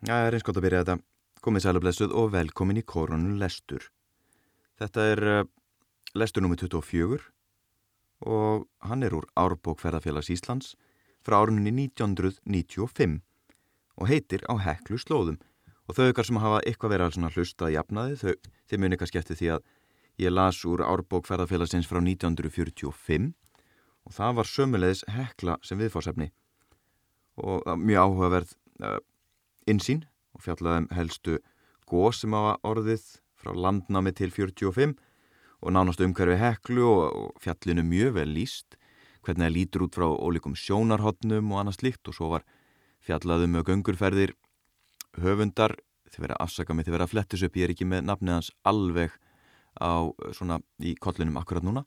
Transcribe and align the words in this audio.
Það 0.00 0.26
er 0.26 0.34
eins 0.36 0.44
gott 0.46 0.56
að 0.56 0.64
byrja 0.64 0.78
þetta. 0.80 1.02
Komið 1.44 1.64
sælublessuð 1.66 2.12
og 2.16 2.30
velkomin 2.32 2.78
í 2.80 2.84
korunum 2.88 3.34
lestur. 3.40 3.90
Þetta 4.80 5.04
er 5.12 5.20
uh, 5.28 5.40
lestur 6.16 6.44
nr. 6.44 6.56
24 6.56 7.20
og 8.30 8.64
hann 8.84 9.04
er 9.04 9.16
úr 9.16 9.26
Árbókferðarfélags 9.40 10.30
Íslands 10.32 10.74
frá 11.24 11.38
árunni 11.40 11.72
1995 11.72 13.20
og 14.00 14.08
heitir 14.08 14.44
á 14.48 14.56
heklu 14.60 14.96
slóðum. 15.00 15.36
Og 15.84 15.96
þau 15.96 16.08
ykkar 16.08 16.28
sem 16.28 16.40
hafa 16.40 16.62
eitthvað 16.64 16.94
verið 16.94 17.20
að 17.20 17.36
hlusta 17.36 17.68
í 17.68 17.76
jafnaði, 17.76 18.16
þau, 18.20 18.34
þau 18.68 18.76
muni 18.80 18.96
eitthvað 18.96 19.12
skemmti 19.12 19.36
því 19.36 19.52
að 19.56 19.68
ég 20.24 20.32
las 20.32 20.62
úr 20.68 20.84
Árbókferðarfélagsins 20.86 21.88
frá 21.88 22.00
1945 22.00 23.32
og 24.08 24.16
það 24.16 24.40
var 24.40 24.48
sömulegis 24.48 25.04
hekla 25.12 25.60
sem 25.64 25.80
viðfársefni 25.80 26.30
og 27.40 27.68
mjög 27.80 28.04
áhugaverð 28.04 28.56
uh, 28.84 29.00
insýn 29.68 30.04
og 30.36 30.44
fjallaðum 30.44 30.88
helstu 30.94 31.38
góð 31.90 32.12
sem 32.20 32.36
hafa 32.36 32.56
orðið 32.66 33.06
frá 33.40 33.52
landnámi 33.56 34.12
til 34.16 34.30
45 34.32 34.94
og 35.60 35.74
nánast 35.74 36.00
umhverfi 36.04 36.38
heklu 36.40 36.86
og, 36.86 37.02
og 37.10 37.42
fjallinu 37.42 37.84
mjög 37.84 38.14
vel 38.20 38.30
líst 38.36 38.78
hvernig 39.24 39.46
það 39.46 39.56
lítur 39.56 39.84
út 39.86 39.96
frá 39.98 40.06
ólíkum 40.08 40.56
sjónarhotnum 40.56 41.52
og 41.52 41.60
annað 41.60 41.80
slikt 41.80 42.08
og 42.08 42.16
svo 42.16 42.30
var 42.34 42.46
fjallaðum 43.04 43.56
með 43.56 43.66
göngurferðir 43.68 44.34
höfundar, 45.20 45.74
þið 46.10 46.24
verða 46.24 46.40
afsaka 46.44 46.74
mig, 46.74 46.86
þið 46.86 46.96
verða 46.96 47.10
flettis 47.10 47.44
upp, 47.46 47.56
ég 47.58 47.66
er 47.66 47.74
ekki 47.74 47.88
með 47.88 48.06
nafnið 48.08 48.36
hans 48.36 48.50
alveg 48.68 49.16
á 49.80 50.10
svona 50.36 50.60
í 50.82 50.94
kollinum 51.00 51.38
akkurat 51.40 51.64
núna. 51.66 51.84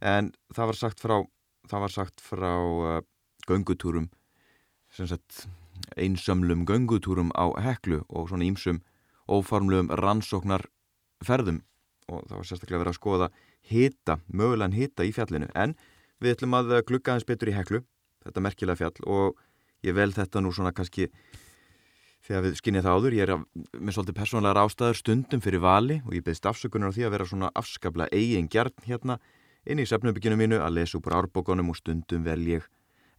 En 0.00 0.32
það 0.54 0.72
var 0.72 0.80
sagt 0.80 1.02
frá, 1.02 1.16
var 1.72 1.92
sagt 1.92 2.22
frá 2.24 2.52
uh, 2.56 3.00
göngutúrum 3.48 4.10
sem 4.92 5.08
sagt 5.08 5.46
einsömlum 5.96 6.64
göngutúrum 6.68 7.32
á 7.36 7.50
heklu 7.62 8.02
og 8.08 8.30
svona 8.30 8.46
ímsum 8.46 8.82
óformlum 9.28 9.90
rannsóknar 9.90 10.66
ferðum 11.24 11.62
og 12.06 12.22
það 12.28 12.36
var 12.36 12.46
sérstaklega 12.46 12.82
verið 12.82 12.92
að 12.92 13.00
skoða 13.00 13.28
hita, 13.66 14.18
mögulegan 14.30 14.76
hita 14.76 15.06
í 15.06 15.12
fjallinu. 15.14 15.48
En 15.54 15.74
við 16.22 16.36
ætlum 16.36 16.54
að 16.58 16.76
glugga 16.86 17.14
aðeins 17.14 17.26
betur 17.26 17.50
í 17.50 17.56
heklu 17.56 17.82
þetta 18.26 18.44
merkilega 18.44 18.78
fjall. 18.78 18.94
Og 19.06 19.40
ég 19.86 19.96
vel 19.96 20.12
þetta 20.14 20.42
nú 20.42 20.52
svona 20.54 20.74
kannski 20.76 21.08
þegar 22.26 22.46
við 22.46 22.58
skinnið 22.60 22.86
það 22.86 22.96
áður, 22.98 23.16
ég 23.16 23.26
er 23.26 23.34
með 23.78 23.96
svolítið 23.96 24.18
persónlegar 24.18 24.60
ástæður 24.64 24.98
stundum 24.98 25.42
fyrir 25.42 25.62
vali 25.62 26.00
og 26.02 26.14
ég 26.16 26.24
beðist 26.26 26.48
afsökunar 26.50 26.90
á 26.90 26.94
því 26.96 27.06
að 27.06 27.12
vera 27.14 27.26
svona 27.30 27.50
afskapla 27.54 28.08
eigin 28.10 28.48
gjarn 28.50 28.74
hérna 28.86 29.18
inn 29.66 29.82
í 29.82 29.86
sefnubikinu 29.86 30.38
mínu 30.38 30.58
að 30.62 30.80
lesa 30.80 30.98
úr 30.98 31.14
árbókonum 31.20 31.70
og 31.70 31.78
stundum 31.78 32.26
vel 32.26 32.40
ég 32.48 32.66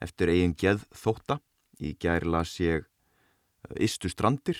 eftir 0.03 0.31
eigin 0.33 0.55
geð 0.59 0.83
þótta 0.91 1.39
Í 1.77 1.93
gær 2.01 2.25
las 2.25 2.55
ég 2.61 2.87
Ístu 3.75 4.09
strandir, 4.09 4.59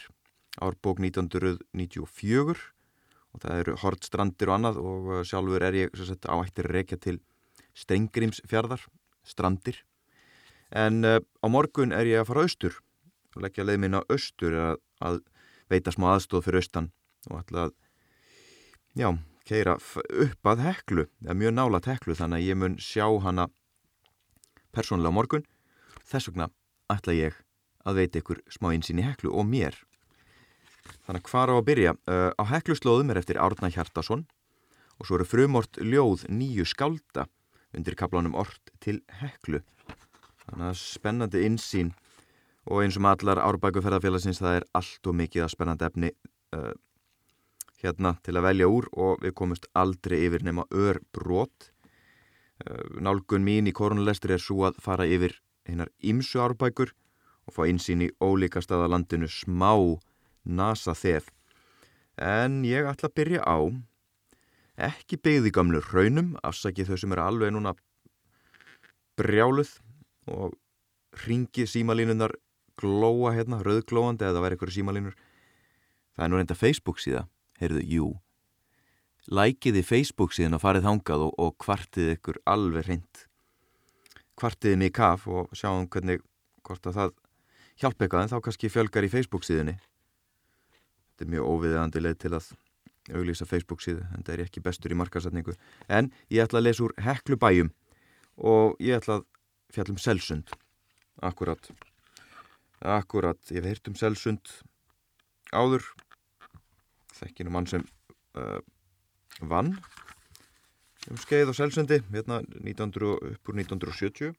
árbók 0.59 0.99
1994 0.99 2.57
og 3.33 3.43
það 3.43 3.61
eru 3.61 3.75
Hortstrandir 3.81 4.49
og 4.49 4.57
annað 4.57 4.79
og 4.81 5.09
uh, 5.11 5.21
sjálfur 5.27 5.63
er 5.63 5.77
ég 5.77 5.95
sagt, 5.95 6.27
á 6.27 6.35
ættir 6.41 6.67
reykja 6.67 6.97
til 6.99 7.19
Steingrímsfjardar, 7.77 8.81
strandir. 9.23 9.83
En 10.73 11.05
uh, 11.05 11.21
á 11.21 11.47
morgun 11.47 11.95
er 11.95 12.09
ég 12.09 12.23
að 12.23 12.29
fara 12.31 12.45
austur 12.47 12.79
og 13.37 13.45
leggja 13.45 13.67
leið 13.67 13.81
minna 13.85 14.03
austur 14.09 14.57
að, 14.57 14.81
að 14.99 15.21
veita 15.71 15.93
smá 15.93 16.09
aðstóð 16.15 16.47
fyrir 16.47 16.63
austan 16.63 16.91
og 17.29 17.41
ætla 17.43 17.67
að, 17.67 17.75
já, 18.97 19.09
keira 19.47 19.77
upp 19.77 20.51
að 20.51 20.63
heklu, 20.65 21.07
það 21.21 21.31
er 21.31 21.41
mjög 21.43 21.55
nálat 21.55 21.91
heklu 21.93 22.17
þannig 22.17 22.41
að 22.41 22.49
ég 22.49 22.59
mun 22.59 22.79
sjá 22.81 23.05
hana 23.23 23.47
persónulega 24.75 25.13
á 25.13 25.17
morgun. 25.17 25.45
Þess 26.07 26.31
vegna 26.31 26.49
ætla 26.93 27.15
ég 27.17 27.37
að 27.87 28.01
veita 28.01 28.21
ykkur 28.21 28.41
smá 28.51 28.71
einsinn 28.73 28.99
í 29.01 29.05
heklu 29.05 29.31
og 29.31 29.47
mér. 29.47 29.77
Þannig 31.07 31.23
að 31.23 31.29
hvað 31.29 31.51
á 31.51 31.55
að 31.55 31.67
byrja? 31.67 31.93
Uh, 32.07 32.31
á 32.35 32.43
hekluslóðum 32.51 33.11
er 33.11 33.21
eftir 33.21 33.39
Árna 33.39 33.71
Hjartason 33.71 34.25
og 34.97 35.07
svo 35.07 35.19
eru 35.19 35.27
frumort 35.27 35.79
ljóð 35.79 36.25
nýju 36.31 36.65
skálda 36.67 37.27
undir 37.75 37.97
kaplanum 37.99 38.35
Ort 38.39 38.71
til 38.83 39.01
heklu. 39.21 39.61
Þannig 40.47 40.71
að 40.71 40.81
spennandi 40.81 41.43
einsinn 41.45 41.93
og 42.67 42.83
eins 42.83 42.97
og 42.99 43.05
með 43.05 43.23
allar 43.23 43.43
árbækuferðarfélagsins 43.45 44.41
það 44.43 44.59
er 44.59 44.67
allt 44.79 45.07
og 45.07 45.17
mikið 45.21 45.45
að 45.45 45.53
spennandi 45.53 45.87
efni 45.87 46.11
uh, 46.55 46.73
hérna 47.83 48.15
til 48.25 48.35
að 48.35 48.47
velja 48.47 48.69
úr 48.71 48.87
og 48.97 49.23
við 49.23 49.35
komumst 49.37 49.67
aldrei 49.77 50.19
yfir 50.25 50.45
nema 50.47 50.67
ör 50.71 50.99
brot. 51.15 51.71
Uh, 52.63 52.99
nálgun 53.03 53.45
mín 53.45 53.69
í 53.69 53.75
korunlestri 53.75 54.35
er 54.35 54.43
svo 54.43 54.65
að 54.67 54.79
fara 54.83 55.07
yfir 55.07 55.37
einar 55.67 55.91
ímsu 56.03 56.41
árbækur 56.43 56.93
og 57.47 57.55
fá 57.55 57.65
einsýn 57.67 58.05
í 58.05 58.11
ólíka 58.23 58.61
staða 58.63 58.89
landinu 58.91 59.29
smá 59.31 59.73
nasa 60.43 60.95
þef. 60.95 61.29
En 62.17 62.63
ég 62.65 62.87
ætla 62.89 63.11
að 63.11 63.17
byrja 63.19 63.43
á 63.43 63.57
ekki 64.77 65.17
byggði 65.17 65.51
gamlu 65.53 65.81
raunum, 65.89 66.35
afsakið 66.45 66.91
þau 66.91 66.99
sem 67.01 67.13
eru 67.15 67.23
alveg 67.23 67.53
núna 67.53 67.73
brjáluð 69.17 69.71
og 70.29 70.53
ringi 71.25 71.65
símalínunar 71.65 72.35
glóa 72.77 73.33
hérna, 73.33 73.63
rauðglóandi 73.65 74.27
eða 74.27 74.43
væri 74.43 74.57
eitthvað 74.57 74.75
símalínur. 74.75 75.15
Það 76.13 76.25
er 76.25 76.31
nú 76.31 76.39
reynda 76.39 76.57
Facebook 76.57 77.01
síða, 77.01 77.23
heyrðu, 77.61 77.81
jú. 77.89 78.11
Lækiði 79.27 79.81
Facebook 79.83 80.35
síðan 80.35 80.59
að 80.59 80.63
farið 80.63 80.87
hangað 80.87 81.25
og, 81.25 81.33
og 81.41 81.57
kvartið 81.63 82.13
ykkur 82.15 82.37
alveg 82.47 82.85
reynd 82.87 83.26
kvartiðin 84.37 84.85
í 84.87 84.91
kaf 84.93 85.25
og 85.27 85.49
sjáum 85.57 85.87
hvernig 85.91 86.21
hvort 86.67 86.89
að 86.89 86.99
það 86.99 87.15
hjálp 87.81 88.01
eitthvað 88.01 88.23
en 88.23 88.31
þá 88.33 88.37
kannski 88.45 88.71
fjölgar 88.73 89.07
í 89.07 89.11
Facebook 89.11 89.45
síðunni. 89.47 89.77
Þetta 91.11 91.25
er 91.25 91.33
mjög 91.33 91.51
óviðandi 91.51 92.03
leið 92.03 92.21
til 92.23 92.33
að 92.37 92.53
auglýsa 93.17 93.47
Facebook 93.47 93.83
síðu 93.83 94.03
en 94.13 94.25
það 94.27 94.33
er 94.35 94.45
ekki 94.45 94.63
bestur 94.63 94.93
í 94.93 94.99
markasetningu 94.99 95.55
en 95.87 96.11
ég 96.33 96.43
ætla 96.43 96.59
að 96.59 96.67
lesa 96.67 96.87
úr 96.87 96.95
Heklubæjum 97.05 97.73
og 98.37 98.75
ég 98.83 98.99
ætla 98.99 99.21
að 99.21 99.27
fjallum 99.73 100.01
Selsund. 100.01 100.51
Akkurat 101.23 101.71
akkurat, 102.81 103.39
ég 103.49 103.61
hef 103.61 103.71
heyrt 103.71 103.89
um 103.89 103.95
Selsund 103.97 104.51
áður. 105.53 105.85
Þekkinu 107.17 107.53
mann 107.53 107.69
sem 107.69 107.85
uh, 108.37 108.59
vann 109.41 109.73
um 111.11 111.19
skeið 111.21 111.51
og 111.51 111.57
selsundi 111.57 111.99
hérna 112.11 112.41
1900, 112.59 113.33
upp 113.33 113.51
úr 113.51 113.59
1970 113.61 114.33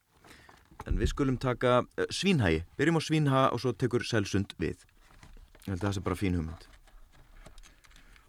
en 0.87 0.99
við 1.01 1.11
skulum 1.11 1.39
taka 1.41 1.81
uh, 1.83 2.07
svínhægi, 2.15 2.63
byrjum 2.79 3.01
á 3.01 3.03
svínha 3.03 3.45
og 3.53 3.63
svo 3.63 3.75
tekur 3.75 4.05
selsund 4.07 4.55
við. 4.61 4.85
Ég 5.67 5.73
held 5.73 5.81
að 5.81 5.87
það 5.89 5.97
sé 5.97 6.05
bara 6.07 6.19
fín 6.19 6.39
hugmynd. 6.39 6.69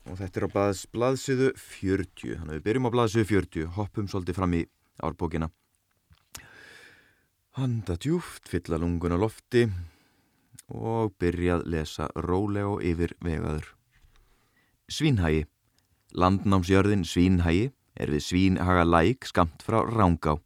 Og 0.10 0.18
þetta 0.18 0.40
er 0.40 0.48
á 0.48 0.54
blaðs, 0.56 0.84
blaðsíðu 0.90 1.52
40 1.60 2.40
þannig 2.40 2.54
að 2.54 2.58
við 2.58 2.68
byrjum 2.68 2.90
á 2.90 2.96
blaðsíðu 2.96 3.30
40 3.32 3.74
hoppum 3.78 4.10
svolítið 4.10 4.40
fram 4.40 4.56
í 4.58 4.64
árbókina. 5.06 5.52
Handa 7.60 7.98
djúft 8.00 8.50
fylla 8.50 8.80
lunguna 8.82 9.20
lofti 9.20 9.68
og 10.70 11.14
byrjað 11.22 11.66
lesa 11.70 12.10
rólega 12.16 12.76
og 12.76 12.86
yfir 12.86 13.16
vegaður 13.26 13.76
svínhægi 14.90 15.46
landnámsjörðin 16.18 17.06
svínhægi 17.06 17.70
er 18.00 18.12
við 18.14 18.24
Svínhaga 18.26 18.86
læk 18.88 19.28
skamt 19.28 19.64
frá 19.66 19.84
Rángá. 19.84 20.38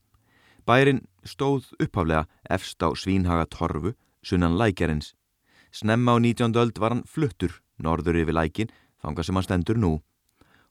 Bærin 0.65 1.03
stóð 1.23 1.69
upphaflega 1.79 2.25
efst 2.49 2.81
á 2.81 2.89
Svínhaga 2.97 3.45
torfu, 3.49 3.93
sunnan 4.23 4.57
lækjarins. 4.57 5.13
Snemma 5.71 6.15
á 6.15 6.17
19. 6.19 6.55
öld 6.55 6.79
var 6.79 6.93
hann 6.93 7.05
fluttur, 7.05 7.61
norður 7.77 8.19
yfir 8.21 8.35
lækin, 8.35 8.71
þanga 9.01 9.23
sem 9.23 9.35
hann 9.35 9.45
stendur 9.47 9.77
nú. 9.77 9.93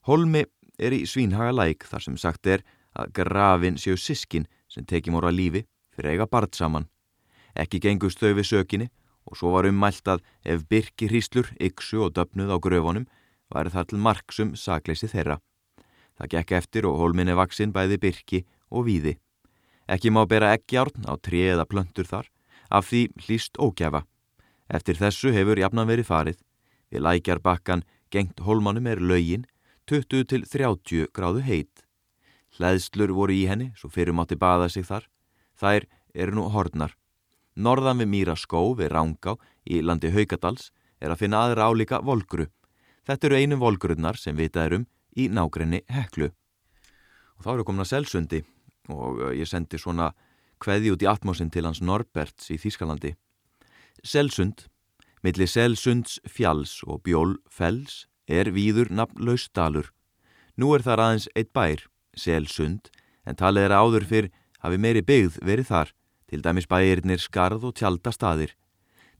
Holmi 0.07 0.45
er 0.79 0.95
í 0.95 1.05
Svínhaga 1.07 1.53
læk 1.55 1.85
þar 1.87 2.03
sem 2.07 2.17
sagt 2.17 2.47
er 2.47 2.63
að 2.93 3.13
grafin 3.13 3.77
séu 3.77 3.97
sískin 3.97 4.47
sem 4.67 4.85
tekið 4.85 5.15
móra 5.15 5.31
lífi 5.31 5.63
fyrir 5.95 6.15
eiga 6.15 6.27
bart 6.27 6.55
saman. 6.55 6.89
Ekki 7.55 7.79
gengust 7.79 8.19
þau 8.19 8.33
við 8.33 8.49
sökinni 8.49 8.89
og 9.29 9.37
svo 9.37 9.53
var 9.53 9.67
ummælt 9.69 10.07
að 10.09 10.23
ef 10.43 10.65
byrki 10.67 11.07
hríslur, 11.07 11.47
yksu 11.61 12.01
og 12.03 12.15
döfnuð 12.17 12.51
á 12.51 12.57
gröfunum 12.59 13.07
væri 13.53 13.73
það 13.73 13.89
til 13.89 14.01
marksum 14.01 14.55
sakleysi 14.57 15.07
þeirra. 15.07 15.37
Það 16.19 16.31
gekk 16.33 16.51
eftir 16.59 16.87
og 16.87 16.99
hólminni 17.01 17.35
vaksinn 17.37 17.73
bæði 17.73 17.99
byrki 18.01 18.43
og 18.69 18.87
víði. 18.87 19.17
Ekki 19.89 20.13
má 20.13 20.23
bera 20.29 20.53
eggjárn 20.55 21.07
á 21.09 21.13
tri 21.19 21.43
eða 21.49 21.67
plöntur 21.67 22.07
þar, 22.07 22.29
af 22.69 22.87
því 22.89 23.01
hlýst 23.25 23.59
ógjafa. 23.59 24.03
Eftir 24.69 24.97
þessu 24.97 25.33
hefur 25.35 25.59
jafnan 25.59 25.89
verið 25.89 26.09
farið. 26.09 26.39
Við 26.91 27.03
lækjar 27.03 27.41
bakkan 27.43 27.83
gengt 28.13 28.39
hólmanum 28.45 28.87
er 28.87 29.01
laugin, 29.01 29.45
20 29.89 30.29
til 30.29 30.45
30 30.47 31.09
gráðu 31.11 31.43
heit. 31.43 31.83
Hleðslur 32.55 33.11
voru 33.11 33.33
í 33.33 33.47
henni, 33.49 33.73
svo 33.75 33.89
fyrir 33.89 34.13
mátti 34.15 34.37
baða 34.39 34.69
sig 34.69 34.85
þar. 34.87 35.09
Þær 35.59 35.87
eru 36.13 36.37
nú 36.37 36.47
hornar. 36.53 36.93
Norðan 37.55 37.99
við 38.01 38.09
Mýra 38.13 38.35
skó 38.37 38.61
við 38.77 38.93
Rángá 38.93 39.35
í 39.65 39.81
landi 39.81 40.13
Haugadals 40.13 40.71
er 41.01 41.11
að 41.11 41.25
finna 41.25 41.43
aðra 41.45 41.67
álíka 41.69 41.99
volgru. 42.01 42.47
Þetta 43.03 43.27
eru 43.27 43.39
einu 43.41 43.59
volgrunnar 43.59 44.17
sem 44.17 44.37
vitað 44.37 44.79
um 44.79 44.85
í 45.17 45.29
nágrenni 45.29 45.83
heklu. 45.91 46.31
Og 47.37 47.45
þá 47.45 47.49
eru 47.55 47.65
komin 47.67 47.85
að 47.85 47.91
selsundi 47.93 48.43
og 48.91 49.21
eh, 49.21 49.39
ég 49.41 49.49
sendi 49.49 49.79
svona 49.79 50.11
kveði 50.63 50.93
út 50.93 51.03
í 51.03 51.09
atmósin 51.09 51.51
til 51.51 51.65
hans 51.67 51.81
Norberts 51.83 52.49
í 52.53 52.59
Þískalandi. 52.61 53.15
Selsund, 54.03 54.67
Milli 55.23 55.47
Selsunds 55.47 56.19
fjalls 56.27 56.81
og 56.83 57.03
Bjól 57.03 57.37
fells 57.51 58.05
er 58.27 58.51
víður 58.55 58.91
nafnlaus 58.91 59.49
dalur. 59.55 59.91
Nú 60.55 60.73
er 60.75 60.83
þar 60.85 61.01
aðeins 61.03 61.29
eitt 61.35 61.51
bær, 61.55 61.83
Selsund, 62.15 62.89
en 63.25 63.39
talið 63.39 63.67
er 63.67 63.75
áður 63.75 64.07
fyrr 64.07 64.31
hafi 64.63 64.79
meiri 64.79 65.03
byggð 65.03 65.39
verið 65.43 65.69
þar, 65.71 65.93
til 66.29 66.43
dæmis 66.43 66.67
bæirnir 66.69 67.21
skarð 67.21 67.65
og 67.67 67.75
tjaldastadir. 67.79 68.53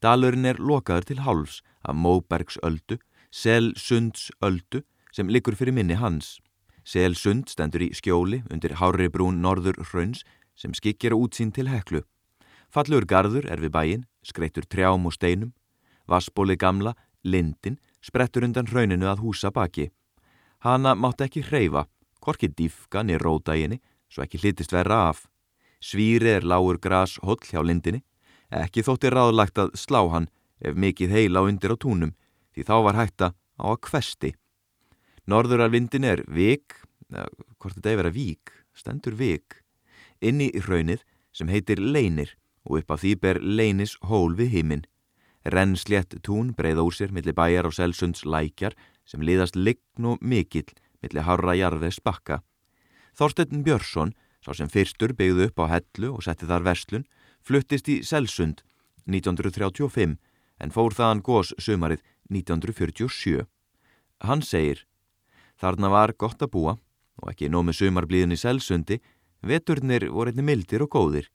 Dalurinn 0.04 0.48
er 0.48 0.60
lokaður 0.60 1.08
til 1.08 1.24
hálfs 1.24 1.62
af 1.84 1.96
Móbergsöldu, 1.96 3.00
Selsundsöldu, 3.32 4.84
sem 5.14 5.30
liggur 5.30 5.56
fyrir 5.56 5.76
minni 5.76 5.96
hans. 5.96 6.40
Selsund 6.84 7.48
stendur 7.54 7.86
í 7.86 7.94
skjóli 7.96 8.42
undir 8.52 8.76
Hári 8.82 9.08
brún 9.14 9.40
norður 9.46 9.78
hrauns 9.92 10.24
sem 10.58 10.74
skikkir 10.74 11.16
útsýn 11.16 11.54
til 11.54 11.70
heklu. 11.72 12.02
Fallur 12.74 13.06
gardur 13.06 13.46
er 13.46 13.62
við 13.62 13.72
bæin, 13.72 14.06
skreittur 14.26 14.66
trjám 14.66 15.06
og 15.06 15.14
steinum, 15.14 15.54
Vassbóli 16.10 16.58
gamla, 16.60 16.96
lindin, 17.24 17.78
sprettur 18.02 18.44
undan 18.44 18.68
hrauninu 18.68 19.08
að 19.08 19.22
húsa 19.24 19.52
baki. 19.54 19.92
Hanna 20.66 20.96
mátt 20.96 21.22
ekki 21.24 21.46
hreyfa, 21.48 21.86
korki 22.20 22.50
diffkan 22.50 23.12
í 23.14 23.20
rótaginni, 23.22 23.80
svo 24.12 24.26
ekki 24.26 24.42
hlitist 24.42 24.74
verra 24.76 25.10
af. 25.12 25.28
Svíri 25.80 26.34
er 26.38 26.48
lágur 26.48 26.80
gras 26.80 27.18
holl 27.24 27.40
hjá 27.44 27.64
lindinni, 27.64 28.04
ekki 28.52 28.84
þótti 28.84 29.12
ráðlagt 29.12 29.60
að 29.60 29.74
slá 29.80 30.02
hann 30.12 30.30
ef 30.64 30.76
mikið 30.76 31.16
heila 31.16 31.44
undir 31.48 31.76
á 31.76 31.78
túnum, 31.80 32.14
því 32.56 32.68
þá 32.68 32.76
var 32.88 33.00
hætta 33.00 33.28
á 33.34 33.66
að 33.72 33.82
kvesti. 33.88 34.32
Norður 35.30 35.64
af 35.64 35.72
lindin 35.72 36.04
er 36.04 36.24
vik, 36.28 36.76
ja, 37.14 37.28
hvort 37.60 37.78
þetta 37.78 37.92
er 37.92 38.00
verið 38.02 38.18
vík, 38.18 38.56
stendur 38.76 39.16
vik, 39.16 39.62
inni 40.20 40.50
í 40.52 40.64
hraunið 40.64 41.06
sem 41.32 41.48
heitir 41.48 41.80
leinir 41.80 42.34
og 42.68 42.82
upp 42.82 42.92
af 42.92 43.04
því 43.04 43.14
ber 43.22 43.40
leinis 43.40 43.96
hól 44.10 44.36
við 44.36 44.52
himinn. 44.58 44.86
Rennslétt 45.44 46.16
tún 46.24 46.54
breyða 46.56 46.84
úr 46.84 46.96
sér 46.96 47.12
millir 47.16 47.36
bæjar 47.36 47.68
og 47.68 47.76
selsunds 47.76 48.24
lækjar 48.24 48.76
sem 49.08 49.24
liðast 49.24 49.56
lign 49.56 50.08
og 50.08 50.22
mikill 50.24 50.72
millir 51.04 51.28
harra 51.28 51.56
jarðes 51.56 52.00
bakka. 52.04 52.42
Þorstein 53.16 53.64
Björnsson, 53.64 54.14
sá 54.44 54.52
sem 54.56 54.72
fyrstur 54.72 55.14
byggðu 55.16 55.50
upp 55.50 55.60
á 55.64 55.66
hellu 55.76 56.14
og 56.16 56.24
setti 56.24 56.48
þar 56.48 56.68
verslun, 56.68 57.08
fluttist 57.44 57.88
í 57.92 58.02
Selsund 58.04 58.64
1935 59.08 60.18
en 60.64 60.72
fór 60.72 60.96
þaðan 60.96 61.24
gós 61.24 61.52
sömarið 61.60 62.04
1947. 62.32 63.44
Hann 64.24 64.44
segir, 64.44 64.86
þarna 65.64 65.90
var 65.96 66.14
gott 66.20 66.44
að 66.44 66.54
búa 66.58 66.78
og 67.24 67.32
ekki 67.32 67.48
nómið 67.48 67.80
sömarblíðin 67.80 68.36
í 68.36 68.42
Selsundi, 68.44 69.00
veturnir 69.40 70.10
voru 70.12 70.34
einni 70.34 70.44
mildir 70.44 70.84
og 70.84 70.92
góðir. 70.92 71.32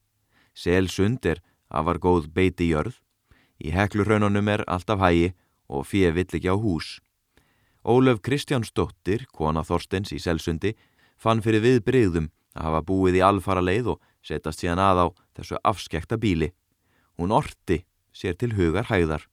Selsund 0.52 1.24
er 1.24 1.40
afar 1.72 2.00
góð 2.02 2.28
beiti 2.34 2.68
jörð 2.68 2.98
Í 3.58 3.72
heklurraununum 3.74 4.48
er 4.52 4.62
alltaf 4.70 5.00
hægi 5.02 5.32
og 5.68 5.86
fyrir 5.86 6.14
vill 6.14 6.30
ekki 6.38 6.50
á 6.50 6.54
hús. 6.54 6.98
Ólöf 7.82 8.20
Kristjánsdóttir, 8.22 9.26
kona 9.34 9.64
Þorstens 9.66 10.12
í 10.14 10.20
Selsundi, 10.22 10.74
fann 11.18 11.42
fyrir 11.42 11.64
við 11.64 11.82
breyðum 11.86 12.30
að 12.54 12.68
hafa 12.68 12.84
búið 12.86 13.18
í 13.18 13.24
alfara 13.24 13.64
leið 13.64 13.94
og 13.94 14.02
setast 14.22 14.62
síðan 14.62 14.82
að 14.82 15.02
á 15.02 15.06
þessu 15.38 15.58
afskekta 15.64 16.18
bíli. 16.18 16.52
Hún 17.18 17.34
orti 17.34 17.82
sér 18.14 18.38
til 18.38 18.54
hugar 18.54 18.86
hæðar. 18.90 19.26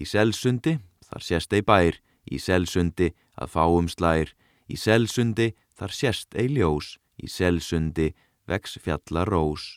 Í 0.00 0.04
Selsundi 0.08 0.78
þar 1.04 1.22
sést 1.22 1.52
ei 1.52 1.62
bær, 1.62 2.00
í 2.24 2.40
Selsundi 2.40 3.12
að 3.36 3.52
fáum 3.52 3.88
slær, 3.88 4.32
í 4.66 4.76
Selsundi 4.76 5.52
þar 5.78 5.92
sést 5.92 6.34
ei 6.34 6.48
ljós, 6.50 6.96
í 7.20 7.28
Selsundi 7.28 8.12
vex 8.48 8.78
fjalla 8.82 9.24
rós. 9.28 9.76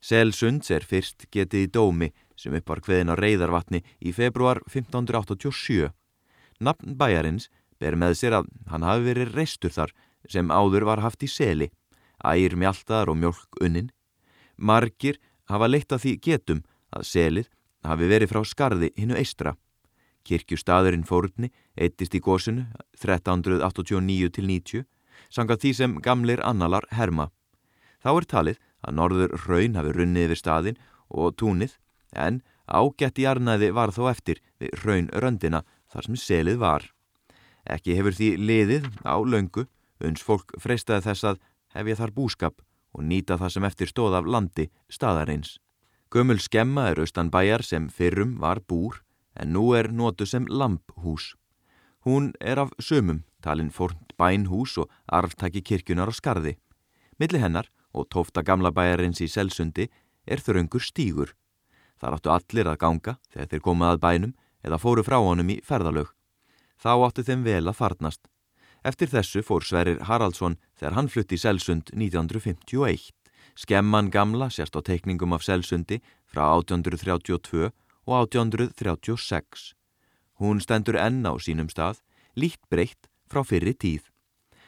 Selsunds 0.00 0.70
er 0.70 0.84
fyrst 0.86 1.26
getið 1.32 1.66
í 1.66 1.70
dómi 1.72 2.12
sem 2.36 2.54
upp 2.54 2.68
var 2.68 2.82
hveðin 2.84 3.10
á 3.10 3.14
reyðarvatni 3.18 3.80
í 3.98 4.12
februar 4.12 4.60
1587. 4.68 5.90
Nafn 6.60 6.96
bæjarins 7.00 7.48
ber 7.80 7.96
með 7.96 8.16
sér 8.20 8.38
að 8.40 8.50
hann 8.70 8.86
hafi 8.86 9.08
verið 9.08 9.34
reistur 9.36 9.72
þar 9.72 9.92
sem 10.28 10.50
áður 10.50 10.86
var 10.88 11.02
haft 11.04 11.24
í 11.24 11.30
seli, 11.30 11.70
ægir 12.24 12.56
mjáltaðar 12.58 13.12
og 13.12 13.20
mjölk 13.20 13.60
unnin. 13.62 13.90
Margir 14.56 15.18
hafa 15.50 15.68
leitt 15.68 15.92
að 15.92 16.04
því 16.04 16.14
getum 16.28 16.62
að 16.94 17.08
selið 17.10 17.50
hafi 17.86 18.08
verið 18.10 18.32
frá 18.32 18.42
skarði 18.44 18.92
hinnu 18.96 19.18
eistra. 19.18 19.56
Kirkjustadurinn 20.26 21.06
fórunni 21.06 21.52
eittist 21.78 22.14
í 22.16 22.20
gósinu 22.22 22.66
1389-90, 22.98 24.84
sanga 25.30 25.56
því 25.56 25.72
sem 25.74 25.96
gamlir 26.02 26.42
annalar 26.44 26.86
herma. 26.90 27.30
Þá 28.02 28.10
er 28.12 28.26
talið 28.32 28.60
að 28.86 28.98
norður 28.98 29.36
raun 29.46 29.78
hafi 29.78 29.94
runnið 29.94 30.28
yfir 30.28 30.40
staðin 30.42 30.80
og 31.08 31.36
túnið 31.40 31.78
en 32.12 32.42
ágætt 32.66 33.20
í 33.22 33.26
arnaði 33.30 33.72
var 33.74 33.94
þó 33.94 34.10
eftir 34.10 34.42
við 34.60 34.74
raun 34.84 35.08
röndina 35.14 35.62
þar 35.92 36.08
sem 36.08 36.20
selið 36.20 36.60
var. 36.62 36.86
Ekki 37.66 37.96
hefur 37.98 38.14
því 38.14 38.30
liðið 38.38 38.90
á 39.02 39.16
löngu, 39.22 39.66
uns 40.02 40.22
fólk 40.22 40.54
freystaði 40.62 41.08
þess 41.08 41.30
að 41.32 41.40
hefja 41.74 41.98
þar 42.02 42.14
búskap 42.14 42.62
og 42.96 43.04
nýta 43.04 43.38
það 43.40 43.54
sem 43.54 43.66
eftir 43.68 43.90
stóð 43.90 44.18
af 44.20 44.28
landi 44.28 44.68
staðarins. 44.92 45.58
Gömul 46.12 46.38
skemma 46.38 46.90
er 46.92 47.02
austan 47.02 47.32
bæjar 47.34 47.64
sem 47.66 47.88
fyrrum 47.90 48.36
var 48.40 48.62
búr 48.62 49.02
en 49.36 49.52
nú 49.52 49.72
er 49.76 49.90
nótu 49.92 50.26
sem 50.26 50.46
lamphús. 50.48 51.34
Hún 52.06 52.32
er 52.40 52.58
af 52.58 52.70
sömum, 52.78 53.24
talinn 53.42 53.70
fornt 53.70 54.14
bænhús 54.18 54.76
og 54.78 54.90
arftaki 55.08 55.62
kirkjunar 55.62 56.10
á 56.10 56.14
skarði. 56.14 56.56
Milli 57.18 57.40
hennar 57.42 57.68
og 57.92 58.08
tófta 58.12 58.44
gamla 58.44 58.70
bæjarins 58.70 59.20
í 59.24 59.28
Selsundi 59.28 59.88
er 60.26 60.42
þröngur 60.42 60.84
stígur. 60.84 61.34
Þar 62.00 62.18
áttu 62.18 62.32
allir 62.32 62.68
að 62.68 62.80
ganga 62.82 63.16
þegar 63.32 63.50
þeir 63.50 63.64
komið 63.64 63.90
að 63.90 64.02
bænum 64.04 64.34
eða 64.62 64.80
fóru 64.82 65.04
frá 65.06 65.18
honum 65.18 65.50
í 65.50 65.60
ferðalög. 65.64 66.12
Þá 66.76 66.92
áttu 67.08 67.24
þeim 67.24 67.44
vel 67.46 67.64
að 67.66 67.78
farnast. 67.78 68.28
Eftir 68.84 69.10
þessu 69.10 69.42
fór 69.42 69.64
Sverrir 69.64 70.02
Haraldsson 70.06 70.58
þegar 70.78 70.94
hann 70.94 71.08
flutti 71.10 71.34
í 71.34 71.42
Selsund 71.42 71.90
1951. 71.90 73.10
Skemman 73.56 74.12
gamla 74.12 74.50
sérst 74.52 74.76
á 74.76 74.80
teikningum 74.84 75.32
af 75.32 75.42
Selsundi 75.42 76.02
frá 76.28 76.44
1832 76.60 77.72
og 78.06 78.30
1836. 78.30 79.74
Hún 80.40 80.60
stendur 80.62 80.98
enn 81.00 81.24
á 81.26 81.32
sínum 81.42 81.68
stað, 81.72 82.00
líkt 82.36 82.62
breytt 82.70 83.08
frá 83.30 83.42
fyrri 83.44 83.74
tíð. 83.74 84.04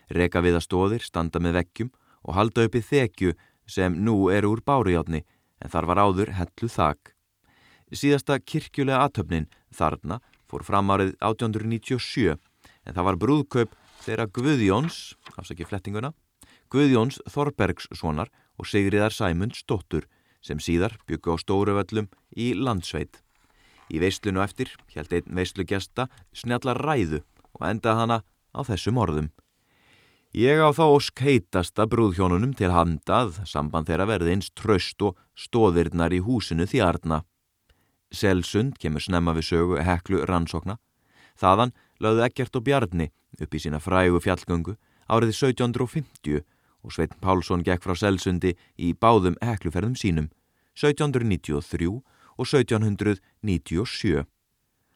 Reka 0.09 0.43
við 0.43 0.59
að 0.59 0.67
stóðir, 0.67 1.05
standa 1.05 1.41
með 1.41 1.61
vekkjum 1.61 1.93
og 2.25 2.35
halda 2.35 2.67
uppið 2.69 2.89
þekju 2.89 3.35
sem 3.69 3.95
nú 4.05 4.31
eru 4.33 4.55
úr 4.55 4.63
bárujátni 4.65 5.23
en 5.61 5.73
þar 5.73 5.89
var 5.91 6.01
áður 6.05 6.33
hellu 6.39 6.71
þak. 6.73 7.13
Síðasta 7.93 8.39
kirkjulega 8.41 9.05
aðtöfnin 9.05 9.49
þarna 9.75 10.21
fór 10.49 10.65
fram 10.65 10.91
árið 10.93 11.15
1897 11.21 12.35
en 12.35 12.97
það 12.97 13.07
var 13.09 13.21
brúðkaup 13.21 13.77
þeirra 14.05 14.29
Guðjóns, 14.33 15.15
afsaki 15.37 15.67
flettinguna, 15.69 16.15
Guðjóns 16.73 17.21
Þorbergssonar 17.29 18.33
og 18.59 18.69
Sigriðar 18.69 19.15
Sæmunds 19.15 19.65
dóttur 19.69 20.09
sem 20.45 20.61
síðar 20.61 20.97
byggu 21.09 21.35
á 21.35 21.37
Stóruvöllum 21.41 22.09
í 22.37 22.53
landsveit. 22.57 23.21
Í 23.89 24.01
veislunu 24.03 24.43
eftir 24.45 24.75
held 24.95 25.13
einn 25.17 25.37
veislugjasta 25.39 26.09
snjallar 26.37 26.81
ræðu 26.85 27.23
og 27.57 27.67
endaði 27.69 28.03
hana 28.03 28.19
á 28.53 28.61
þessum 28.69 29.01
orðum. 29.01 29.31
Ég 30.37 30.61
á 30.61 30.69
þá 30.77 30.85
ósk 30.93 31.23
heitasta 31.25 31.87
brúðhjónunum 31.89 32.53
til 32.57 32.69
handað 32.75 33.39
samband 33.49 33.89
þeirra 33.89 34.07
verði 34.11 34.35
eins 34.37 34.51
tröst 34.53 35.01
og 35.01 35.17
stóðirnar 35.33 36.13
í 36.13 36.21
húsinu 36.21 36.67
þjarna. 36.69 37.23
Selsund 38.13 38.77
kemur 38.81 39.01
snemma 39.01 39.33
við 39.37 39.49
sögu 39.49 39.81
heklu 39.85 40.21
rannsókna. 40.29 40.77
Þaðan 41.41 41.73
lögðu 42.05 42.25
Eggert 42.27 42.61
og 42.61 42.67
Bjarni 42.67 43.09
upp 43.41 43.55
í 43.55 43.63
sína 43.63 43.81
frægu 43.81 44.21
fjallgöngu 44.21 44.77
árið 45.09 45.33
1750 45.33 46.45
og 46.85 46.93
Sveitn 46.93 47.21
Pálsson 47.25 47.65
gekk 47.65 47.85
frá 47.85 47.97
Selsundi 47.97 48.55
í 48.77 48.93
báðum 48.93 49.39
hekluferðum 49.41 49.97
sínum 49.97 50.29
1793 50.77 51.89
og 52.39 52.47
1797. 52.47 54.25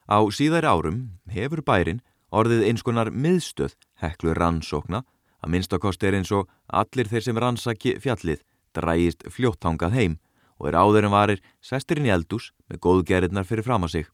Á 0.08 0.18
síðar 0.30 0.66
árum 0.66 1.18
hefur 1.30 1.62
bærin 1.66 2.02
orðið 2.32 2.66
einskonar 2.70 3.10
miðstöð 3.12 3.76
heklu 4.00 4.34
rannsókna 4.38 5.02
að 5.42 5.52
minnstakost 5.54 6.02
er 6.06 6.16
eins 6.16 6.32
og 6.32 6.48
allir 6.66 7.10
þeir 7.10 7.26
sem 7.26 7.38
rannsaki 7.38 7.96
fjallið 8.00 8.42
drægist 8.76 9.26
fljóttangað 9.28 9.96
heim 9.98 10.18
og 10.58 10.70
er 10.70 10.78
áður 10.78 11.08
en 11.08 11.14
varir 11.14 11.42
sestirinn 11.64 12.08
í 12.08 12.14
eldús 12.14 12.52
með 12.70 12.82
góðgerðnar 12.86 13.48
fyrir 13.48 13.66
fram 13.66 13.86
að 13.86 13.96
sig. 13.96 14.06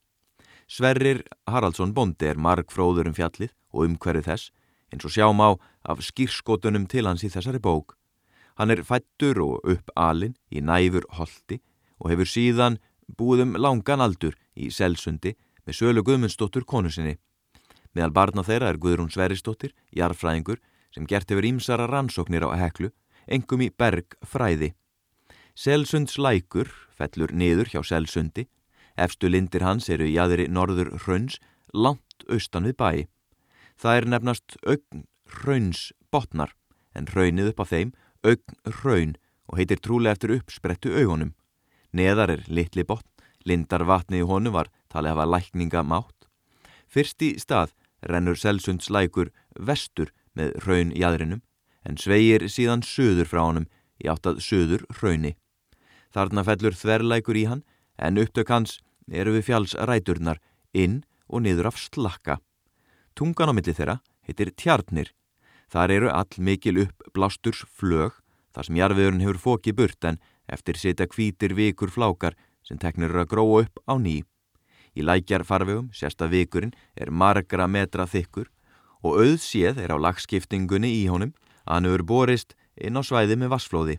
Sverrir 0.69 1.23
Haraldsson 1.49 1.95
Bondi 1.97 2.29
er 2.29 2.41
marg 2.41 2.73
fróður 2.73 3.11
um 3.11 3.17
fjallið 3.17 3.53
og 3.73 3.87
umhverfið 3.87 4.29
þess 4.29 4.51
eins 4.93 5.05
og 5.05 5.13
sjáum 5.13 5.41
á 5.45 5.51
af 5.85 6.03
skýrskotunum 6.05 6.89
til 6.89 7.07
hans 7.09 7.25
í 7.25 7.31
þessari 7.33 7.61
bók. 7.61 7.95
Hann 8.57 8.73
er 8.73 8.85
fættur 8.85 9.41
og 9.45 9.69
upp 9.69 9.93
alin 9.97 10.37
í 10.51 10.61
næfur 10.65 11.07
holdi 11.17 11.61
og 12.01 12.11
hefur 12.13 12.29
síðan 12.29 12.79
búið 13.17 13.45
um 13.47 13.57
langan 13.57 14.05
aldur 14.05 14.37
í 14.57 14.71
Selsundi 14.75 15.35
með 15.67 15.79
sölu 15.81 16.05
Guðmundsdóttur 16.05 16.67
konu 16.69 16.91
sinni. 16.91 17.17
Meðal 17.95 18.13
barna 18.13 18.45
þeirra 18.45 18.73
er 18.73 18.79
Guðrún 18.79 19.13
Sveristóttir, 19.13 19.73
jarfræðingur, 19.97 20.61
sem 20.95 21.07
gert 21.07 21.31
hefur 21.31 21.47
ímsara 21.47 21.89
rannsóknir 21.89 22.45
á 22.45 22.53
heklu, 22.57 22.93
engum 23.27 23.65
í 23.65 23.71
berg 23.71 24.17
fræði. 24.25 24.75
Selsunds 25.55 26.19
lækur 26.19 26.71
fellur 26.95 27.33
niður 27.35 27.73
hjá 27.73 27.83
Selsundi 27.85 28.47
Efstu 28.99 29.31
lindir 29.31 29.63
hans 29.63 29.87
eru 29.95 30.09
í 30.11 30.17
aðri 30.19 30.49
norður 30.51 30.91
hrauns 31.05 31.39
langt 31.71 32.25
austan 32.27 32.67
við 32.67 32.77
bæi. 32.83 33.07
Það 33.79 33.99
er 33.99 34.07
nefnast 34.11 34.57
augn 34.67 35.05
hrauns 35.39 35.83
botnar 36.11 36.55
en 36.99 37.07
hraunnið 37.13 37.53
upp 37.53 37.63
á 37.63 37.67
þeim 37.73 37.93
augn 38.27 38.57
hraun 38.81 39.13
og 39.47 39.61
heitir 39.61 39.79
trúlega 39.79 40.17
eftir 40.17 40.35
uppsprettu 40.35 40.97
augunum. 40.99 41.37
Neðar 41.93 42.35
er 42.35 42.45
litli 42.49 42.85
botn, 42.85 43.09
lindar 43.45 43.85
vatni 43.89 44.21
í 44.21 44.27
honum 44.29 44.55
var 44.55 44.69
talið 44.93 45.15
hafa 45.15 45.27
lækninga 45.33 45.83
mátt. 45.87 46.29
Fyrst 46.89 47.23
í 47.25 47.35
stað 47.41 47.75
rennur 48.03 48.37
Selsunds 48.37 48.91
lækur 48.91 49.31
vestur 49.55 50.13
með 50.37 50.57
hraun 50.65 50.93
í 50.93 51.05
aðrinum 51.05 51.43
en 51.89 51.97
sveigir 51.97 52.47
síðan 52.53 52.85
söður 52.85 53.29
frá 53.31 53.43
honum 53.43 53.69
í 53.99 54.09
áttað 54.13 54.43
söður 54.45 54.85
hrauni. 54.99 55.35
Þarna 56.15 56.45
fellur 56.45 56.77
þverlækur 56.77 57.39
í 57.41 57.45
hann 57.49 57.65
en 57.99 58.21
upptök 58.21 58.53
hans 58.53 58.79
eru 59.09 59.35
við 59.37 59.49
fjálsræturnar 59.49 60.41
inn 60.77 61.03
og 61.29 61.45
niður 61.45 61.73
af 61.73 61.81
slakka. 61.81 62.39
Tungan 63.17 63.53
á 63.53 63.57
milli 63.57 63.75
þeirra 63.75 63.99
heitir 64.29 64.53
tjarnir. 64.55 65.13
Þar 65.69 65.93
eru 65.93 66.11
all 66.13 66.41
mikil 66.41 66.85
upp 66.85 67.09
blásturs 67.13 67.65
flög 67.77 68.21
þar 68.55 68.69
sem 68.69 68.79
jarfiðurinn 68.79 69.25
hefur 69.25 69.41
fóki 69.43 69.75
burt 69.77 70.05
en 70.09 70.21
eftir 70.49 70.79
setja 70.81 71.07
kvítir 71.07 71.55
vikur 71.55 71.93
flákar 71.93 72.37
sem 72.67 72.79
teknir 72.81 73.15
að 73.17 73.31
gróa 73.33 73.63
upp 73.65 73.81
á 73.89 73.95
ný. 74.01 74.23
Í 74.97 75.05
lækjar 75.05 75.45
farvegum 75.47 75.91
sérsta 75.95 76.29
vikurinn 76.29 76.75
er 76.97 77.11
margra 77.11 77.69
metra 77.69 78.07
þykkur 78.09 78.49
og 79.05 79.21
auðséð 79.23 79.79
er 79.85 79.95
á 79.95 79.97
lagskiptingunni 80.01 80.91
í 81.03 81.07
honum 81.07 81.35
að 81.65 81.75
hann 81.75 81.89
hefur 81.89 82.05
borist 82.13 82.57
inn 82.75 82.99
á 82.99 83.03
svæði 83.05 83.39
með 83.39 83.53
vassflóði. 83.55 83.97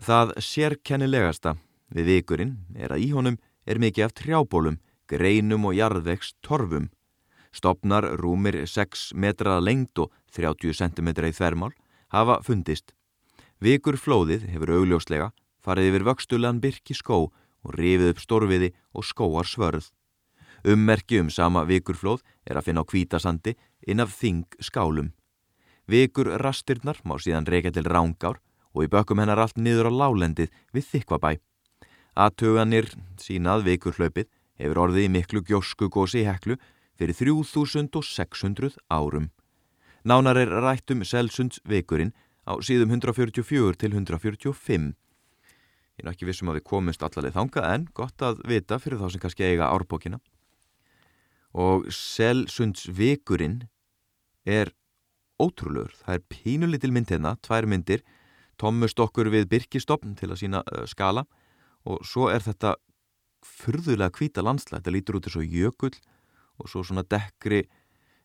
Það 0.00 0.34
sérkennilegasta 0.40 1.56
við 1.92 2.08
vikurinn 2.14 2.56
er 2.74 2.94
að 2.94 3.04
í 3.04 3.10
honum 3.12 3.38
er 3.68 3.78
mikið 3.78 4.08
af 4.08 4.16
trjábólum, 4.18 4.80
greinum 5.06 5.68
og 5.68 5.76
jarðvegs 5.76 6.32
torfum. 6.40 6.88
Stopnar 7.52 8.06
rúmir 8.16 8.62
6 8.64 9.12
metra 9.12 9.58
lengt 9.60 9.98
og 10.00 10.12
30 10.32 10.72
cm 10.72 11.12
í 11.12 11.34
þvermál 11.36 11.72
hafa 12.08 12.40
fundist. 12.46 12.94
Vikur 13.60 13.98
flóðið 14.00 14.48
hefur 14.54 14.72
augljóslega 14.78 15.30
farið 15.64 15.90
yfir 15.90 16.06
vöxtulegan 16.10 16.60
byrki 16.62 16.94
skó 16.98 17.18
og 17.62 17.74
rifið 17.78 18.12
upp 18.12 18.22
stórviði 18.22 18.72
og 18.94 19.06
skóar 19.06 19.48
svörð. 19.48 19.90
Ummerki 20.62 21.18
um 21.18 21.30
sama 21.30 21.64
vikurflóð 21.66 22.22
er 22.46 22.58
að 22.58 22.68
finna 22.68 22.82
á 22.82 22.90
kvítasandi 22.90 23.56
inn 23.86 24.02
af 24.02 24.14
þing 24.14 24.46
skálum. 24.62 25.10
Vikur 25.90 26.30
rastirnar 26.38 27.00
má 27.02 27.18
síðan 27.18 27.48
reyka 27.48 27.72
til 27.74 27.86
rángár 27.86 28.38
og 28.72 28.84
í 28.86 28.90
bökkum 28.90 29.18
hennar 29.18 29.42
allt 29.42 29.58
niður 29.58 29.90
á 29.90 29.92
lálendið 29.92 30.52
við 30.72 30.86
þykvabæ. 30.92 31.38
Aðtöganir 32.14 32.92
sínað 33.18 33.66
vikurhlaupið 33.66 34.30
hefur 34.62 34.82
orðið 34.86 35.06
í 35.08 35.12
miklu 35.16 35.42
gjósku 35.42 35.88
gósi 35.90 36.22
heklu 36.26 36.58
fyrir 36.98 37.16
3600 37.18 38.78
árum. 38.92 39.30
Nánar 40.04 40.38
er 40.38 40.50
rættum 40.62 41.02
Selsunds 41.06 41.60
vikurinn 41.66 42.14
á 42.46 42.58
síðum 42.62 42.90
144 42.94 43.78
til 43.78 43.94
145. 43.94 44.92
Ég 46.02 46.08
er 46.08 46.16
ekki 46.16 46.26
vissum 46.26 46.50
að 46.50 46.56
við 46.58 46.64
komumst 46.66 47.02
allarleið 47.06 47.36
þanga 47.36 47.62
en 47.70 47.82
gott 47.94 48.22
að 48.26 48.40
vita 48.50 48.78
fyrir 48.82 48.98
þá 48.98 49.12
sem 49.14 49.22
kannski 49.22 49.44
eiga 49.46 49.68
árbókina. 49.70 50.18
Og 51.54 51.86
Selsunds 51.94 52.88
vikurinn 52.90 53.68
er 54.42 54.72
ótrúlur. 55.38 55.94
Það 56.02 56.18
er 56.18 56.24
pínulitil 56.32 56.90
mynd 56.90 57.12
hérna, 57.12 57.36
tvær 57.46 57.68
myndir, 57.70 58.02
tommust 58.58 58.98
okkur 58.98 59.30
við 59.30 59.46
Birkistofn 59.52 60.16
til 60.18 60.32
að 60.32 60.42
sína 60.42 60.64
skala. 60.90 61.22
Og 61.86 62.02
svo 62.02 62.26
er 62.34 62.42
þetta 62.42 62.74
fyrðulega 63.46 64.10
hvita 64.18 64.42
landslæg, 64.42 64.82
þetta 64.82 64.96
lítur 64.98 65.20
út 65.20 65.30
eins 65.30 65.38
og 65.38 65.54
jökull 65.54 65.94
og 66.58 66.68
svo 66.70 66.82
svona 66.82 67.06
dekkri 67.06 67.62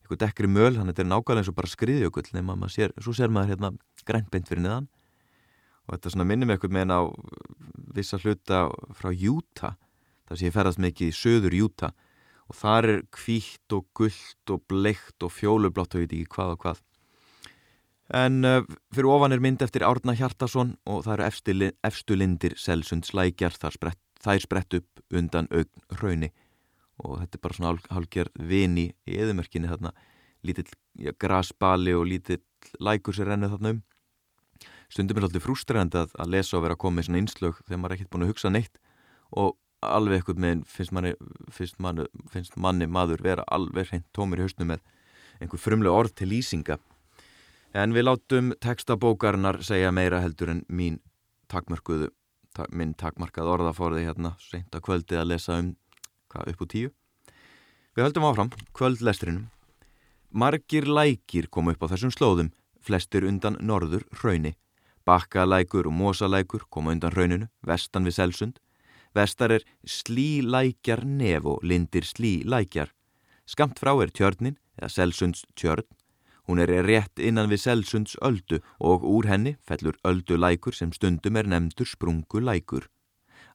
eitthvað 0.01 0.23
dekkri 0.25 0.49
möl, 0.49 0.73
þannig 0.73 0.81
að 0.81 0.95
þetta 0.95 1.05
er 1.05 1.11
nákvæmlega 1.13 1.43
eins 1.43 1.49
og 1.51 1.57
bara 1.57 1.69
skriðjökull 1.71 2.29
nema 2.33 2.57
maður 2.57 2.73
sér, 2.73 2.93
svo 3.01 3.13
ser 3.13 3.33
maður 3.33 3.53
hérna 3.53 3.71
grænbeint 4.07 4.49
fyrir 4.49 4.65
niðan 4.65 4.89
og 5.87 5.95
þetta 5.95 6.27
minnum 6.27 6.51
eitthvað 6.51 6.75
með 6.75 6.85
henn 6.85 6.95
á 6.99 7.01
vissa 7.95 8.19
hluta 8.21 8.67
frá 8.93 9.09
Júta 9.15 9.77
það 10.27 10.39
sé 10.39 10.49
ég 10.49 10.55
ferðast 10.55 10.83
mikið 10.83 11.11
í 11.11 11.15
söður 11.15 11.55
Júta. 11.55 11.93
Og 12.47 12.55
þar 12.55 12.87
er 12.87 13.01
kvítt 13.11 13.75
og 13.75 13.87
gullt 13.97 14.53
og 14.53 14.63
bleikt 14.71 15.23
og 15.25 15.33
fjólublátt 15.35 15.95
og 15.95 16.03
ég 16.03 16.07
veit 16.07 16.15
ekki 16.15 16.35
hvað 16.35 16.53
og 16.53 16.61
hvað. 16.63 16.83
En 18.17 18.47
uh, 18.47 18.61
fyrir 18.95 19.09
ofan 19.11 19.35
er 19.35 19.43
mynd 19.43 19.63
eftir 19.65 19.83
Árna 19.83 20.15
Hjartason 20.15 20.77
og 20.87 21.01
það 21.03 21.17
eru 21.17 21.25
efstu, 21.27 21.55
efstu 21.89 22.15
lindir 22.15 22.55
Selsunds 22.59 23.11
lækjar, 23.11 23.57
sprett, 23.73 23.99
þær 24.23 24.43
sprett 24.45 24.77
upp 24.79 25.01
undan 25.11 25.49
augn 25.51 25.97
hrauni. 25.99 26.31
Og 27.03 27.19
þetta 27.19 27.35
er 27.37 27.43
bara 27.43 27.57
svona 27.57 27.73
hálfgerð 27.91 28.47
vini 28.47 28.87
í 29.05 29.19
eðumörkinni 29.19 29.67
þarna. 29.69 29.91
Lítill 30.47 30.71
ja, 31.03 31.11
grasbali 31.19 31.91
og 31.97 32.07
lítill 32.07 32.41
lækur 32.79 33.15
sér 33.15 33.33
rennu 33.33 33.51
þarna 33.51 33.75
um 33.75 33.83
stundum 34.91 35.19
er 35.19 35.25
svolítið 35.25 35.45
frústræðandi 35.45 36.01
að, 36.03 36.13
að 36.17 36.33
lesa 36.35 36.57
og 36.57 36.65
vera 36.65 36.77
að 36.77 36.83
koma 36.83 37.01
í 37.01 37.07
svona 37.07 37.21
einslög 37.21 37.61
þegar 37.63 37.81
maður 37.81 37.93
er 37.93 37.97
ekkert 37.97 38.11
búin 38.13 38.27
að 38.27 38.31
hugsa 38.33 38.51
neitt 38.53 38.79
og 39.35 39.57
alveg 39.85 40.21
ekkert 40.21 40.41
með 40.41 40.61
finnst 40.71 40.93
manni, 40.95 41.13
finnst 41.53 41.81
manni, 41.83 42.07
finnst 42.33 42.55
manni 42.57 42.87
maður 42.89 43.23
vera 43.25 43.45
alveg 43.53 43.91
hreint 43.91 44.07
tómur 44.15 44.39
í 44.39 44.47
hausnum 44.47 44.71
með 44.73 44.85
einhver 45.41 45.61
frumlega 45.61 45.93
orð 45.93 46.15
til 46.17 46.31
lýsinga 46.31 46.79
en 47.77 47.93
við 47.93 48.07
látum 48.07 48.53
textabókarnar 48.63 49.59
segja 49.65 49.91
meira 49.93 50.21
heldur 50.23 50.53
en 50.55 50.63
mín 50.69 51.01
takmarkuðu, 51.51 52.09
tak, 52.55 52.71
minn 52.73 52.95
takmarkað 52.97 53.51
orðaforði 53.55 54.07
hérna, 54.07 54.35
seint 54.41 54.73
að 54.75 54.85
kvöldi 54.87 55.19
að 55.19 55.29
lesa 55.33 55.59
um 55.61 55.73
hvað 56.31 56.53
upp 56.53 56.63
úr 56.63 56.71
tíu. 56.71 56.93
Við 57.95 58.05
höldum 58.05 58.27
áfram, 58.27 58.51
kvöldlestrinum. 58.77 59.47
Margir 60.31 60.85
lækir 60.85 61.47
kom 61.49 61.71
upp 61.71 61.85
á 61.87 61.91
þessum 61.93 62.11
slóðum, 62.13 62.51
flestir 62.83 63.25
undan 63.27 63.57
norður 63.63 64.05
hrauni. 64.19 64.55
Bakkalækur 65.07 65.87
og 65.87 65.93
mosalækur 65.95 66.65
koma 66.69 66.91
undan 66.91 67.13
hrauninu, 67.15 67.47
vestan 67.63 68.03
við 68.03 68.17
Selsund. 68.17 68.57
Vestar 69.15 69.53
er 69.55 69.63
slílækjar 69.87 71.05
nef 71.07 71.45
og 71.47 71.63
lindir 71.63 72.03
slílækjar. 72.03 72.91
Skamt 73.47 73.79
frá 73.79 73.93
er 74.03 74.11
tjörnin, 74.11 74.57
eða 74.75 74.89
Selsunds 74.91 75.45
tjörn. 75.55 75.87
Hún 76.47 76.59
er 76.59 76.83
rétt 76.83 77.19
innan 77.19 77.49
við 77.51 77.63
Selsunds 77.63 78.17
öldu 78.23 78.59
og 78.79 79.03
úr 79.07 79.27
henni 79.27 79.55
fellur 79.67 79.95
öldulækur 80.03 80.75
sem 80.75 80.91
stundum 80.91 81.39
er 81.39 81.47
nefndur 81.47 81.87
sprungulækur. 81.87 82.87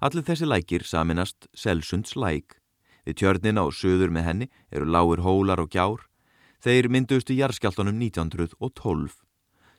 Allir 0.00 0.24
þessi 0.24 0.48
lækir 0.48 0.84
saminast 0.84 1.48
Selsunds 1.54 2.16
læk. 2.16 2.56
Við 3.04 3.18
tjörnin 3.20 3.60
á 3.60 3.64
söður 3.68 4.12
með 4.12 4.26
henni 4.28 4.48
eru 4.72 4.88
lágur 4.88 5.20
hólar 5.20 5.60
og 5.60 5.68
gjár. 5.68 6.00
Þeir 6.64 6.88
myndustu 6.88 7.36
jarðskjáltunum 7.36 8.00
1912. 8.00 9.20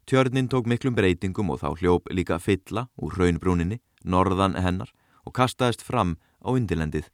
Tjörnin 0.06 0.50
tók 0.52 0.68
miklum 0.68 0.96
breytingum 0.98 1.54
og 1.54 1.62
þá 1.62 1.70
hljóp 1.80 2.10
líka 2.12 2.36
fylla 2.40 2.90
úr 3.00 3.16
raunbrúninni, 3.16 3.80
norðan 4.04 4.58
hennar 4.60 4.92
og 5.24 5.32
kastaðist 5.38 5.86
fram 5.86 6.18
á 6.44 6.52
undilendið. 6.52 7.08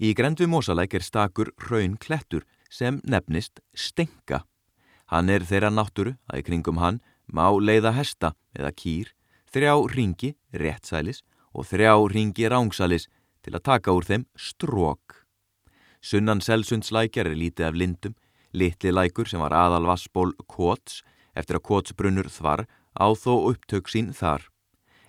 Í 0.00 0.14
grendvi 0.16 0.48
Mósalæk 0.48 0.96
er 0.96 1.04
stakur 1.04 1.52
raun 1.68 1.98
klettur 2.00 2.46
sem 2.70 3.02
nefnist 3.04 3.60
Stenka. 3.76 4.46
Hann 5.12 5.28
er 5.28 5.44
þeirra 5.44 5.68
nátturu 5.68 6.14
að 6.32 6.40
í 6.40 6.46
kringum 6.48 6.80
hann 6.80 7.02
má 7.28 7.44
leiða 7.60 7.92
hesta 7.92 8.32
eða 8.56 8.72
kýr, 8.72 9.12
þrjá 9.52 9.74
ringi 9.92 10.32
réttsælis 10.56 11.20
og 11.52 11.68
þrjá 11.68 11.92
ringi 12.08 12.48
rángsalis 12.48 13.08
til 13.44 13.52
að 13.52 13.66
taka 13.68 13.92
úr 13.92 14.08
þeim 14.08 14.24
strók. 14.32 15.26
Sunnan 16.00 16.40
Selsundslækjar 16.40 17.28
er 17.28 17.36
lítið 17.36 17.68
af 17.68 17.76
lindum, 17.76 18.16
litli 18.56 18.94
lækur 18.94 19.28
sem 19.28 19.40
var 19.44 19.52
aðal 19.52 19.84
vassból 19.90 20.32
Kóts 20.48 21.02
eftir 21.34 21.58
að 21.58 21.66
Kóts 21.68 21.96
brunnur 21.96 22.28
þvar 22.30 22.66
á 22.96 23.06
þó 23.16 23.50
upptök 23.52 23.90
sín 23.90 24.12
þar. 24.12 24.46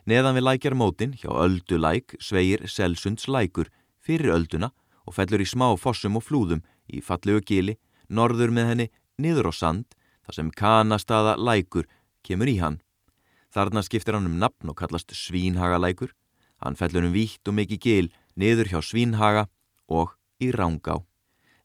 Neðan 0.10 0.38
við 0.38 0.46
lækjarmótin 0.48 1.16
hjá 1.22 1.30
öldulæk 1.30 2.16
sveigir 2.24 2.66
Selsundslækur 2.66 3.70
fyrir 4.02 4.34
ölduna 4.34 4.72
og 5.06 5.16
fellur 5.18 5.44
í 5.44 5.48
smá 5.48 5.68
fossum 5.78 6.18
og 6.18 6.26
flúðum 6.26 6.64
í 6.90 7.02
fallegu 7.06 7.42
gili, 7.46 7.78
norður 8.10 8.54
með 8.54 8.70
henni, 8.72 8.88
niður 9.22 9.50
á 9.50 9.54
sand, 9.54 9.86
þar 10.26 10.38
sem 10.38 10.50
kanastada 10.54 11.36
lækur 11.38 11.86
kemur 12.26 12.50
í 12.50 12.58
hann. 12.62 12.80
Þarna 13.54 13.84
skiptir 13.86 14.18
hann 14.18 14.30
um 14.30 14.40
nafn 14.42 14.70
og 14.70 14.78
kallast 14.78 15.14
Svínhagalækur. 15.14 16.14
Hann 16.62 16.78
fellur 16.78 17.08
um 17.08 17.14
vítt 17.14 17.48
og 17.50 17.58
mikið 17.58 17.80
gil 17.82 18.10
niður 18.38 18.70
hjá 18.70 18.80
Svínhaga 18.86 19.48
og 19.90 20.14
í 20.42 20.52
Rángá. 20.54 21.00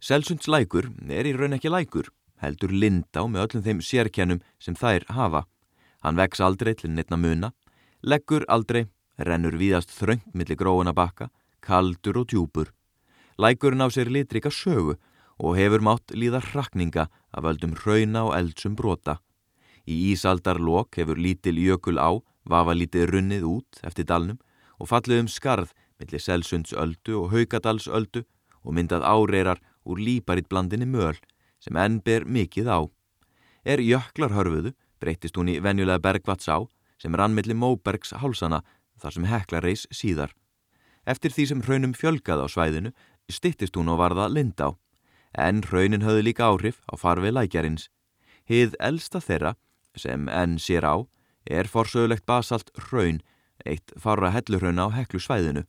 Selsunds 0.01 0.49
lækur 0.49 0.91
er 1.09 1.29
í 1.29 1.33
raun 1.37 1.57
ekki 1.57 1.73
lækur, 1.73 2.09
heldur 2.45 2.73
Lindá 2.73 3.25
með 3.29 3.47
öllum 3.47 3.65
þeim 3.65 3.81
sérkjænum 3.83 4.43
sem 4.59 4.77
þær 4.79 5.07
hafa. 5.17 5.45
Hann 6.05 6.19
vex 6.21 6.41
aldrei 6.41 6.75
til 6.77 6.93
neittna 6.93 7.17
muna, 7.17 7.53
leggur 8.03 8.45
aldrei, 8.49 8.87
rennur 9.19 9.57
víðast 9.57 9.93
þröngt 9.95 10.35
millir 10.35 10.59
gróuna 10.61 10.93
bakka, 10.93 11.31
kaldur 11.61 12.21
og 12.23 12.29
djúpur. 12.29 12.73
Lækurinn 13.39 13.83
á 13.83 13.89
sér 13.89 14.11
litrika 14.13 14.51
sögu 14.51 14.97
og 15.39 15.57
hefur 15.59 15.83
mátt 15.83 16.13
líða 16.15 16.43
hrakninga 16.45 17.09
af 17.33 17.45
öldum 17.51 17.75
hrauna 17.81 18.27
og 18.29 18.37
eldsum 18.39 18.77
brota. 18.77 19.19
Í 19.89 20.13
Ísaldar 20.13 20.61
lok 20.61 20.97
hefur 20.97 21.19
lítil 21.19 21.59
jökul 21.59 21.99
á, 21.99 22.21
vafa 22.45 22.75
lítið 22.77 23.11
runnið 23.11 23.45
út 23.49 23.81
eftir 23.83 24.07
dalnum 24.07 24.39
og 24.79 24.89
fallið 24.91 25.25
um 25.25 25.29
skarð 25.29 25.73
millir 25.99 26.21
Selsundsöldu 26.21 27.19
og 27.21 27.33
Haugadalsöldu 27.33 28.25
og 28.65 28.75
myndað 28.77 29.05
áreirar 29.05 29.61
úr 29.85 30.01
líparitt 30.01 30.49
blandinni 30.49 30.87
möl 30.89 31.17
sem 31.65 31.77
enn 31.81 32.01
ber 32.05 32.29
mikið 32.29 32.69
á. 32.69 32.81
Er 33.65 33.81
jöklar 33.81 34.37
hörfuðu 34.37 34.75
breytist 35.01 35.37
hún 35.41 35.51
í 35.53 35.59
venjulega 35.65 36.03
bergvats 36.05 36.49
á 36.53 36.61
sem 37.01 37.17
rann 37.17 37.35
millir 37.37 37.57
Móbergs 37.57 38.13
hálsana 38.21 38.63
þar 39.01 39.17
sem 39.17 39.29
hekla 39.29 39.65
reys 39.65 39.89
síðar. 39.91 40.33
Eftir 41.09 41.33
því 41.33 41.45
sem 41.49 41.65
hraunum 41.65 41.97
fjölgað 41.97 42.45
á 42.45 42.47
svæðinu 42.49 42.95
stittist 43.33 43.77
hún 43.77 43.91
og 43.93 44.01
varða 44.01 44.31
Lindá 44.33 44.75
en 45.35 45.63
hraunin 45.67 46.05
höfðu 46.07 46.25
líka 46.29 46.47
áhrif 46.47 46.81
á 46.87 46.95
farfið 46.97 47.35
lækjarins. 47.35 47.89
Hið 48.47 48.77
elsta 48.79 49.21
þeirra, 49.21 49.55
sem 49.97 50.29
enn 50.29 50.59
sér 50.63 50.87
á, 50.87 50.97
er 51.45 51.69
forsögulegt 51.69 52.27
basalt 52.27 52.71
hraun, 52.89 53.21
eitt 53.67 53.93
fara 53.99 54.31
hellurhrauna 54.35 54.89
á 54.91 54.95
heklu 54.95 55.21
svæðinu. 55.21 55.65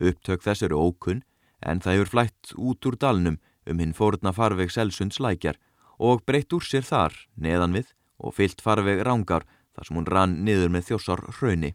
Upptök 0.00 0.44
þess 0.44 0.64
eru 0.66 0.80
ókunn, 0.80 1.24
en 1.60 1.80
það 1.80 1.96
hefur 1.96 2.12
flætt 2.14 2.52
út 2.56 2.86
úr 2.88 2.96
dalnum 2.96 3.38
um 3.70 3.80
hinn 3.82 3.94
fórna 3.96 4.32
farveg 4.34 4.72
Selsunds 4.74 5.20
lækjar 5.22 5.58
og 6.00 6.24
breytt 6.26 6.52
úr 6.56 6.64
sér 6.64 6.86
þar, 6.86 7.14
neðan 7.36 7.76
við, 7.76 7.92
og 8.20 8.34
fyllt 8.36 8.62
farveg 8.64 9.02
rángar 9.06 9.46
þar 9.76 9.86
sem 9.86 9.98
hún 9.98 10.08
rann 10.08 10.38
niður 10.44 10.72
með 10.74 10.90
þjósar 10.90 11.22
hrauni. 11.38 11.74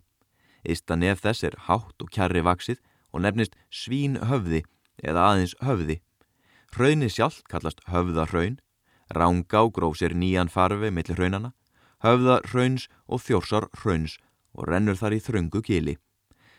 Ísta 0.65 0.97
nef 0.97 1.21
þess 1.21 1.45
er 1.45 1.57
hátt 1.67 2.01
og 2.01 2.11
kjarri 2.11 2.41
vaksið 2.45 2.81
og 3.13 3.23
nefnist 3.25 3.55
svín 3.69 4.17
höfði 4.29 4.63
eða 5.03 5.29
aðeins 5.31 5.55
höfði. 5.61 5.99
Hraunni 6.75 7.09
sjálf 7.09 7.43
kallast 7.49 7.83
höfðarhraun, 7.89 8.59
Rángá 9.13 9.61
gróf 9.69 9.99
sér 9.99 10.15
nýjan 10.17 10.49
farfi 10.49 10.89
millir 10.89 11.19
hraunana, 11.19 11.51
höfðarhrauns 12.01 12.87
og 13.05 13.21
þjórsar 13.21 13.69
hrauns 13.81 14.17
og 14.57 14.65
rennur 14.69 14.97
þar 14.97 15.13
í 15.13 15.21
þröngu 15.21 15.61
gili. 15.61 15.95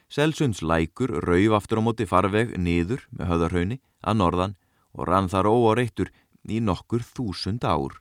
Selsunds 0.06 0.62
lækur 0.62 1.10
rauf 1.26 1.56
aftur 1.58 1.82
á 1.82 1.86
móti 1.86 2.06
farveg 2.06 2.54
niður 2.54 3.02
með 3.10 3.32
höfðarhraunni 3.32 3.80
að 4.06 4.18
norðan 4.20 4.54
og 4.96 5.08
rann 5.08 5.30
þar 5.30 5.50
óareittur 5.52 6.10
í 6.48 6.60
nokkur 6.64 7.04
þúsund 7.04 7.64
ár. 7.64 8.00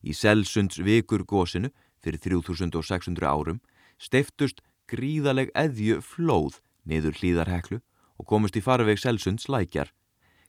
Í 0.00 0.14
Selsunds 0.16 0.80
vikur 0.80 1.26
gósinu 1.28 1.70
fyrir 2.00 2.20
3600 2.22 3.26
árum 3.26 3.60
steiftust 4.00 4.62
gríðaleg 4.90 5.52
eðju 5.54 6.00
flóð 6.04 6.60
niður 6.88 7.18
hlýðarheklu 7.20 7.80
og 8.20 8.28
komust 8.28 8.56
í 8.56 8.64
farveg 8.64 9.00
Selsunds 9.00 9.48
lækjar. 9.48 9.92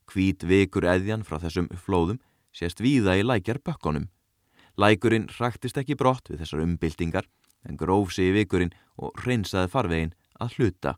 Hvít 0.07 0.43
vikur 0.47 0.87
eðjan 0.87 1.25
frá 1.27 1.39
þessum 1.43 1.69
flóðum 1.75 2.21
sést 2.55 2.81
víða 2.83 3.17
í 3.19 3.25
lækjar 3.25 3.61
bökkunum. 3.63 4.09
Lækurinn 4.79 5.29
ræktist 5.39 5.77
ekki 5.79 5.97
brott 5.99 6.31
við 6.31 6.43
þessar 6.43 6.63
umbyltingar 6.63 7.27
en 7.67 7.77
gróf 7.77 8.13
sig 8.15 8.31
í 8.31 8.35
vikurinn 8.39 8.73
og 8.97 9.15
hreinsaði 9.21 9.71
farvegin 9.71 10.15
að 10.41 10.57
hluta. 10.57 10.95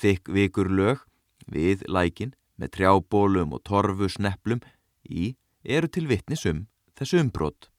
Þykk 0.00 0.32
vikur 0.36 0.72
lög 0.72 1.04
við 1.52 1.84
lækin 1.88 2.34
með 2.56 2.72
trjábólum 2.76 3.54
og 3.56 3.62
torfu 3.68 4.08
sneplum 4.10 4.62
í 5.04 5.34
eru 5.64 5.88
til 5.88 6.06
vittnisum 6.10 6.66
þessu 6.96 7.20
umbrott. 7.20 7.70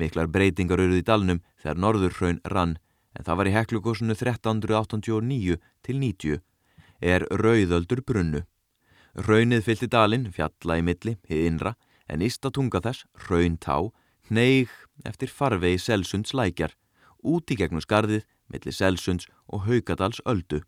Miklar 0.00 0.30
breytingar 0.32 0.80
auðvið 0.80 1.02
í 1.02 1.06
dalnum 1.06 1.42
þegar 1.60 1.82
norðurhraun 1.84 2.40
rann 2.54 2.78
en 3.16 3.26
það 3.26 3.38
var 3.40 3.50
í 3.50 3.54
heklugosunu 3.56 4.16
1389 4.16 5.58
til 5.86 6.00
90 6.00 6.40
er 7.00 7.26
rauðöldur 7.30 8.02
brunnu. 8.06 8.44
Raunnið 9.14 9.64
fyllt 9.66 9.86
í 9.86 9.90
dalinn, 9.90 10.28
fjalla 10.32 10.78
í 10.78 10.84
milli, 10.86 11.16
hið 11.26 11.46
innra, 11.48 11.74
en 12.06 12.22
ísta 12.22 12.50
tunga 12.54 12.80
þess, 12.84 13.06
raun 13.28 13.56
tá, 13.58 13.78
neig 14.30 14.70
eftir 15.06 15.32
farvegi 15.32 15.80
Selsunds 15.82 16.34
lækjar, 16.36 16.76
út 17.26 17.50
í 17.50 17.58
gegnum 17.58 17.82
skarðið, 17.82 18.26
milli 18.50 18.74
Selsunds 18.74 19.26
og 19.48 19.66
Haugadals 19.66 20.22
öldu. 20.28 20.62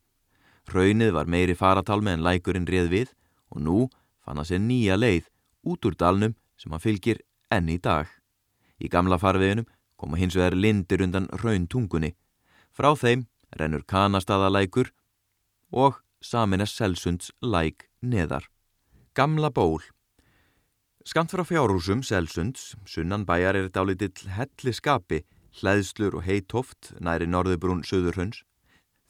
Raunnið 0.73 1.15
var 1.15 1.31
meiri 1.31 1.55
faratalmi 1.59 2.13
en 2.15 2.25
lækurinn 2.27 2.67
réð 2.67 2.91
við 2.91 3.15
og 3.53 3.61
nú 3.61 3.79
fann 4.25 4.41
að 4.41 4.53
sér 4.53 4.65
nýja 4.65 4.97
leið 4.99 5.29
út 5.69 5.87
úr 5.87 5.97
dalnum 5.99 6.35
sem 6.57 6.73
hann 6.73 6.83
fylgir 6.83 7.23
enn 7.53 7.69
í 7.69 7.79
dag. 7.79 8.09
Í 8.83 8.89
gamla 8.89 9.21
farveginum 9.21 9.69
koma 10.01 10.19
hins 10.19 10.37
vegar 10.39 10.57
lindir 10.57 11.05
undan 11.05 11.29
rauntungunni. 11.43 12.15
Frá 12.73 12.95
þeim 12.97 13.27
rennur 13.59 13.85
kanastadalækur 13.85 14.91
og 15.71 16.01
saminast 16.25 16.79
Selsunds 16.81 17.31
læk 17.43 17.89
neðar. 18.01 18.49
Gamla 19.15 19.51
ból 19.53 19.83
Skamt 21.03 21.33
frá 21.35 21.43
fjárhúsum 21.43 22.05
Selsunds, 22.07 22.77
sunnan 22.87 23.25
bæjar 23.27 23.57
er 23.59 23.65
þetta 23.67 23.83
álitill 23.83 24.29
helli 24.37 24.71
skapi, 24.71 25.19
hlæðslur 25.59 26.21
og 26.21 26.23
heitoft 26.23 26.93
næri 27.03 27.27
norðubrún 27.27 27.83
söðurhunds. 27.83 28.45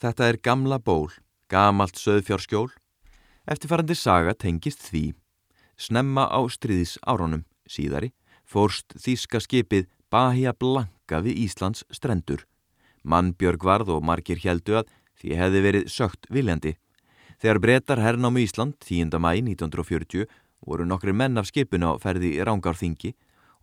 Þetta 0.01 0.31
er 0.31 0.39
gamla 0.41 0.79
ból, 0.81 1.13
gamalt 1.53 2.01
söðfjárskjól. 2.01 2.73
Eftirfarandi 3.43 3.97
saga 3.99 4.37
tengist 4.39 4.85
því. 4.87 5.17
Snemma 5.75 6.29
á 6.31 6.39
stríðis 6.47 6.95
áronum, 7.03 7.43
síðari, 7.67 8.13
fórst 8.47 8.95
þíska 8.95 9.41
skipið 9.43 9.89
Bahia 10.13 10.53
Blanka 10.55 11.19
við 11.25 11.41
Íslands 11.49 11.83
strendur. 11.91 12.45
Mannbjörg 13.03 13.65
varð 13.67 13.91
og 13.97 14.05
margir 14.07 14.39
heldu 14.45 14.79
að 14.79 14.93
því 15.19 15.39
hefði 15.41 15.63
verið 15.65 15.89
sögt 15.91 16.29
viljandi. 16.31 16.77
Þegar 17.43 17.59
breytar 17.65 18.03
herrnámu 18.05 18.45
Ísland 18.45 18.77
10. 18.79 19.11
mæ 19.19 19.33
1940 19.41 20.29
voru 20.63 20.87
nokkri 20.87 21.11
menn 21.11 21.41
af 21.41 21.49
skipinu 21.51 21.91
á 21.91 21.99
ferði 21.99 22.37
í 22.37 22.45
Rángárþingi 22.47 23.11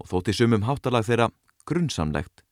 og 0.03 0.09
þótti 0.11 0.35
sumum 0.35 0.65
háttalag 0.67 1.07
þeirra 1.07 1.29
grunnsamlegt. 1.63 2.43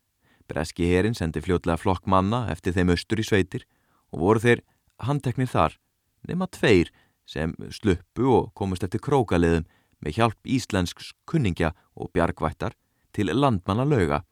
Breski 0.48 0.88
herin 0.88 1.18
sendi 1.18 1.44
fljótlega 1.44 1.76
flokk 1.82 2.08
manna 2.08 2.46
eftir 2.54 2.72
þeim 2.72 2.94
austur 2.96 3.20
í 3.20 3.28
sveitir 3.28 3.68
og 4.16 4.24
voru 4.24 4.44
þeir 4.46 4.64
handteknir 5.04 5.52
þar, 5.52 5.76
nema 6.24 6.48
tveir 6.48 6.94
sem 7.28 7.54
sluppu 7.70 8.32
og 8.32 8.54
komist 8.56 8.86
eftir 8.88 9.04
krókaliðum 9.04 9.68
með 10.04 10.18
hjálp 10.18 10.50
íslensks 10.58 11.12
kunningja 11.28 11.74
og 11.96 12.12
bjargvættar 12.16 12.78
til 13.14 13.34
landmanna 13.34 13.86
lauga. 13.86 14.24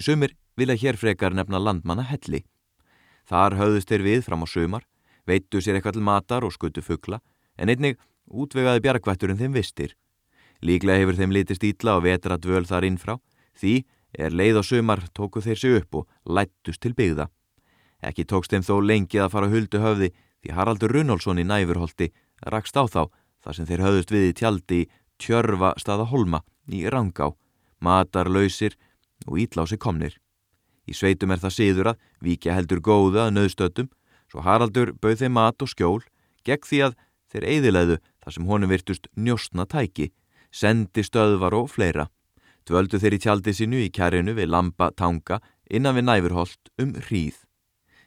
Sumir 0.00 0.36
vilja 0.58 0.76
hér 0.76 0.98
frekar 1.00 1.34
nefna 1.34 1.60
landmanna 1.62 2.04
helli. 2.04 2.44
Þar 3.24 3.56
höfðust 3.56 3.90
þeir 3.90 4.06
við 4.06 4.24
fram 4.26 4.44
á 4.44 4.48
sumar 4.50 4.84
veittu 5.30 5.60
sér 5.62 5.78
eitthvað 5.78 5.98
til 5.98 6.06
matar 6.06 6.46
og 6.46 6.54
skuttu 6.54 6.82
fuggla, 6.84 7.20
en 7.56 7.70
einnig 7.72 7.98
útvegaði 8.26 8.82
bjargvætturinn 8.84 9.40
þeim 9.40 9.56
vistir. 9.56 9.94
Líklega 10.64 11.00
hefur 11.00 11.18
þeim 11.18 11.34
litist 11.34 11.64
ítla 11.64 11.96
og 11.98 12.04
vetra 12.04 12.38
dvöl 12.40 12.66
þar 12.68 12.86
innfrá, 12.88 13.16
því 13.56 13.84
er 14.18 14.34
leið 14.34 14.60
og 14.60 14.66
sömar 14.66 15.04
tóku 15.16 15.42
þeir 15.44 15.60
sig 15.60 15.76
upp 15.80 16.00
og 16.02 16.08
lættust 16.26 16.82
til 16.82 16.96
byggða. 16.96 17.28
Ekki 18.02 18.26
tókst 18.26 18.52
þeim 18.52 18.66
þó 18.66 18.74
lengið 18.80 19.24
að 19.24 19.32
fara 19.34 19.50
huldu 19.52 19.80
höfði 19.80 20.10
því 20.40 20.56
Haraldur 20.56 20.94
Runnolfsson 20.94 21.40
í 21.42 21.46
næfurholti 21.46 22.10
rakst 22.52 22.76
á 22.76 22.84
þá 22.88 23.02
þar 23.44 23.56
sem 23.56 23.68
þeir 23.68 23.84
höfðust 23.86 24.14
við 24.14 24.26
í 24.28 24.34
tjaldi 24.40 24.80
tjörfa 25.20 25.74
staða 25.80 26.08
holma 26.10 26.42
í 26.70 26.84
Rangá, 26.88 27.32
matarlausir 27.80 28.76
og 29.26 29.40
ítlási 29.40 29.76
komnir. 29.76 30.16
Í 30.88 30.96
sveitum 30.96 31.32
er 31.34 31.40
það 31.42 31.56
síður 31.56 31.92
að 31.92 32.04
vikja 32.24 32.54
heldur 32.56 32.80
góða 32.80 33.26
að 33.28 33.34
nöðstötum 33.36 33.90
Svo 34.30 34.44
Haraldur 34.46 34.92
bauð 35.02 35.24
þeim 35.24 35.34
mat 35.34 35.62
og 35.64 35.70
skjól, 35.72 36.00
gegn 36.46 36.66
því 36.68 36.80
að 36.86 36.96
þeir 37.32 37.46
eiðilegðu 37.50 37.96
þar 38.22 38.34
sem 38.36 38.46
honum 38.46 38.70
virtust 38.70 39.08
njóstna 39.18 39.66
tæki, 39.66 40.10
sendi 40.54 41.02
stöðvar 41.06 41.56
og 41.58 41.70
fleira. 41.72 42.06
Dvöldu 42.68 43.00
þeir 43.02 43.16
í 43.16 43.22
tjaldi 43.24 43.54
sinu 43.56 43.80
í 43.82 43.90
kærinu 43.90 44.36
við 44.38 44.52
lampa 44.52 44.92
tanga 44.94 45.40
innan 45.66 45.96
við 45.98 46.06
næfurholt 46.06 46.70
um 46.78 46.94
hríð. 47.08 47.40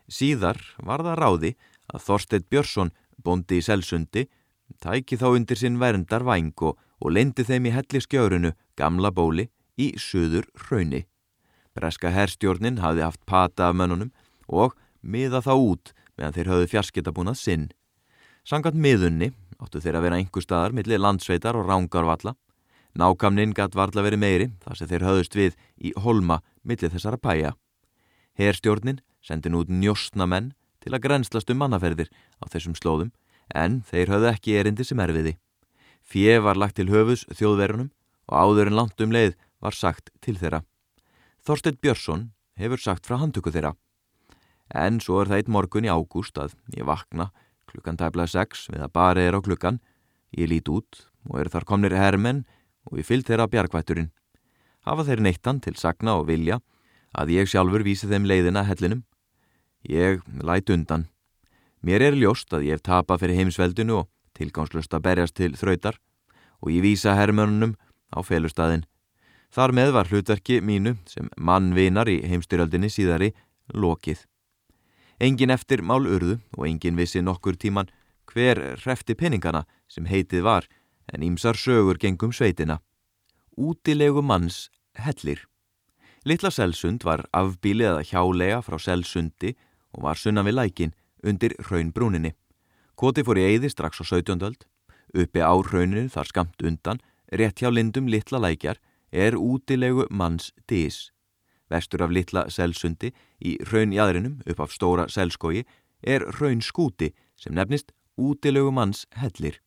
Síðar 0.08 0.60
var 0.80 1.04
það 1.04 1.20
ráði 1.20 1.52
að 1.94 2.06
Þorstedt 2.08 2.50
Björnsson, 2.50 2.92
bondi 3.24 3.62
í 3.62 3.66
Selsundi, 3.66 4.28
tæki 4.82 5.18
þá 5.22 5.28
undir 5.32 5.60
sinn 5.60 5.80
verndar 5.80 6.26
væng 6.26 6.54
og, 6.66 6.78
og 7.00 7.14
lendi 7.14 7.46
þeim 7.46 7.70
í 7.70 7.74
helli 7.76 8.02
skjörunu, 8.02 8.54
gamla 8.78 9.12
bóli, 9.14 9.50
í 9.78 9.94
söður 9.98 10.48
hrauni. 10.66 11.06
Breska 11.74 12.12
herrstjórnin 12.14 12.82
hafði 12.84 13.06
haft 13.06 13.24
pata 13.26 13.70
af 13.70 13.78
mönnunum 13.78 14.12
og 14.48 14.76
miða 15.02 15.42
þá 15.42 15.54
út 15.58 15.94
meðan 16.18 16.36
þeir 16.36 16.52
höfðu 16.52 16.70
fjarskiptabúnað 16.74 17.40
sinn. 17.40 17.66
Sangat 18.46 18.78
miðunni 18.78 19.32
áttu 19.58 19.82
þeir 19.82 19.98
að 19.98 20.06
vera 20.06 20.20
einhver 20.20 20.46
staðar 20.46 20.76
millir 20.76 21.02
landsveitar 21.02 21.58
og 21.58 21.70
rángarvalla. 21.70 22.36
Nákamnin 22.94 23.56
gætt 23.58 23.74
varðla 23.74 24.04
verið 24.06 24.22
meiri 24.22 24.50
þar 24.62 24.78
sem 24.78 24.90
þeir 24.92 25.08
höfðust 25.08 25.38
við 25.38 25.56
í 25.82 25.94
holma 25.98 26.42
millir 26.62 26.94
þessara 26.94 27.18
pæja. 27.18 27.56
Herstjórnin 28.38 29.02
sendi 29.24 29.50
nút 29.50 29.72
njóstna 29.72 30.28
menn 30.30 30.52
til 30.84 30.94
að 30.94 31.04
grenslast 31.08 31.50
um 31.54 31.62
mannaferðir 31.64 32.12
á 32.40 32.44
þessum 32.52 32.76
slóðum 32.78 33.14
en 33.56 33.82
þeir 33.88 34.14
höfðu 34.14 34.32
ekki 34.34 34.58
erindi 34.60 34.88
sem 34.88 35.00
erfiði. 35.00 35.38
Fjö 36.04 36.40
var 36.44 36.60
lagt 36.60 36.78
til 36.80 36.92
höfus 36.92 37.26
þjóðverunum 37.32 37.92
og 38.30 38.36
áður 38.36 38.72
en 38.72 38.80
langt 38.82 39.02
um 39.02 39.16
leið 39.16 39.38
var 39.64 39.76
sagt 39.76 40.12
til 40.22 40.36
þeirra. 40.40 40.64
Þorstedt 41.44 41.80
Björnsson 41.84 42.32
hefur 42.60 42.80
sagt 42.80 43.08
frá 43.08 43.18
handtöku 43.20 43.52
þeirra 43.52 43.74
En 44.74 44.98
svo 45.04 45.20
er 45.22 45.30
það 45.30 45.40
eitt 45.40 45.52
morgun 45.54 45.86
í 45.86 45.92
ágúst 45.92 46.38
að 46.42 46.56
ég 46.74 46.88
vakna 46.88 47.30
klukkan 47.70 47.98
tæplega 48.00 48.32
sex 48.32 48.68
við 48.72 48.82
að 48.86 48.94
bara 48.96 49.22
er 49.22 49.38
á 49.38 49.40
klukkan. 49.46 49.80
Ég 50.34 50.50
lít 50.50 50.70
út 50.70 51.06
og 51.30 51.40
er 51.42 51.50
þar 51.54 51.68
komnir 51.70 51.96
hermenn 51.98 52.44
og 52.90 52.98
ég 52.98 53.08
fyllt 53.08 53.30
þeirra 53.30 53.50
bjargvætturinn. 53.54 54.12
Hafa 54.84 55.06
þeir 55.08 55.22
neittan 55.24 55.62
til 55.62 55.76
sagna 55.78 56.18
og 56.20 56.28
vilja 56.28 56.60
að 57.14 57.36
ég 57.38 57.50
sjálfur 57.50 57.86
vísi 57.86 58.10
þeim 58.10 58.26
leiðina 58.26 58.66
hellinum. 58.66 59.04
Ég 59.84 60.22
læt 60.42 60.70
undan. 60.70 61.08
Mér 61.84 62.02
er 62.02 62.16
ljóst 62.16 62.54
að 62.56 62.70
ég 62.70 62.78
hef 62.78 62.84
tapað 62.88 63.24
fyrir 63.24 63.40
heimsveldinu 63.42 63.98
og 64.00 64.10
tilgangslust 64.38 64.94
að 64.96 65.04
berjast 65.04 65.36
til 65.36 65.52
þrautar 65.60 66.00
og 66.64 66.72
ég 66.72 66.84
vísa 66.86 67.18
hermönunum 67.20 67.76
á 68.16 68.24
felustadin. 68.24 68.86
Þar 69.52 69.74
með 69.76 69.92
var 69.94 70.08
hlutverki 70.08 70.62
mínu 70.64 70.96
sem 71.06 71.28
mannvinar 71.38 72.08
í 72.08 72.22
heimstyrjaldinni 72.24 72.90
síðari 72.90 73.34
lokið. 73.76 74.24
Engin 75.20 75.52
eftir 75.54 75.84
mál 75.84 76.08
urðu 76.08 76.40
og 76.58 76.66
engin 76.68 76.98
vissi 76.98 77.22
nokkur 77.22 77.60
tíman 77.60 77.92
hver 78.32 78.80
hrefti 78.82 79.14
peningana 79.20 79.66
sem 79.92 80.08
heitið 80.08 80.48
var 80.48 80.68
en 81.12 81.22
ímsar 81.22 81.60
sögur 81.60 82.00
gengum 82.00 82.32
sveitina. 82.32 82.80
Útilegu 83.58 84.24
manns 84.24 84.70
hellir. 84.96 85.44
Littla 86.24 86.50
Selsund 86.50 87.04
var 87.04 87.26
afbílið 87.36 87.92
eða 87.92 88.08
hjálega 88.08 88.62
frá 88.64 88.80
Selsundi 88.80 89.54
og 89.94 90.04
var 90.08 90.20
sunna 90.20 90.44
við 90.44 90.58
lækin 90.58 90.94
undir 91.24 91.56
raunbrúninni. 91.70 92.34
Koti 92.96 93.24
fór 93.26 93.40
í 93.40 93.48
eyði 93.54 93.72
strax 93.72 94.02
á 94.02 94.06
17. 94.06 94.44
öld. 94.44 94.66
Uppi 95.14 95.42
á 95.42 95.54
rauninu 95.54 96.10
þar 96.10 96.30
skamt 96.30 96.62
undan, 96.66 97.02
rétt 97.32 97.62
hjá 97.62 97.70
lindum 97.70 98.10
Littla 98.10 98.42
lækjar, 98.42 98.80
er 99.12 99.38
útilegu 99.38 100.08
manns 100.10 100.52
dís. 100.68 101.12
Vestur 101.70 102.04
af 102.06 102.14
Littla 102.14 102.50
Selsundi 102.50 103.14
í 103.42 103.58
raunjæðrinum 103.70 104.42
upp 104.50 104.60
af 104.60 104.74
stóra 104.74 105.08
Selskói 105.10 105.64
er 106.02 106.26
raunskúti 106.40 107.14
sem 107.38 107.54
nefnist 107.56 107.94
útilegu 108.18 108.72
manns 108.72 109.06
hellir. 109.18 109.60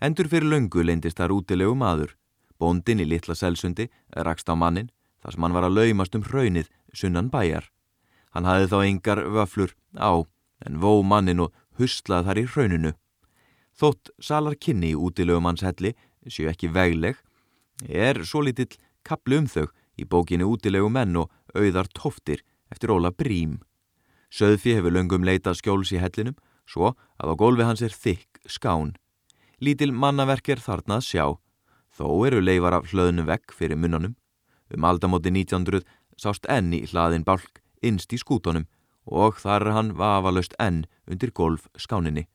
Endur 0.00 0.28
fyrir 0.28 0.48
löngu 0.50 0.82
leindist 0.84 1.18
þar 1.20 1.34
útilegu 1.36 1.74
maður. 1.78 2.16
Bóndin 2.60 3.00
í 3.00 3.06
litla 3.08 3.36
selsundi 3.36 3.88
rakst 4.16 4.48
á 4.48 4.54
mannin 4.56 4.90
þar 5.22 5.34
sem 5.34 5.44
hann 5.44 5.56
var 5.56 5.66
að 5.68 5.76
laumast 5.78 6.14
um 6.16 6.24
hraunið 6.24 6.70
sunnan 6.92 7.30
bæjar. 7.32 7.70
Hann 8.36 8.44
hafði 8.44 8.66
þá 8.68 8.78
engar 8.84 9.20
vöflur 9.32 9.70
á 9.96 10.12
en 10.68 10.74
vó 10.82 11.00
mannin 11.00 11.40
og 11.40 11.54
huslað 11.80 12.26
þar 12.28 12.40
í 12.42 12.44
hrauninu. 12.52 12.90
Þótt 13.72 14.10
salar 14.20 14.58
kynni 14.60 14.90
í 14.92 14.98
útilegu 15.08 15.40
manns 15.40 15.64
helli 15.64 15.94
séu 16.28 16.50
ekki 16.50 16.68
vegleg 16.74 17.16
er 17.88 18.20
svo 18.28 18.42
litill 18.44 18.76
kaplu 19.08 19.40
um 19.40 19.48
þau 19.48 19.64
í 19.96 20.04
bókinni 20.04 20.44
útilegu 20.44 20.92
menn 20.92 21.16
og 21.16 21.32
auðar 21.56 21.88
tóftir 21.96 22.44
eftir 22.68 22.92
Óla 22.92 23.08
Brím. 23.08 23.62
Söðfi 24.28 24.76
hefur 24.76 24.92
löngum 24.92 25.24
leitað 25.24 25.62
skjóls 25.62 25.96
í 25.96 26.02
hellinum 26.02 26.36
svo 26.68 26.92
að 27.16 27.32
á 27.32 27.34
gólfi 27.40 27.64
hans 27.64 27.84
er 27.88 27.96
þykk 27.96 28.52
skán. 28.52 28.96
Lítil 29.64 29.94
mannaverk 29.96 30.52
er 30.52 30.60
þarna 30.60 31.00
að 31.00 31.08
sjá, 31.08 31.26
þó 31.88 32.08
eru 32.28 32.44
leifar 32.44 32.82
af 32.82 32.92
hlöðnu 32.92 33.24
vekk 33.24 33.56
fyrir 33.56 33.80
munnanum. 33.80 34.12
Um 34.68 34.84
aldamóti 34.84 35.32
1900 35.32 35.86
sást 36.20 36.44
enn 36.52 36.74
í 36.76 36.84
hlaðin 36.90 37.24
bálk 37.24 37.62
innst 37.88 38.12
í 38.12 38.20
skútonum 38.20 38.66
og 39.06 39.38
þar 39.42 39.68
er 39.68 39.76
hann 39.76 39.92
vafalöst 39.98 40.56
enn 40.58 40.84
undir 41.06 41.30
golf 41.30 41.68
skáninni. 41.78 42.26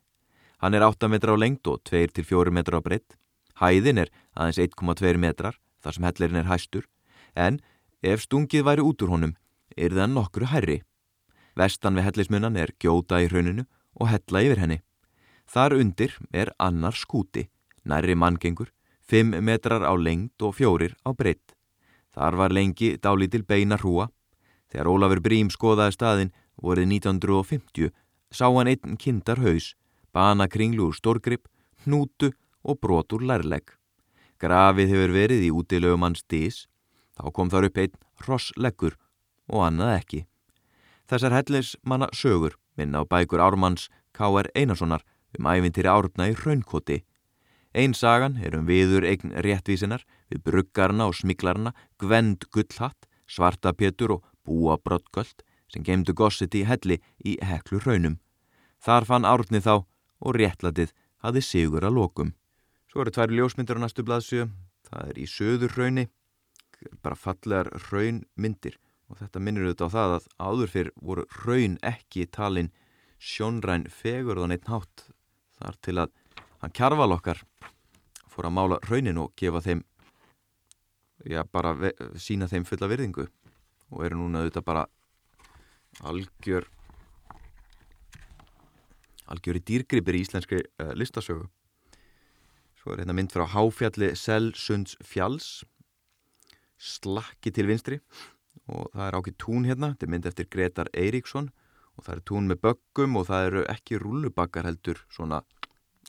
Hann 0.62 0.74
er 0.78 0.86
8 0.86 1.10
metra 1.12 1.36
á 1.36 1.38
lengt 1.38 1.68
og 1.68 1.82
2-4 1.90 2.54
metra 2.54 2.80
á 2.80 2.82
breytt. 2.82 3.18
Hæðin 3.60 4.06
er 4.06 4.10
aðeins 4.36 4.62
1,2 4.72 5.18
metrar 5.18 5.58
þar 5.82 5.98
sem 5.98 6.08
hellerinn 6.08 6.42
er 6.44 6.50
hæstur 6.50 6.88
en 7.36 7.60
ef 8.02 8.24
stungið 8.26 8.66
væri 8.66 8.86
út 8.86 9.02
úr 9.04 9.14
honum 9.14 9.36
er 9.78 9.94
það 9.96 10.14
nokkru 10.16 10.48
herri. 10.52 10.82
Vestan 11.56 11.98
við 11.98 12.08
hellismunnan 12.08 12.58
er 12.58 12.74
gjóta 12.80 13.20
í 13.22 13.28
hrauninu 13.28 13.66
og 14.00 14.12
hella 14.12 14.44
yfir 14.46 14.62
henni. 14.64 14.80
Þar 15.52 15.76
undir 15.82 16.16
er 16.32 16.54
annar 16.60 16.96
skúti, 16.96 17.50
nærri 17.84 18.16
manngengur, 18.16 18.72
fimm 19.04 19.36
metrar 19.44 19.84
á 19.84 19.92
lengd 19.98 20.40
og 20.42 20.56
fjórir 20.56 20.96
á 21.04 21.12
breytt. 21.12 21.56
Þar 22.16 22.38
var 22.40 22.56
lengi 22.56 22.96
dálítil 22.98 23.44
beina 23.44 23.78
hrúa. 23.80 24.10
Þegar 24.72 24.88
Ólafur 24.88 25.22
Brím 25.24 25.52
skoðaði 25.52 25.96
staðin 25.98 26.34
vorið 26.62 26.88
1950 26.98 27.92
sá 28.32 28.48
hann 28.48 28.72
einn 28.72 28.98
kindar 28.98 29.42
haus, 29.44 29.74
bana 30.16 30.48
kringlu 30.48 30.90
úr 30.90 30.96
stórgrip, 30.96 31.48
hnútu 31.84 32.32
og 32.64 32.80
brotur 32.80 33.24
lærlegg. 33.26 33.76
Grafið 34.42 34.96
hefur 34.96 35.16
verið 35.16 35.46
í 35.46 35.52
útilögum 35.54 36.08
hans 36.08 36.24
dís, 36.32 36.66
þá 37.18 37.30
kom 37.36 37.52
þar 37.52 37.68
upp 37.70 37.82
einn 37.84 38.00
rossleggur 38.26 38.98
og 39.52 39.66
annað 39.68 39.96
ekki. 40.00 40.22
Þessar 41.12 41.36
hellis 41.36 41.76
manna 41.84 42.08
sögur 42.16 42.56
minna 42.80 43.04
á 43.04 43.06
bækur 43.06 43.44
Ármanns 43.44 43.90
K.R. 44.16 44.48
Einarssonar 44.56 45.04
um 45.38 45.48
æfintýri 45.52 45.92
árna 45.92 46.30
í 46.32 46.36
raunkoti. 46.40 47.02
Einn 47.76 47.94
sagan 47.96 48.40
er 48.44 48.56
um 48.58 48.68
viður 48.68 49.06
eign 49.08 49.36
réttvísinar 49.44 50.04
við 50.32 50.44
bruggarna 50.48 51.08
og 51.08 51.16
smiklarna, 51.16 51.72
gvend 52.00 52.48
gullhatt, 52.52 53.08
svarta 53.28 53.72
pétur 53.76 54.18
og 54.18 54.26
búa 54.46 54.78
brottgöld 54.78 55.46
sem 55.72 55.84
gemdu 55.88 56.14
gossit 56.14 56.56
í 56.56 56.66
helli 56.68 57.00
í 57.24 57.38
heklu 57.46 57.80
raunum. 57.86 58.20
Þar 58.82 59.08
fann 59.08 59.28
árni 59.28 59.62
þá 59.62 59.84
og 60.22 60.36
réttlatið 60.38 60.94
hafi 61.24 61.42
sigur 61.46 61.86
að 61.86 61.98
lokum. 61.98 62.34
Svo 62.92 63.04
eru 63.04 63.14
tvær 63.14 63.32
ljósmyndir 63.32 63.80
á 63.80 63.84
næstu 63.84 64.04
blaðsjö, 64.04 64.50
það 64.90 65.12
er 65.14 65.20
í 65.22 65.28
söður 65.30 65.78
rauni, 65.78 66.08
bara 67.02 67.16
fallegar 67.16 67.70
raunmyndir 67.90 68.78
og 69.12 69.20
þetta 69.20 69.44
minnir 69.44 69.68
auðvitað 69.68 69.92
á 69.92 69.96
það 69.96 70.16
að 70.16 70.28
áður 70.40 70.72
fyrr 70.74 70.92
voru 71.04 71.26
raun 71.44 71.78
ekki 71.84 72.26
talin 72.32 72.72
sjónræn 73.22 73.86
fegurðan 73.92 74.56
einn 74.56 74.70
hátt 74.72 75.06
þar 75.60 75.78
til 75.86 75.98
að 76.02 76.14
hann 76.64 76.76
kjarval 76.78 77.12
okkar 77.18 77.44
fór 78.32 78.48
að 78.48 78.56
mála 78.58 78.80
raunin 78.88 79.20
og 79.22 79.34
gefa 79.38 79.62
þeim 79.66 79.84
já 81.28 81.44
bara 81.46 81.76
sína 82.18 82.48
þeim 82.50 82.66
fulla 82.66 82.90
virðingu 82.90 83.28
og 83.92 84.06
eru 84.08 84.20
núna 84.20 84.42
auðvitað 84.42 84.68
bara 84.68 84.86
algjör 86.08 86.68
algjör 89.32 89.60
í 89.60 89.64
dýrgripir 89.68 90.18
í 90.18 90.24
íslenski 90.26 90.60
uh, 90.60 90.92
listasögu. 90.98 91.48
Svo 92.82 92.94
er 92.94 93.04
hérna 93.04 93.16
mynd 93.16 93.32
frá 93.32 93.46
Háfjalli 93.48 94.12
Selsunds 94.18 94.98
fjalls 95.06 95.62
slakki 96.82 97.54
til 97.54 97.70
vinstri. 97.70 98.00
Og 98.72 98.90
það 98.94 99.06
er 99.06 99.18
ákveð 99.18 99.38
tún 99.42 99.68
hérna, 99.68 99.92
þetta 99.94 100.08
er 100.08 100.14
mynd 100.16 100.28
eftir 100.30 100.50
Gretar 100.52 100.90
Eiríksson. 100.98 101.52
Og 101.96 102.06
það 102.08 102.16
er 102.16 102.24
tún 102.28 102.50
með 102.50 102.62
böggum 102.66 103.20
og 103.20 103.28
það 103.30 103.48
eru 103.50 103.64
ekki 103.72 104.00
rullubakkar 104.02 104.68
heldur 104.68 105.04
svona, 105.12 105.42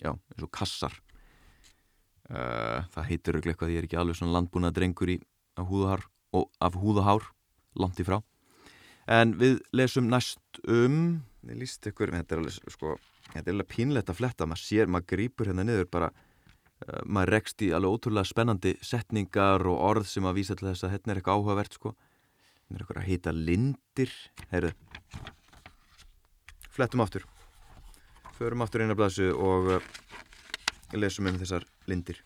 já, 0.00 0.14
eins 0.14 0.46
og 0.46 0.52
kassar. 0.54 0.96
Uh, 2.32 2.80
það 2.94 3.08
heitir 3.10 3.38
eitthvað, 3.42 3.74
ég 3.74 3.82
er 3.82 3.88
ekki 3.90 4.00
alveg 4.00 4.18
svona 4.18 4.38
landbúnað 4.38 4.76
drengur 4.78 5.12
í 5.12 5.18
af 5.60 5.68
húðahár, 5.68 6.06
og, 6.32 6.48
af 6.64 6.78
húðahár 6.80 7.26
langt 7.78 8.00
í 8.00 8.06
frá. 8.06 8.20
En 9.10 9.34
við 9.38 9.60
lesum 9.74 10.08
næst 10.10 10.62
um 10.68 11.22
við 11.42 11.62
líst 11.62 11.88
ykkur, 11.90 12.12
þetta 12.14 12.36
er 12.36 12.42
alveg 12.42 12.70
sko, 12.70 12.96
þetta 13.32 13.42
er 13.42 13.56
alveg 13.56 13.70
pínlegt 13.72 14.12
að 14.12 14.20
fletta, 14.20 14.46
maður 14.46 14.62
sér 14.62 14.92
maður 14.92 15.08
grýpur 15.12 15.50
hérna 15.50 15.66
niður 15.66 15.88
bara 15.90 16.10
uh, 16.12 17.02
maður 17.04 17.34
rekst 17.36 17.64
í 17.66 17.72
alveg 17.74 17.98
ótrúlega 17.98 18.30
spennandi 18.30 18.74
setningar 18.84 19.66
og 19.70 19.82
orð 19.90 20.08
sem 20.10 20.26
að 20.28 20.38
vísa 20.38 20.58
til 20.58 20.70
þess 20.70 20.86
að 20.86 20.94
hérna 20.96 21.14
er 21.14 21.20
eitthvað 21.20 21.40
áhugavert 21.40 21.78
sko. 21.78 21.94
Það 22.68 22.76
er 22.76 22.84
eitthvað 22.84 23.02
að 23.02 23.08
heita 23.10 23.34
lindir. 23.36 24.12
Heyrðu. 24.52 24.72
Flettum 26.72 27.02
aftur. 27.04 27.26
Förum 28.38 28.62
aftur 28.64 28.86
eina 28.86 28.96
blasu 28.96 29.32
og 29.34 29.74
uh, 29.76 29.90
lesum 30.96 31.28
um 31.28 31.40
þessar 31.42 31.66
lindir. 31.90 32.22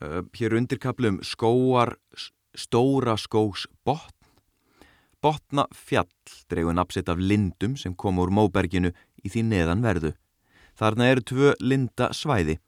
Uh, 0.00 0.22
Hér 0.34 0.56
undirkaplum 0.58 1.20
skóar 1.22 1.94
stóra 2.54 3.18
skós 3.20 3.68
botn 3.86 4.23
Botna 5.24 5.64
fjall 5.72 6.10
dreigur 6.52 6.76
napsitt 6.76 7.08
af 7.08 7.20
lindum 7.20 7.78
sem 7.80 7.94
kom 7.96 8.20
úr 8.20 8.28
móberginu 8.28 8.92
í 9.24 9.32
því 9.32 9.46
neðanverðu 9.50 10.12
Þarna 10.76 11.10
eru 11.12 11.28
tvö 11.30 11.54
lindasvæði 11.64 12.58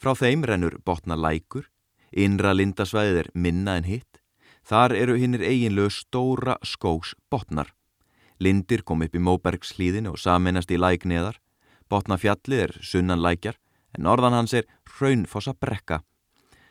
Frá 0.00 0.16
þeim 0.18 0.42
rennur 0.48 0.80
botna 0.84 1.14
lækur 1.14 1.68
Innra 2.10 2.56
lindasvæðið 2.56 3.20
er 3.22 3.30
minna 3.34 3.76
en 3.78 3.86
hitt 3.86 4.20
Þar 4.66 4.94
eru 4.94 5.16
hinnir 5.18 5.42
eiginlegu 5.42 5.90
stóra 5.90 6.56
skós 6.62 7.14
botnar. 7.32 7.72
Lindir 8.38 8.84
kom 8.86 9.02
upp 9.02 9.16
í 9.16 9.22
Móbergs 9.22 9.74
hlýðinu 9.76 10.12
og 10.14 10.20
saminast 10.20 10.70
í 10.70 10.78
læk 10.78 11.06
neðar. 11.08 11.40
Botnafjallið 11.90 12.62
er 12.66 12.76
sunnan 12.78 13.22
lækjar 13.24 13.58
en 13.96 14.06
norðan 14.06 14.36
hans 14.36 14.54
er 14.54 14.68
raunfossa 15.00 15.56
brekka. 15.58 16.00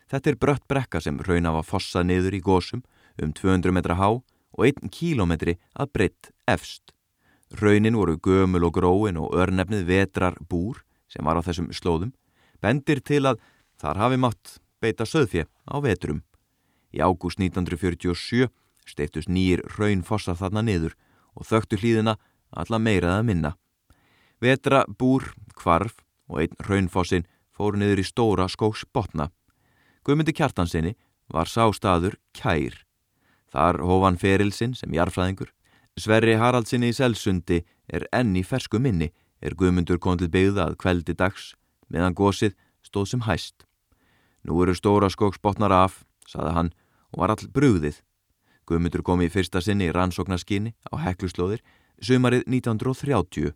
Þetta 0.10 0.32
er 0.32 0.40
brött 0.40 0.66
brekka 0.72 1.02
sem 1.04 1.20
raun 1.20 1.50
af 1.50 1.60
að 1.60 1.70
fossa 1.74 2.04
niður 2.04 2.38
í 2.38 2.42
gósum 2.42 2.86
um 3.22 3.34
200 3.36 3.76
metra 3.76 4.00
há 4.00 4.10
og 4.60 4.68
1 4.68 4.92
kílometri 4.92 5.56
að 5.80 5.92
breytt 5.96 6.32
efst. 6.48 6.92
Raunin 7.56 7.98
voru 7.98 8.18
gömul 8.20 8.68
og 8.68 8.76
gróin 8.76 9.18
og 9.18 9.34
örnefnið 9.34 9.88
vetrar 9.88 10.36
búr 10.50 10.84
sem 11.10 11.26
var 11.26 11.40
á 11.40 11.42
þessum 11.42 11.72
slóðum 11.74 12.12
bendir 12.62 13.00
til 13.02 13.24
að 13.26 13.40
þar 13.80 14.02
hafi 14.04 14.20
mátt 14.20 14.60
beita 14.84 15.08
söðfje 15.08 15.48
á 15.48 15.76
vetrum. 15.82 16.22
Í 16.92 17.00
ágúst 17.00 17.40
1947 17.40 18.50
steiftust 18.90 19.32
nýjir 19.32 19.64
raunfossar 19.78 20.38
þarna 20.38 20.66
niður 20.66 20.96
og 21.38 21.48
þögtu 21.48 21.80
hlýðina 21.80 22.18
alla 22.50 22.80
meiraða 22.82 23.24
minna. 23.24 23.56
Vetra 24.42 24.84
búr, 24.88 25.32
kvarf 25.56 26.04
og 26.28 26.42
einn 26.44 26.60
raunfossin 26.66 27.28
fóru 27.56 27.80
niður 27.80 28.04
í 28.04 28.08
stóra 28.08 28.48
skóks 28.50 28.86
botna. 28.94 29.30
Guðmundi 30.04 30.34
kjartansinni 30.36 30.96
var 31.30 31.50
sá 31.50 31.68
staður 31.76 32.18
kær. 32.34 32.89
Þar 33.54 33.82
hófan 33.82 34.20
ferilsinn 34.22 34.76
sem 34.78 34.94
jarfræðingur. 34.94 35.50
Sverri 36.00 36.36
Haraldsinni 36.40 36.92
í 36.92 36.96
Selsundi 36.96 37.64
er 37.90 38.06
enn 38.14 38.36
í 38.38 38.44
fersku 38.46 38.80
minni 38.80 39.10
er 39.42 39.56
Guðmundur 39.56 40.00
kom 40.00 40.20
til 40.20 40.30
byggða 40.32 40.70
að 40.70 40.78
kveldi 40.84 41.16
dags 41.18 41.54
meðan 41.90 42.16
gósið 42.16 42.56
stóð 42.86 43.10
sem 43.14 43.26
hæst. 43.26 43.66
Nú 44.46 44.60
eru 44.64 44.76
stóra 44.78 45.10
skóksbotnar 45.12 45.74
af, 45.76 46.04
saði 46.28 46.54
hann 46.56 46.72
og 47.12 47.24
var 47.24 47.34
all 47.34 47.52
brugðið. 47.56 48.00
Guðmundur 48.70 49.04
kom 49.04 49.24
í 49.26 49.32
fyrsta 49.34 49.62
sinni 49.66 49.90
í 49.90 49.96
rannsóknarskinni 49.96 50.76
á 50.94 50.96
hekluslóðir 51.02 51.64
sumarið 52.00 52.46
1930. 52.48 53.56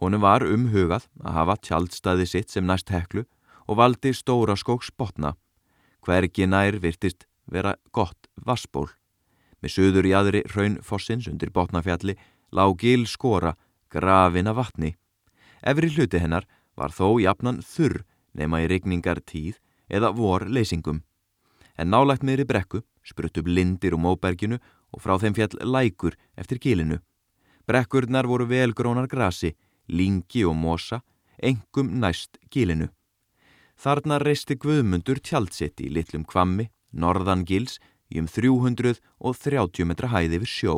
Honum 0.00 0.24
var 0.24 0.44
umhugað 0.44 1.06
að 1.22 1.36
hafa 1.36 1.56
tjaldstæði 1.68 2.26
sitt 2.26 2.50
sem 2.50 2.66
næst 2.66 2.90
heklu 2.90 3.26
og 3.68 3.78
valdi 3.78 4.12
stóra 4.16 4.56
skóksbotna. 4.58 5.36
Hvergi 6.04 6.48
nær 6.48 6.80
virtist 6.80 7.28
vera 7.46 7.76
gott 7.92 8.30
vassból. 8.46 8.88
Með 9.60 9.74
söður 9.74 10.08
í 10.08 10.14
aðri 10.16 10.42
raunfossins 10.54 11.28
undir 11.28 11.52
botnafjalli 11.52 12.16
lág 12.56 12.76
gil 12.80 13.06
skora 13.06 13.54
grafin 13.92 14.48
af 14.48 14.56
vatni. 14.56 14.94
Efri 15.62 15.90
hluti 15.92 16.20
hennar 16.22 16.46
var 16.76 16.94
þó 16.94 17.20
jafnan 17.20 17.60
þurr 17.60 18.02
nema 18.32 18.62
í 18.64 18.68
regningar 18.70 19.20
tíð 19.20 19.58
eða 19.90 20.12
vor 20.16 20.46
leysingum. 20.48 21.02
En 21.76 21.90
nálægt 21.92 22.24
meðri 22.24 22.46
brekku 22.48 22.82
sprutt 23.04 23.38
upp 23.40 23.48
lindir 23.48 23.94
um 23.96 24.06
óberginu 24.08 24.58
og 24.90 25.02
frá 25.02 25.16
þeim 25.20 25.36
fjall 25.36 25.58
lækur 25.64 26.16
eftir 26.36 26.60
gilinu. 26.62 27.00
Brekkurnar 27.66 28.26
voru 28.26 28.48
velgrónar 28.50 29.08
grasi, 29.08 29.54
lingi 29.88 30.44
og 30.44 30.56
mosa, 30.56 31.02
engum 31.38 31.92
næst 32.00 32.38
gilinu. 32.50 32.90
Þarna 33.80 34.18
reisti 34.20 34.58
Guðmundur 34.60 35.20
tjaldsitt 35.24 35.80
í 35.80 35.88
litlum 35.88 36.26
kvammi, 36.28 36.68
norðan 36.92 37.46
gils, 37.48 37.78
í 38.10 38.20
um 38.20 38.28
330 38.28 39.86
metra 39.86 40.10
hæði 40.10 40.42
við 40.42 40.50
sjó. 40.50 40.74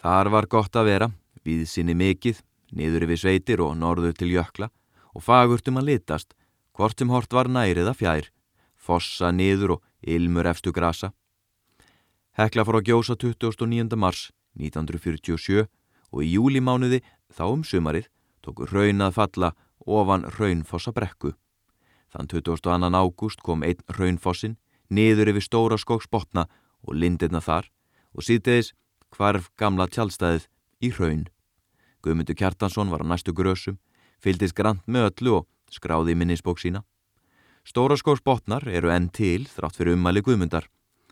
Þar 0.00 0.30
var 0.34 0.46
gott 0.46 0.76
að 0.78 0.88
vera, 0.90 1.10
við 1.44 1.66
sinni 1.70 1.94
mikið, 1.98 2.40
niður 2.72 3.06
yfir 3.06 3.22
sveitir 3.22 3.62
og 3.64 3.76
norður 3.78 4.14
til 4.16 4.32
jökla 4.34 4.70
og 5.16 5.24
fagurtum 5.24 5.78
að 5.80 5.90
litast, 5.90 6.34
hvort 6.76 6.98
sem 6.98 7.10
hort 7.10 7.32
var 7.32 7.48
nærið 7.48 7.90
að 7.90 8.00
fjær, 8.00 8.26
fossa 8.76 9.32
niður 9.32 9.76
og 9.76 9.84
ilmur 10.02 10.46
efstu 10.50 10.72
grasa. 10.72 11.12
Hekla 12.36 12.66
fór 12.68 12.80
að 12.82 12.90
gjósa 12.90 13.16
29. 13.16 13.96
mars 13.96 14.28
1947 14.60 15.64
og 16.12 16.20
í 16.22 16.34
júlimánuði 16.36 17.00
þá 17.32 17.44
um 17.48 17.64
sumarið 17.64 18.10
tóku 18.44 18.68
raun 18.68 19.02
að 19.02 19.16
falla 19.16 19.52
ofan 19.86 20.26
raunfossa 20.36 20.92
brekku. 20.92 21.32
Þann 22.12 22.28
22. 22.30 22.92
ágúst 22.92 23.42
kom 23.42 23.64
einn 23.66 23.80
raunfossin 23.88 24.56
niður 24.88 25.32
yfir 25.32 25.44
stóra 25.44 25.78
skóksbotna 25.80 26.46
og 26.86 26.94
lindirna 26.94 27.40
þar 27.42 27.70
og 28.16 28.26
síðdeis 28.26 28.72
hvarf 29.14 29.50
gamla 29.58 29.86
tjálstæðið 29.90 30.46
í 30.82 30.92
raun. 30.98 31.26
Guðmundur 32.02 32.38
Kjartansson 32.38 32.92
var 32.92 33.02
á 33.02 33.06
næstu 33.06 33.34
grösum, 33.34 33.78
fyldist 34.22 34.54
grant 34.54 34.84
með 34.86 35.10
öllu 35.10 35.40
og 35.40 35.48
skráði 35.72 36.14
í 36.14 36.18
minnisbók 36.18 36.60
sína. 36.62 36.84
Stóra 37.66 37.96
skóksbotnar 37.98 38.68
eru 38.70 38.92
enn 38.94 39.08
til 39.10 39.48
þrátt 39.50 39.78
fyrir 39.78 39.96
ummæli 39.96 40.22
Guðmundar. 40.22 40.68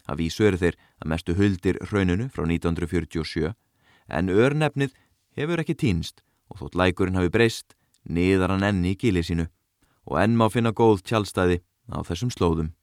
Að 0.07 0.21
vísu 0.21 0.45
eru 0.47 0.61
þeir 0.61 0.77
að 1.01 1.11
mestu 1.11 1.35
huldir 1.35 1.81
rauninu 1.91 2.29
frá 2.31 2.45
1947 2.45 3.55
en 4.15 4.31
örnefnið 4.31 4.93
hefur 5.35 5.63
ekki 5.63 5.75
týnst 5.81 6.23
og 6.53 6.61
þótt 6.61 6.79
lækurinn 6.79 7.19
hafi 7.19 7.33
breyst 7.33 7.75
niðar 8.05 8.53
hann 8.53 8.67
enni 8.69 8.93
í 8.93 8.99
gíli 9.01 9.25
sínu 9.25 9.49
og 10.05 10.19
enn 10.21 10.37
má 10.37 10.47
finna 10.53 10.75
góð 10.77 11.03
tjálstæði 11.09 11.63
á 11.91 11.99
þessum 12.05 12.31
slóðum. 12.31 12.75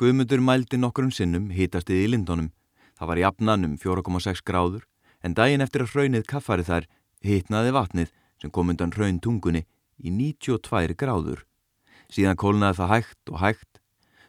Guðmundur 0.00 0.40
mældi 0.40 0.78
nokkurum 0.80 1.10
sinnum 1.12 1.50
hítastið 1.52 2.06
í 2.06 2.08
lindunum. 2.14 2.48
Það 2.96 3.08
var 3.10 3.18
jafnan 3.20 3.66
um 3.66 3.74
4,6 3.76 4.40
gráður 4.48 4.86
en 5.20 5.34
daginn 5.36 5.60
eftir 5.60 5.84
að 5.84 5.92
hraunið 5.92 6.24
kaffari 6.30 6.64
þær 6.64 6.86
hitnaði 7.20 7.74
vatnið 7.76 8.14
sem 8.40 8.50
kom 8.50 8.72
undan 8.72 8.94
hraun 8.96 9.20
tungunni 9.20 9.66
í 10.00 10.08
92 10.08 10.96
gráður. 10.96 11.44
Síðan 12.08 12.40
kólnaði 12.40 12.78
það 12.80 12.92
hægt 12.94 13.32
og 13.34 13.38
hægt. 13.44 13.82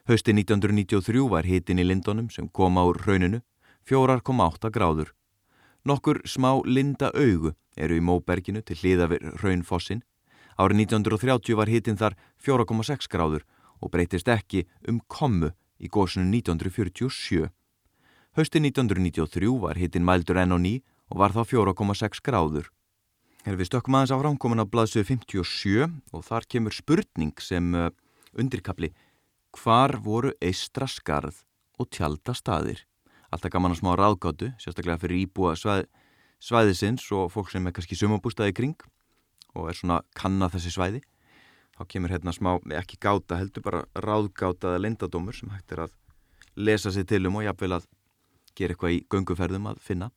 Hösti 0.04 0.36
1993 0.36 1.24
var 1.32 1.48
hitin 1.48 1.80
í 1.80 1.88
lindunum 1.88 2.28
sem 2.28 2.48
kom 2.52 2.76
á 2.76 2.84
hrauninu 2.84 3.40
4,8 3.88 4.68
gráður. 4.68 5.14
Nokkur 5.88 6.20
smá 6.28 6.60
linda 6.68 7.08
augu 7.16 7.54
eru 7.76 7.96
í 7.96 8.04
Móberginu 8.04 8.60
til 8.60 8.76
hliða 8.82 9.08
við 9.14 9.32
Raunfossin. 9.40 10.04
Árið 10.60 10.84
1930 10.92 11.56
var 11.56 11.72
hitin 11.72 11.96
þar 11.96 12.20
4,6 12.36 13.08
gráður 13.08 13.48
og 13.84 13.92
breytist 13.92 14.30
ekki 14.32 14.64
um 14.88 15.02
kommu 15.12 15.52
í 15.76 15.90
góðsunu 15.92 16.24
1947. 16.32 17.50
Hausti 18.34 18.62
1993 18.64 19.52
var 19.60 19.78
hitin 19.78 20.06
mældur 20.08 20.40
enn 20.40 20.56
og 20.56 20.64
ný 20.64 20.78
og 21.12 21.20
var 21.20 21.36
þá 21.36 21.44
4,6 21.52 22.24
gráður. 22.24 22.70
Her 23.44 23.60
við 23.60 23.68
stökkum 23.68 23.98
aðeins 23.98 24.14
á 24.16 24.18
ránkomin 24.24 24.64
á 24.64 24.66
blaðsöðu 24.66 25.20
57 25.20 25.84
og 26.16 26.24
þar 26.24 26.48
kemur 26.48 26.72
spurning 26.72 27.36
sem 27.44 27.74
uh, 27.76 27.92
undirkapli 28.32 28.94
Hvar 29.54 30.00
voru 30.02 30.32
eistra 30.42 30.88
skarð 30.90 31.44
og 31.78 31.92
tjálta 31.92 32.34
staðir? 32.34 32.80
alltaf 33.34 33.50
gaman 33.50 33.74
að 33.74 33.80
smá 33.82 33.94
ráðgáttu, 33.98 34.52
sérstaklega 34.62 35.00
fyrir 35.02 35.24
íbúa 35.24 35.54
svæð, 35.58 35.88
svæðisins 36.42 37.06
og 37.14 37.32
fólk 37.34 37.50
sem 37.50 37.66
er 37.66 37.74
kannski 37.74 37.98
sumabústaði 37.98 38.54
kring 38.54 38.86
og 39.54 39.70
er 39.70 39.78
svona 39.78 40.00
kanna 40.18 40.50
þessi 40.52 40.74
svæði. 40.74 41.02
Þá 41.74 41.82
kemur 41.90 42.12
hérna 42.14 42.32
smá, 42.34 42.54
ekki 42.78 43.00
gáta 43.02 43.38
heldur, 43.40 43.64
bara 43.64 43.84
ráðgátaða 43.98 44.80
lendadómur 44.82 45.34
sem 45.34 45.50
hægt 45.50 45.72
er 45.74 45.86
að 45.86 45.94
lesa 46.54 46.92
sér 46.94 47.06
til 47.10 47.24
um 47.26 47.40
og 47.40 47.46
jafnvel 47.48 47.80
að 47.80 47.88
gera 48.54 48.74
eitthvað 48.74 48.94
í 48.94 49.00
gönguferðum 49.10 49.66
að 49.72 49.80
finna. 49.82 50.10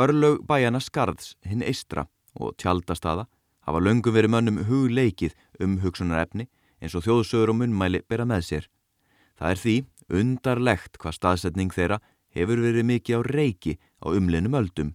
Örlaug 0.00 0.40
bæjana 0.48 0.80
skarðs, 0.80 1.34
hinn 1.44 1.62
eistra 1.62 2.06
og 2.34 2.56
tjaldastada 2.58 3.26
hafa 3.64 3.80
löngum 3.80 4.14
verið 4.16 4.32
mönnum 4.32 4.62
hugleikið 4.68 5.36
um 5.60 5.78
hugsunar 5.84 6.24
efni 6.24 6.48
eins 6.80 6.96
og 6.96 7.04
þjóðsögur 7.04 7.52
og 7.52 7.60
munnmæli 7.60 8.02
bera 8.08 8.26
með 8.28 8.48
sér. 8.48 8.66
Það 9.38 9.50
er 9.50 9.62
því 9.62 9.76
undarlegt 10.20 10.98
hvað 11.00 11.18
staðsetning 11.18 11.72
þeirra 11.72 12.00
hefur 12.34 12.60
verið 12.64 12.88
mikið 12.88 13.20
á 13.20 13.20
reiki 13.28 13.78
á 14.02 14.06
umlinum 14.10 14.58
öldum. 14.58 14.92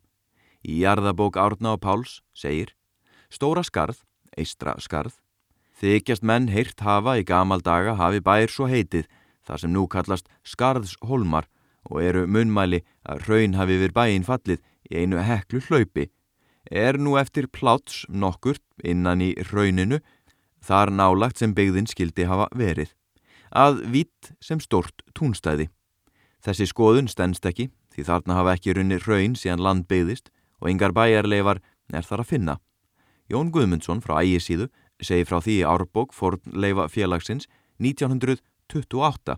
Í 0.65 0.81
jarðabók 0.83 1.39
Árna 1.39 1.77
og 1.77 1.83
Páls 1.85 2.19
segir 2.35 2.75
Stóra 3.29 3.63
skarð, 3.63 4.01
eistra 4.37 4.75
skarð, 4.81 5.13
þykjast 5.79 6.25
menn 6.27 6.49
heyrt 6.51 6.83
hafa 6.83 7.15
í 7.19 7.23
gamal 7.27 7.61
daga 7.63 7.95
hafi 7.99 8.19
bær 8.23 8.51
svo 8.51 8.67
heitið 8.67 9.07
þar 9.47 9.61
sem 9.63 9.73
nú 9.73 9.87
kallast 9.87 10.29
skarðshólmar 10.43 11.47
og 11.89 12.03
eru 12.03 12.25
munmæli 12.27 12.83
að 13.07 13.25
raun 13.29 13.57
hafi 13.57 13.79
við 13.81 13.95
bæinn 13.95 14.27
fallið 14.27 14.61
í 14.89 15.01
einu 15.01 15.23
heklu 15.23 15.61
hlaupi. 15.67 16.09
Er 16.69 16.99
nú 16.99 17.15
eftir 17.17 17.47
pláts 17.47 18.03
nokkurt 18.09 18.63
innan 18.83 19.23
í 19.23 19.33
rauninu 19.49 20.01
þar 20.61 20.91
nálagt 20.93 21.39
sem 21.39 21.55
byggðin 21.55 21.89
skildi 21.89 22.27
hafa 22.29 22.49
verið. 22.53 22.91
Að 23.49 23.81
vitt 23.89 24.33
sem 24.43 24.59
stort 24.61 25.01
túnstæði. 25.17 25.69
Þessi 26.43 26.69
skoðun 26.69 27.09
stennst 27.09 27.45
ekki 27.47 27.69
því 27.95 28.05
þarna 28.05 28.37
hafa 28.37 28.55
ekki 28.57 28.75
runni 28.75 28.99
raun 29.01 29.35
síðan 29.39 29.63
land 29.63 29.87
beigðist 29.89 30.29
og 30.59 30.69
yngar 30.69 30.93
bæjarleifar 30.93 31.63
er 31.93 32.05
þar 32.05 32.23
að 32.23 32.29
finna. 32.35 32.55
Jón 33.29 33.49
Guðmundsson 33.53 34.03
frá 34.03 34.19
ægisíðu 34.21 34.69
segi 35.03 35.25
frá 35.27 35.39
því 35.41 35.59
í 35.61 35.67
árbók 35.67 36.13
fornleifa 36.15 36.87
félagsins 36.91 37.47
1928 37.79 39.37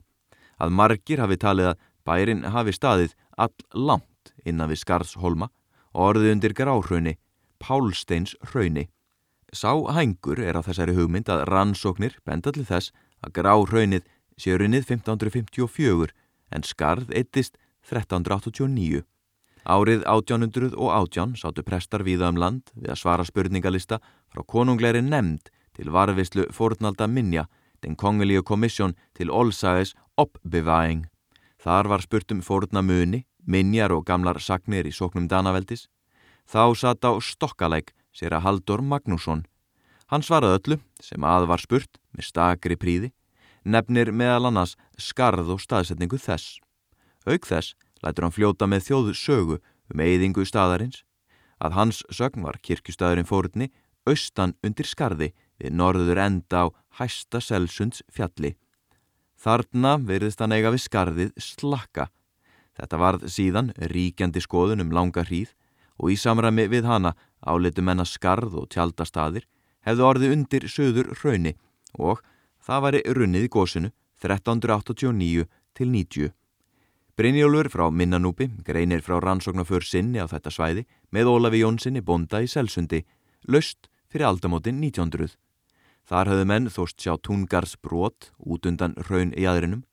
að 0.62 0.74
margir 0.78 1.22
hafi 1.22 1.38
talið 1.42 1.72
að 1.72 1.84
bærin 2.06 2.46
hafi 2.54 2.74
staðið 2.76 3.16
all 3.38 3.54
langt 3.74 4.34
innan 4.46 4.70
við 4.72 4.82
Skarðsholma 4.84 5.50
og 5.92 6.08
orðið 6.12 6.34
undir 6.36 6.56
gráhrauni, 6.58 7.18
Pálsteins 7.62 8.36
hrauni. 8.52 8.88
Sá 9.54 9.76
hængur 9.94 10.40
er 10.40 10.58
á 10.58 10.62
þessari 10.66 10.96
hugmynd 10.98 11.30
að 11.30 11.46
rannsóknir 11.52 12.18
benda 12.26 12.54
til 12.56 12.66
þess 12.66 12.94
að 13.22 13.36
gráhraunnið 13.38 14.08
sé 14.40 14.56
runnið 14.58 14.88
1554 14.96 16.14
en 16.52 16.66
skarð 16.66 17.12
eittist 17.14 17.58
1389. 17.90 19.04
Árið 19.62 20.02
1818 20.10 21.36
sátu 21.38 21.62
prestar 21.62 22.02
viða 22.02 22.32
um 22.34 22.40
land 22.42 22.72
við 22.74 22.94
að 22.96 23.02
svara 23.04 23.26
spurningalista 23.26 24.00
frá 24.34 24.42
konungleiri 24.42 25.04
nefnd 25.06 25.52
til 25.78 25.92
varfislu 25.94 26.48
fornalda 26.52 27.08
minja, 27.08 27.46
den 27.82 27.96
kongelíu 27.96 28.42
komissjón 28.42 28.96
til 29.14 29.30
Olsaðis 29.30 29.94
oppbevæing. 30.18 31.06
Þar 31.62 31.90
var 31.94 32.02
spurt 32.02 32.34
um 32.34 32.42
forna 32.42 32.82
muni, 32.82 33.26
minjar 33.46 33.94
og 33.94 34.06
gamlar 34.06 34.42
sagnir 34.42 34.90
í 34.90 34.94
sóknum 34.94 35.30
Danaveldis. 35.30 35.88
Þá 36.50 36.74
satt 36.76 37.06
á 37.06 37.14
stokkalæk 37.22 37.94
sér 38.12 38.34
að 38.34 38.46
Haldur 38.46 38.82
Magnússon. 38.82 39.46
Hann 40.10 40.26
svaraði 40.26 40.58
öllu 40.58 40.78
sem 41.00 41.22
að 41.24 41.48
var 41.48 41.62
spurt 41.62 42.02
með 42.18 42.28
stakri 42.28 42.76
príði, 42.76 43.12
nefnir 43.64 44.12
meðal 44.12 44.50
annars 44.50 44.76
skarð 44.98 45.54
og 45.54 45.62
staðsetningu 45.62 46.18
þess. 46.18 46.58
Auk 47.30 47.46
þess 47.46 47.78
lætur 48.04 48.28
hann 48.28 48.36
fljóta 48.36 48.68
með 48.68 48.88
þjóðu 48.88 49.16
sögu 49.18 49.58
um 49.92 50.02
eyðingu 50.02 50.46
staðarins, 50.48 51.04
að 51.62 51.78
hans 51.78 52.02
sögn 52.10 52.46
var 52.46 52.60
kirkustæðurinn 52.64 53.30
fórunni 53.30 53.70
austan 54.10 54.56
undir 54.66 54.88
skarði 54.90 55.32
við 55.62 55.76
norður 55.78 56.22
enda 56.24 56.66
á 56.66 56.74
hæsta 56.98 57.42
selsunds 57.42 58.02
fjalli. 58.10 58.56
Þarna 59.38 59.98
verðist 60.06 60.42
hann 60.42 60.54
eiga 60.54 60.72
við 60.74 60.86
skarðið 60.86 61.32
slakka. 61.42 62.10
Þetta 62.78 62.98
varð 62.98 63.28
síðan 63.30 63.72
ríkjandi 63.92 64.42
skoðun 64.42 64.84
um 64.86 64.94
langa 64.94 65.26
hríð 65.26 65.54
og 66.02 66.14
í 66.14 66.18
samræmi 66.18 66.68
við 66.72 66.88
hana 66.90 67.14
áleitu 67.42 67.84
menna 67.86 68.06
skarð 68.06 68.58
og 68.62 68.70
tjaldastadir 68.74 69.48
hefðu 69.86 70.06
orðið 70.08 70.36
undir 70.36 70.68
söður 70.70 71.12
rauni 71.22 71.56
og 71.98 72.22
það 72.62 72.86
væri 72.86 73.02
runnið 73.18 73.48
í 73.48 73.52
gósinu 73.54 73.92
1389 74.22 75.48
til 75.78 75.90
90. 75.90 76.34
Brynjólfur 77.20 77.68
frá 77.68 77.90
Minnanúpi 77.92 78.48
greinir 78.64 79.02
frá 79.04 79.18
rannsóknarför 79.20 79.84
sinni 79.84 80.22
á 80.24 80.32
þetta 80.32 80.52
svæði 80.54 80.86
með 81.12 81.28
Ólafi 81.28 81.60
Jónssoni 81.60 82.00
bonda 82.00 82.40
í 82.40 82.48
Selsundi, 82.48 83.02
löst 83.52 83.90
fyrir 84.08 84.30
aldamótin 84.30 84.80
1900. 84.80 85.36
Þar 86.08 86.32
höfðu 86.32 86.46
menn 86.48 86.70
þóst 86.72 87.04
sjá 87.04 87.18
Tungars 87.20 87.76
brot 87.84 88.32
út 88.40 88.66
undan 88.66 88.96
raun 89.10 89.34
í 89.36 89.44
aðrinum. 89.44 89.84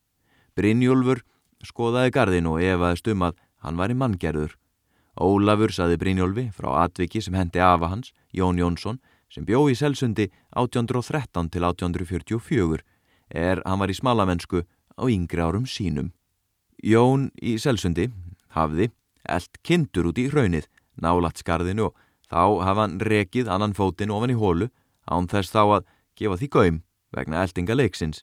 Brynjólfur 0.54 1.24
skoðaði 1.66 2.14
gardin 2.14 2.46
og 2.46 2.62
efaðist 2.62 3.10
um 3.10 3.26
að 3.26 3.42
hann 3.66 3.80
var 3.82 3.90
í 3.90 3.98
manngerður. 3.98 4.54
Ólafur 5.18 5.74
saði 5.74 5.98
Brynjólfi 5.98 6.44
frá 6.54 6.84
atviki 6.84 7.18
sem 7.22 7.34
hendi 7.34 7.58
afa 7.58 7.90
hans, 7.90 8.12
Jón 8.30 8.62
Jónsson, 8.62 9.00
sem 9.26 9.42
bjó 9.44 9.64
í 9.66 9.74
Selsundi 9.74 10.28
1813 10.54 11.50
til 11.50 11.66
1844, 11.66 12.86
er 13.34 13.62
hann 13.66 13.82
var 13.82 13.90
í 13.90 13.98
smalamennsku 13.98 14.62
á 14.62 15.02
yngri 15.10 15.42
árum 15.42 15.66
sínum. 15.66 16.12
Jón 16.84 17.30
í 17.42 17.56
Selsundi 17.58 18.08
hafði 18.54 18.90
eld 19.28 19.58
kindur 19.66 20.10
út 20.10 20.18
í 20.20 20.28
hraunið, 20.30 20.68
nálat 20.98 21.40
skarðinu 21.40 21.88
og 21.88 21.96
þá 22.30 22.42
hafa 22.64 22.84
hann 22.84 22.98
rekið 23.02 23.50
annan 23.50 23.74
fótinn 23.74 24.12
ofan 24.14 24.32
í 24.32 24.38
hólu 24.38 24.68
án 25.08 25.28
þess 25.30 25.52
þá 25.54 25.62
að 25.78 25.88
gefa 26.18 26.38
því 26.38 26.48
gaum 26.54 26.80
vegna 27.14 27.42
eldinga 27.42 27.76
leiksins. 27.76 28.22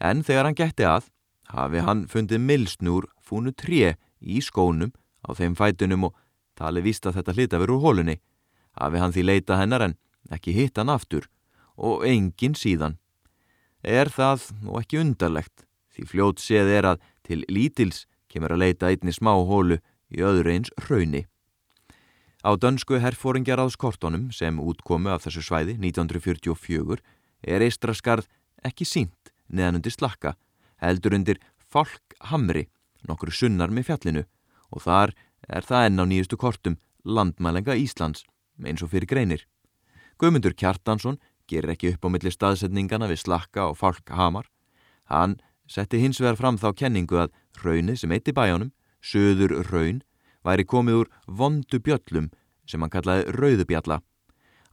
En 0.00 0.22
þegar 0.22 0.48
hann 0.48 0.58
getti 0.58 0.86
að, 0.86 1.08
hafi 1.50 1.82
hann 1.82 2.06
fundið 2.10 2.44
milsnúr 2.44 3.08
fúnu 3.24 3.54
tré 3.56 3.96
í 4.20 4.40
skónum 4.44 4.92
á 5.26 5.34
þeim 5.34 5.56
fætunum 5.58 6.10
og 6.10 6.16
tali 6.58 6.82
víst 6.84 7.06
að 7.06 7.18
þetta 7.18 7.34
hlita 7.34 7.62
úr 7.64 7.78
hólunni. 7.82 8.18
Hafi 8.78 9.02
hann 9.02 9.14
því 9.14 9.24
leita 9.26 9.58
hennar 9.58 9.84
en 9.88 9.98
ekki 10.30 10.54
hitt 10.54 10.78
hann 10.78 10.92
aftur 10.92 11.26
og 11.76 12.04
engin 12.06 12.54
síðan. 12.58 12.98
Er 13.82 14.10
það 14.10 14.50
nú 14.62 14.78
ekki 14.78 15.00
undarlegt 15.00 15.64
því 15.94 16.06
fljót 16.10 16.42
séð 16.42 16.70
er 16.74 16.92
að 16.92 17.02
Til 17.28 17.44
lítils 17.52 18.06
kemur 18.32 18.54
að 18.54 18.62
leita 18.64 18.88
einni 18.88 19.12
smá 19.12 19.34
hólu 19.36 19.76
í 20.08 20.24
öðru 20.24 20.54
eins 20.54 20.72
rauni. 20.88 21.26
Á 22.40 22.56
dönsku 22.56 22.96
herfóringjaráðskortonum 23.02 24.30
sem 24.32 24.60
útkomu 24.62 25.12
af 25.12 25.26
þessu 25.26 25.42
svæði 25.44 25.76
1944 25.76 27.02
er 27.44 27.64
eistraskarð 27.66 28.28
ekki 28.64 28.86
sínt 28.88 29.32
neðan 29.48 29.80
undir 29.80 29.92
slakka, 29.92 30.34
heldur 30.80 31.16
undir 31.18 31.40
Falkhamri, 31.68 32.68
nokkru 33.04 33.34
sunnar 33.34 33.72
með 33.74 33.90
fjallinu 33.90 34.24
og 34.72 34.84
þar 34.84 35.12
er 35.48 35.66
það 35.68 35.88
enn 35.88 36.02
á 36.02 36.04
nýjustu 36.08 36.38
kortum 36.40 36.78
landmælenga 37.04 37.76
Íslands, 37.76 38.24
eins 38.64 38.82
og 38.84 38.92
fyrir 38.92 39.08
greinir. 39.08 39.44
Guðmundur 40.18 40.56
Kjartansson 40.56 41.18
gerir 41.48 41.72
ekki 41.74 41.94
upp 41.94 42.04
á 42.04 42.08
milli 42.12 42.32
staðsetningana 42.32 43.08
við 43.10 43.22
slakka 43.24 43.68
og 43.70 43.78
Falkhamar. 43.80 44.48
Hann 45.08 45.38
setti 45.68 46.00
hins 46.02 46.20
vegar 46.20 46.38
fram 46.40 46.58
þá 46.58 46.72
kenningu 46.74 47.20
að 47.20 47.34
raunið 47.62 48.00
sem 48.02 48.12
eitt 48.12 48.28
í 48.28 48.34
bæjónum, 48.34 48.72
söður 49.00 49.54
raun, 49.68 50.02
væri 50.44 50.64
komið 50.64 51.02
úr 51.02 51.10
vondu 51.26 51.80
bjöllum 51.84 52.30
sem 52.68 52.82
hann 52.82 52.92
kallaði 52.92 53.32
rauðubjalla. 53.36 54.00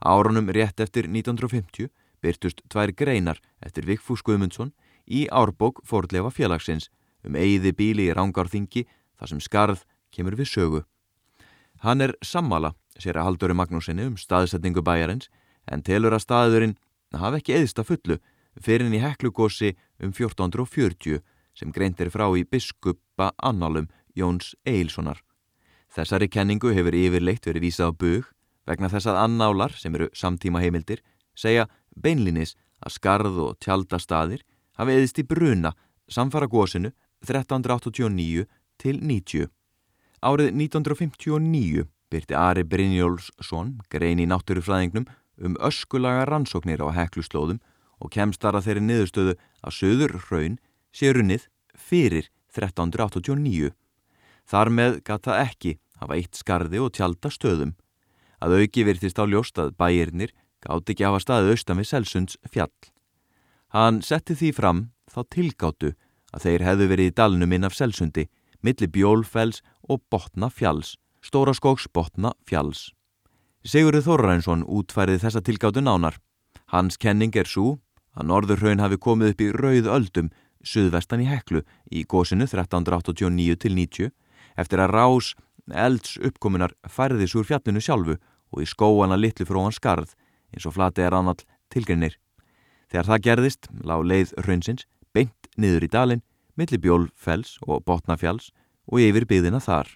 Árunum 0.00 0.50
rétt 0.52 0.80
eftir 0.80 1.08
1950 1.08 1.88
byrtust 2.24 2.62
tvær 2.72 2.92
greinar 2.92 3.40
eftir 3.64 3.86
Vigfús 3.86 4.24
Guðmundsson 4.24 4.72
í 5.06 5.26
árbók 5.28 5.82
fordlefa 5.86 6.32
félagsins 6.34 6.90
um 7.24 7.36
eigði 7.36 7.72
bíli 7.76 8.08
í 8.08 8.14
rángarþingi 8.16 8.84
þar 9.16 9.32
sem 9.32 9.40
skarð 9.40 9.84
kemur 10.12 10.36
við 10.38 10.50
sögu. 10.52 10.82
Hann 11.84 12.00
er 12.00 12.14
sammala, 12.24 12.72
sér 12.98 13.20
að 13.20 13.30
Haldóri 13.30 13.56
Magnúsinni 13.56 14.06
um 14.08 14.16
staðsetningu 14.20 14.84
bæjarins 14.84 15.28
en 15.68 15.82
telur 15.84 16.14
að 16.16 16.24
staðurinn 16.24 16.76
hafi 17.16 17.40
ekki 17.40 17.56
eðist 17.56 17.80
að 17.80 17.90
fullu 17.90 18.18
fyrir 18.60 18.86
henni 18.86 19.00
heklugósi 19.02 19.74
um 20.02 20.12
1440 20.12 21.22
sem 21.56 21.72
greintir 21.72 22.10
frá 22.12 22.28
í 22.36 22.44
biskupa 22.44 23.32
annálum 23.42 23.88
Jóns 24.16 24.54
Eilssonar. 24.66 25.22
Þessari 25.92 26.28
kenningu 26.28 26.72
hefur 26.76 26.96
yfirleitt 26.96 27.46
verið 27.48 27.68
vísað 27.68 27.92
á 27.92 27.98
bug 28.00 28.30
vegna 28.66 28.90
þess 28.92 29.08
að 29.08 29.22
annálar 29.22 29.76
sem 29.78 29.94
eru 29.94 30.08
samtíma 30.12 30.60
heimildir 30.64 31.02
segja 31.36 31.68
beinlinis 31.96 32.56
að 32.84 32.96
skarð 32.98 33.40
og 33.46 33.58
tjaldastadir 33.64 34.42
hafi 34.76 34.96
eðist 34.96 35.20
í 35.22 35.26
bruna 35.28 35.72
samfara 36.08 36.48
gósinu 36.50 36.92
1389 37.24 38.46
til 38.76 38.98
90. 39.00 39.48
Árið 40.26 40.50
1959 40.52 41.86
byrti 42.12 42.36
Ari 42.36 42.64
Brynjólfsson 42.64 43.76
grein 43.90 44.20
í 44.22 44.28
náttúrufræðingnum 44.28 45.08
um 45.46 45.56
öskulaga 45.64 46.26
rannsóknir 46.28 46.84
á 46.84 46.88
hekluslóðum 46.96 47.60
og 48.02 48.12
kemst 48.12 48.42
þar 48.42 48.58
að 48.58 48.68
þeirri 48.68 48.84
niðurstöðu 48.86 49.34
að 49.36 49.76
söður 49.78 50.16
raun 50.30 50.58
sé 50.92 51.12
runnið 51.12 51.48
fyrir 51.76 52.30
1389. 52.56 53.72
Þar 54.46 54.70
með 54.72 54.98
gata 55.04 55.38
ekki 55.42 55.76
hafa 56.00 56.16
eitt 56.16 56.36
skarði 56.38 56.80
og 56.82 56.92
tjálta 56.96 57.32
stöðum. 57.32 57.74
Að 58.40 58.60
auki 58.60 58.84
virtist 58.86 59.18
á 59.18 59.24
ljóst 59.24 59.58
að 59.58 59.74
bæirnir 59.80 60.34
gátt 60.64 60.92
ekki 60.92 61.06
hafa 61.06 61.22
staðið 61.22 61.54
austan 61.54 61.80
við 61.80 61.90
Selsunds 61.90 62.36
fjall. 62.52 62.72
Hann 63.74 64.02
setti 64.04 64.36
því 64.36 64.50
fram 64.56 64.82
þá 65.10 65.20
tilgáttu 65.32 65.94
að 66.34 66.44
þeir 66.44 66.66
hefðu 66.66 66.90
verið 66.92 67.10
í 67.10 67.16
dalnum 67.16 67.54
inn 67.56 67.66
af 67.66 67.76
Selsundi, 67.76 68.26
milli 68.62 68.88
Bjólfells 68.90 69.62
og 69.88 70.02
Botna 70.10 70.50
fjalls, 70.52 70.96
Stóraskóks 71.24 71.88
Botna 71.92 72.34
fjalls. 72.46 72.90
Sigurður 73.66 74.04
Þorrænsson 74.06 74.62
útfærið 74.62 75.24
þessa 75.24 75.42
tilgáttu 75.42 75.82
nánar. 75.82 76.20
Hans 76.70 76.98
kenning 76.98 77.34
er 77.34 77.48
svo 77.48 77.78
að 78.16 78.28
Norðurhraun 78.30 78.82
hafi 78.82 78.98
komið 79.00 79.32
upp 79.34 79.42
í 79.44 79.50
rauð 79.54 79.90
öldum 79.92 80.30
suðvestan 80.66 81.22
í 81.22 81.28
Heklu 81.30 81.62
í 81.92 82.04
gósinu 82.08 82.46
1389-90 82.48 84.10
eftir 84.56 84.82
að 84.82 84.94
rás 84.96 85.34
elds 85.70 86.16
uppkomunar 86.22 86.74
færðis 86.88 87.34
úr 87.36 87.46
fjallinu 87.46 87.82
sjálfu 87.82 88.16
og 88.16 88.62
í 88.62 88.68
skóana 88.68 89.18
litlu 89.18 89.46
fróan 89.46 89.74
skarð 89.74 90.14
eins 90.54 90.66
og 90.66 90.76
flati 90.76 91.04
er 91.04 91.16
annall 91.16 91.42
tilgrinnir. 91.72 92.16
Þegar 92.90 93.10
það 93.10 93.24
gerðist 93.26 93.68
lág 93.84 94.06
leið 94.06 94.34
hraunsins 94.44 94.86
beint 95.12 95.50
niður 95.58 95.86
í 95.86 95.92
dalin 95.92 96.24
millir 96.56 96.80
bjólfells 96.80 97.56
og 97.66 97.84
botnafjalls 97.84 98.52
og 98.86 99.02
yfir 99.02 99.26
byðina 99.28 99.60
þar. 99.60 99.88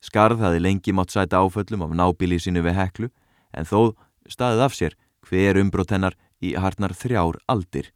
Skarð 0.00 0.44
hafi 0.44 0.60
lengi 0.60 0.92
mátt 0.96 1.12
sæta 1.12 1.40
áföllum 1.40 1.84
af 1.84 1.96
nábíli 1.96 2.38
sínu 2.40 2.62
við 2.64 2.78
Heklu 2.78 3.10
en 3.56 3.68
þó 3.68 3.96
staðið 4.28 4.64
af 4.66 4.76
sér 4.76 4.96
hver 5.28 5.58
umbrótennar 5.60 6.16
í 6.40 6.54
harnar 6.56 6.94
þrjár 6.96 7.38
aldir. 7.50 7.90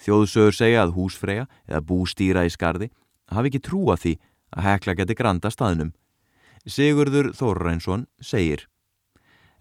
Þjóðsögur 0.00 0.56
segja 0.56 0.82
að 0.84 0.94
húsfreyja 0.96 1.46
eða 1.68 1.84
bústýra 1.88 2.44
í 2.46 2.52
skarði 2.52 2.90
hafi 3.32 3.50
ekki 3.50 3.62
trúa 3.64 3.96
því 4.00 4.16
að 4.56 4.66
hekla 4.68 4.96
geti 4.98 5.16
granda 5.16 5.52
staðnum. 5.52 5.92
Sigurður 6.66 7.32
Þorrænsson 7.36 8.06
segir 8.20 8.66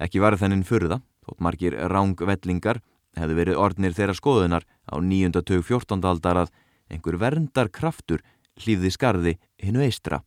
Ekki 0.02 0.20
var 0.20 0.36
þennin 0.36 0.66
fyrða, 0.68 1.00
þótt 1.24 1.44
margir 1.46 1.76
rángvellingar 1.88 2.82
hefðu 3.16 3.38
verið 3.40 3.60
orðnir 3.64 3.96
þeirra 3.96 4.16
skoðunar 4.18 4.66
á 4.92 4.96
nýjunda 5.00 5.44
tög 5.46 5.64
fjórtondaldar 5.64 6.42
að 6.44 6.52
einhver 6.92 7.18
verndar 7.22 7.72
kraftur 7.72 8.24
hlýfði 8.60 8.92
skarði 8.92 9.34
hinnu 9.64 9.86
eistra. 9.86 10.22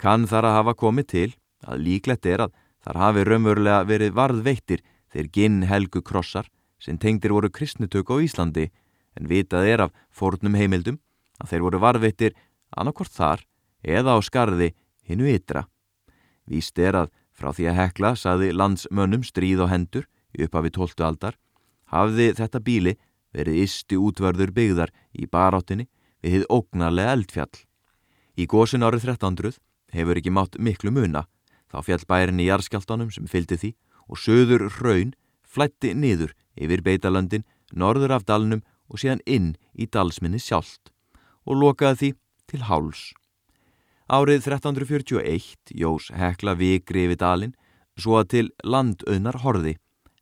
Kann 0.00 0.26
þar 0.26 0.48
að 0.48 0.56
hafa 0.58 0.74
komið 0.80 1.06
til 1.14 1.28
að 1.66 1.84
líklegt 1.86 2.26
er 2.26 2.46
að 2.46 2.56
þar 2.82 3.00
hafi 3.04 3.24
raunverulega 3.28 3.86
verið 3.86 4.16
varðveittir 4.16 4.82
þeir 5.12 5.30
ginn 5.34 5.62
helgu 5.70 6.02
krossar 6.02 6.48
sem 6.80 6.98
tengdir 6.98 7.34
voru 7.36 7.50
kristnutök 7.52 8.10
á 8.10 8.16
Íslandi 8.24 8.70
en 9.18 9.28
vitað 9.28 9.68
er 9.68 9.84
af 9.86 9.94
fornum 10.10 10.56
heimildum 10.56 10.98
að 11.40 11.52
þeir 11.52 11.64
voru 11.66 11.82
varvittir 11.82 12.36
annarkort 12.76 13.12
þar 13.12 13.44
eða 13.82 14.16
á 14.16 14.18
skarði 14.24 14.72
hinnu 15.06 15.28
ytra. 15.30 15.66
Víst 16.48 16.78
er 16.78 16.96
að 17.04 17.12
frá 17.36 17.52
því 17.56 17.70
að 17.70 17.78
hekla 17.80 18.14
saði 18.16 18.50
landsmönnum 18.52 19.24
stríð 19.24 19.64
og 19.64 19.72
hendur 19.72 20.06
í 20.36 20.44
upphafi 20.44 20.72
12. 20.76 21.04
aldar 21.06 21.38
hafði 21.90 22.30
þetta 22.38 22.60
bíli 22.62 22.96
verið 23.34 23.62
isti 23.64 23.98
útvörður 23.98 24.52
byggðar 24.54 24.92
í 25.12 25.26
baráttinni 25.30 25.88
við 26.22 26.40
hið 26.40 26.46
ógnarlega 26.52 27.14
eldfjall. 27.16 27.56
Í 28.36 28.46
gósin 28.46 28.84
árið 28.86 29.08
1300 29.08 29.58
hefur 29.94 30.18
ekki 30.20 30.32
mátt 30.34 30.58
miklu 30.58 30.92
muna 30.94 31.26
þá 31.70 31.82
fjall 31.86 32.04
bærin 32.08 32.42
í 32.42 32.48
jarðskjáltanum 32.48 33.10
sem 33.14 33.26
fylgdi 33.30 33.58
því 33.58 33.72
og 34.10 34.18
söður 34.18 34.66
raun 34.80 35.14
flætti 35.46 35.94
niður 35.94 36.34
yfir 36.56 36.82
beitalöndin, 36.82 37.44
norður 37.72 38.12
af 38.16 38.26
dalnum 38.26 38.62
og 38.90 38.98
síðan 39.02 39.22
inn 39.26 39.56
í 39.74 39.86
dalsminni 39.86 40.38
sjálft 40.42 40.90
og 41.46 41.56
lokaði 41.60 41.98
því 42.00 42.10
til 42.50 42.62
háls. 42.68 43.02
Árið 44.10 44.48
1341 44.50 45.74
jós 45.78 46.10
hekla 46.10 46.56
vikri 46.58 47.06
yfir 47.06 47.20
dalin 47.20 47.54
svo 48.00 48.18
að 48.18 48.30
til 48.34 48.46
landauðnar 48.64 49.40
horði 49.44 49.76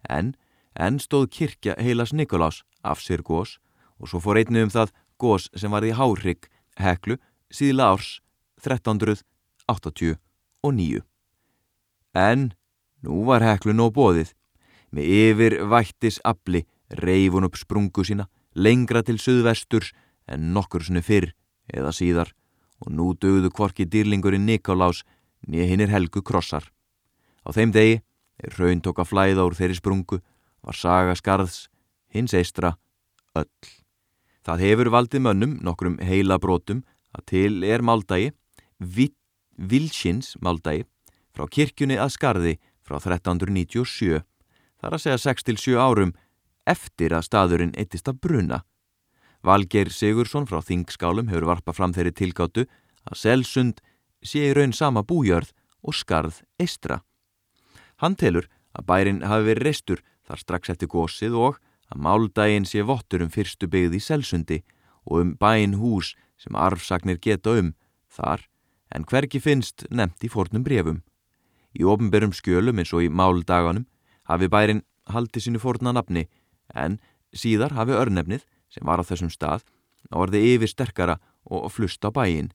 en 0.08 0.34
enn 0.76 1.00
stóð 1.00 1.30
kirkja 1.32 1.78
heilas 1.80 2.12
Nikolás 2.12 2.62
af 2.84 3.00
sér 3.00 3.24
gós 3.24 3.56
og 3.98 4.10
svo 4.10 4.20
fór 4.22 4.38
einnu 4.42 4.66
um 4.66 4.72
það 4.72 4.92
gós 5.18 5.48
sem 5.56 5.72
var 5.72 5.86
í 5.88 5.96
Hárygg 5.96 6.50
heklu 6.78 7.16
síðla 7.50 7.94
árs 7.94 8.20
1389. 8.60 11.02
En 12.14 12.52
Nú 13.02 13.22
var 13.28 13.44
heklun 13.46 13.84
og 13.84 13.94
bóðið. 13.94 14.32
Með 14.94 15.04
yfir 15.18 15.56
vættis 15.68 16.18
afli 16.24 16.64
reif 16.88 17.34
hún 17.34 17.46
upp 17.48 17.58
sprungu 17.60 18.04
sína 18.04 18.28
lengra 18.54 19.02
til 19.04 19.18
suðvesturs 19.20 19.92
en 20.28 20.52
nokkur 20.54 20.84
sinni 20.84 21.02
fyrr 21.04 21.32
eða 21.68 21.92
síðar 21.92 22.32
og 22.82 22.92
nú 22.94 23.12
dögðu 23.14 23.50
kvorki 23.52 23.86
dýrlingurinn 23.90 24.46
Nikolás 24.46 25.02
nýja 25.46 25.66
hinnir 25.68 25.92
helgu 25.92 26.22
krossar. 26.22 26.64
Á 27.44 27.48
þeim 27.54 27.72
degi, 27.74 28.00
er 28.38 28.54
raun 28.58 28.82
tók 28.82 29.00
að 29.02 29.10
flæða 29.12 29.46
úr 29.46 29.56
þeirri 29.58 29.78
sprungu, 29.78 30.20
var 30.62 30.76
saga 30.76 31.14
skarðs, 31.18 31.66
hins 32.14 32.34
eistra, 32.34 32.76
öll. 33.34 33.50
Það 34.46 34.62
hefur 34.64 34.90
valdið 34.94 35.24
mönnum 35.26 35.56
nokkrum 35.64 35.98
heila 36.02 36.38
brotum 36.38 36.84
að 37.12 37.24
til 37.32 37.64
er 37.66 37.82
máldagi, 37.82 38.32
vilsins 39.58 40.36
máldagi, 40.40 40.86
frá 41.34 41.46
kirkjunni 41.50 41.98
að 41.98 42.14
skarði 42.14 42.54
frá 42.86 42.98
1397, 42.98 44.22
þar 44.80 44.96
að 44.96 45.04
segja 45.04 45.20
6-7 45.26 45.76
árum 45.78 46.14
eftir 46.68 47.14
að 47.16 47.26
staðurinn 47.28 47.76
eittist 47.78 48.08
að 48.10 48.20
bruna. 48.24 48.62
Valgeir 49.44 49.90
Sigursson 49.94 50.48
frá 50.50 50.60
Þingskálum 50.64 51.30
hefur 51.30 51.48
varpað 51.52 51.78
fram 51.78 51.94
þeirri 51.94 52.14
tilgáttu 52.18 52.66
að 53.08 53.20
Selsund 53.20 53.82
sé 54.22 54.48
í 54.50 54.54
raun 54.56 54.74
sama 54.74 55.04
bújörð 55.06 55.52
og 55.86 55.94
skarð 55.94 56.42
eistra. 56.58 57.02
Hann 58.02 58.18
telur 58.18 58.48
að 58.74 58.86
bærin 58.90 59.24
hafi 59.26 59.46
verið 59.50 59.66
reistur 59.68 60.02
þar 60.26 60.42
strax 60.42 60.74
eftir 60.74 60.90
gósið 60.90 61.38
og 61.38 61.58
að 61.88 62.02
máldaginn 62.04 62.66
sé 62.68 62.84
vottur 62.84 63.24
um 63.24 63.32
fyrstu 63.32 63.70
byggð 63.70 63.96
í 63.96 64.02
Selsundi 64.02 64.58
og 65.08 65.22
um 65.22 65.34
bæin 65.40 65.78
hús 65.80 66.14
sem 66.38 66.58
arfsagnir 66.58 67.18
geta 67.22 67.56
um 67.58 67.72
þar 68.12 68.44
en 68.94 69.06
hverki 69.08 69.40
finnst 69.40 69.86
nefnt 69.90 70.24
í 70.24 70.32
fornum 70.32 70.64
brefum. 70.64 71.02
Í 71.78 71.84
ofnberum 71.84 72.34
skjölum 72.34 72.80
eins 72.80 72.92
og 72.96 73.04
í 73.04 73.12
máldaganum 73.12 73.86
hafi 74.28 74.48
bærin 74.52 74.84
haldið 75.08 75.46
sínu 75.46 75.62
forna 75.62 75.94
nafni 75.96 76.26
en 76.74 76.98
síðar 77.32 77.74
hafi 77.76 77.96
örnefnið 77.96 78.44
sem 78.68 78.84
var 78.84 79.00
á 79.00 79.08
þessum 79.08 79.32
stað 79.32 79.64
orði 80.14 80.42
yfir 80.54 80.70
sterkara 80.70 81.18
og 81.48 81.68
flust 81.72 82.04
á 82.04 82.10
bæin. 82.12 82.52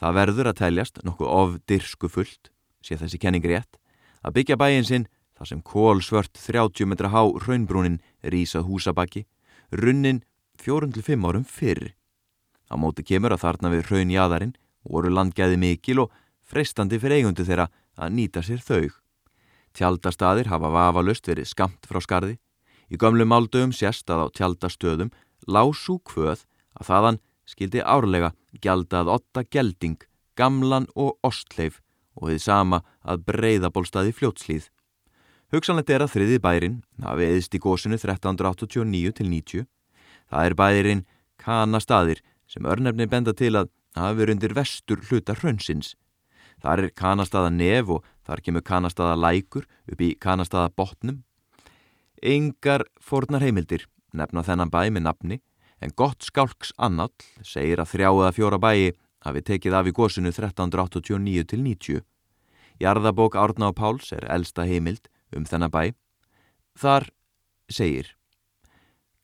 Það 0.00 0.16
verður 0.18 0.50
að 0.50 0.58
teljast 0.60 1.00
nokkuð 1.04 1.28
of 1.30 1.58
dirsku 1.68 2.10
fullt, 2.10 2.50
sé 2.84 2.96
þessi 3.00 3.20
kenning 3.20 3.44
rétt, 3.44 3.78
að 4.24 4.38
byggja 4.38 4.58
bæin 4.60 4.84
sinn 4.84 5.06
þar 5.34 5.50
sem 5.50 5.62
kólsvört 5.62 6.34
30 6.38 6.88
metra 6.88 7.10
há 7.12 7.22
raunbrúnin 7.46 8.00
rýsað 8.22 8.68
húsabakki, 8.68 9.24
runnin 9.72 10.22
4-5 10.60 11.28
árum 11.28 11.44
fyrr. 11.44 11.94
Á 12.70 12.74
móti 12.80 13.04
kemur 13.06 13.34
að 13.34 13.44
þarna 13.44 13.72
við 13.74 13.88
raunjaðarinn 13.90 14.56
voru 14.84 15.12
landgæði 15.12 15.58
mikil 15.60 16.04
og 16.04 16.12
freistandi 16.44 17.00
fyrir 17.00 17.22
eigundu 17.22 17.46
þeirra 17.46 17.70
að 17.96 18.14
nýta 18.18 18.42
sér 18.44 18.62
þau. 18.64 19.03
Tjaldastadir 19.74 20.48
hafa 20.52 20.70
vafalust 20.70 21.26
verið 21.28 21.50
skamt 21.50 21.86
frá 21.88 22.00
skarði. 22.02 22.38
Í 22.92 22.98
gömlu 23.00 23.26
máldögum 23.26 23.72
sérst 23.74 24.10
að 24.12 24.26
á 24.30 24.34
tjaldastöðum 24.38 25.10
lású 25.50 25.98
kvöð 26.06 26.44
að 26.78 26.90
þaðan 26.90 27.20
skildi 27.48 27.82
árlega 27.82 28.32
gjaldað 28.62 29.10
otta 29.16 29.44
gelding, 29.44 29.98
gamlan 30.38 30.86
og 30.94 31.18
ostleif 31.26 31.80
og 32.14 32.30
þið 32.30 32.40
sama 32.44 32.80
að 33.02 33.24
breyðabólstaði 33.28 34.14
fljótslýð. 34.14 34.68
Hugsanlegt 35.54 35.90
er 35.90 36.04
að 36.04 36.14
þriði 36.14 36.38
bærin 36.42 36.78
hafi 37.02 37.26
eðist 37.26 37.54
í 37.54 37.62
gósinu 37.62 37.98
1389-90. 37.98 39.66
Það 40.30 40.46
er 40.48 40.56
bærin 40.58 41.02
kanastadir 41.38 42.22
sem 42.50 42.66
örnefni 42.66 43.06
benda 43.10 43.34
til 43.36 43.52
að 43.58 43.70
hafi 43.98 44.20
verið 44.20 44.36
undir 44.36 44.56
vestur 44.56 45.02
hluta 45.08 45.36
hraunsins. 45.38 45.94
Þar 46.64 46.80
er 46.80 46.94
kanastaða 46.96 47.50
nef 47.52 47.90
og 47.92 48.04
þar 48.24 48.40
kemur 48.40 48.64
kanastaða 48.64 49.18
lækur 49.20 49.66
upp 49.92 50.00
í 50.00 50.14
kanastaða 50.16 50.70
botnum. 50.72 51.18
Engar 52.24 52.86
fornar 53.04 53.44
heimildir 53.44 53.84
nefna 54.16 54.40
þennan 54.46 54.72
bæ 54.72 54.88
með 54.88 55.04
nafni 55.04 55.38
en 55.84 55.92
gott 55.92 56.24
skálks 56.24 56.72
annall 56.80 57.12
segir 57.44 57.82
að 57.82 57.90
þrjáða 57.92 58.32
fjóra 58.32 58.60
bæi 58.62 58.94
hafi 59.26 59.42
tekið 59.44 59.76
af 59.76 59.90
í 59.90 59.92
gósinu 59.92 60.32
1389-90. 60.32 62.00
Jarðabók 62.80 63.36
Árna 63.36 63.68
og 63.68 63.76
Páls 63.76 64.08
er 64.16 64.24
elsta 64.32 64.64
heimild 64.64 65.12
um 65.36 65.44
þennan 65.44 65.72
bæ. 65.72 65.92
Þar 66.80 67.10
segir 67.68 68.14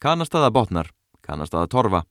Kanastada 0.00 0.52
botnar, 0.52 0.92
kanastada 1.24 1.68
torfa, 1.68 2.04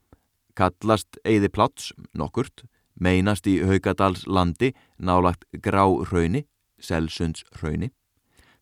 kallast 0.54 1.18
Eiði 1.26 1.50
Pláts 1.50 1.94
nokkurt, 2.14 2.66
meinast 3.00 3.48
í 3.48 3.60
Haugadals 3.64 4.26
landi 4.28 4.74
nálagt 5.00 5.46
Gráhrauni, 5.64 6.46
Selsundsrauni. 6.80 7.92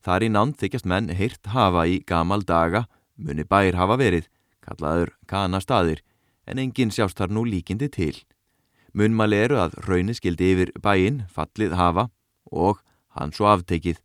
Þar 0.04 0.24
í 0.24 0.30
nánd 0.32 0.58
þykjast 0.60 0.86
menn 0.86 1.10
heyrt 1.14 1.50
hafa 1.52 1.84
í 1.86 2.00
gamal 2.06 2.44
daga 2.46 2.86
muni 3.18 3.44
bær 3.44 3.76
hafa 3.76 3.98
verið, 3.98 4.28
kallaður 4.62 5.14
kanastadir, 5.26 6.02
en 6.46 6.58
enginn 6.62 6.92
sjást 6.94 7.18
þar 7.18 7.34
nú 7.34 7.44
líkindi 7.44 7.90
til. 7.92 8.14
Munmali 8.94 9.36
eru 9.36 9.58
að 9.60 9.76
raunni 9.84 10.14
skildi 10.16 10.52
yfir 10.54 10.72
bæinn, 10.82 11.24
fallið 11.28 11.74
hafa 11.76 12.08
og 12.50 12.80
hann 13.18 13.34
svo 13.34 13.50
aftekið. 13.50 13.98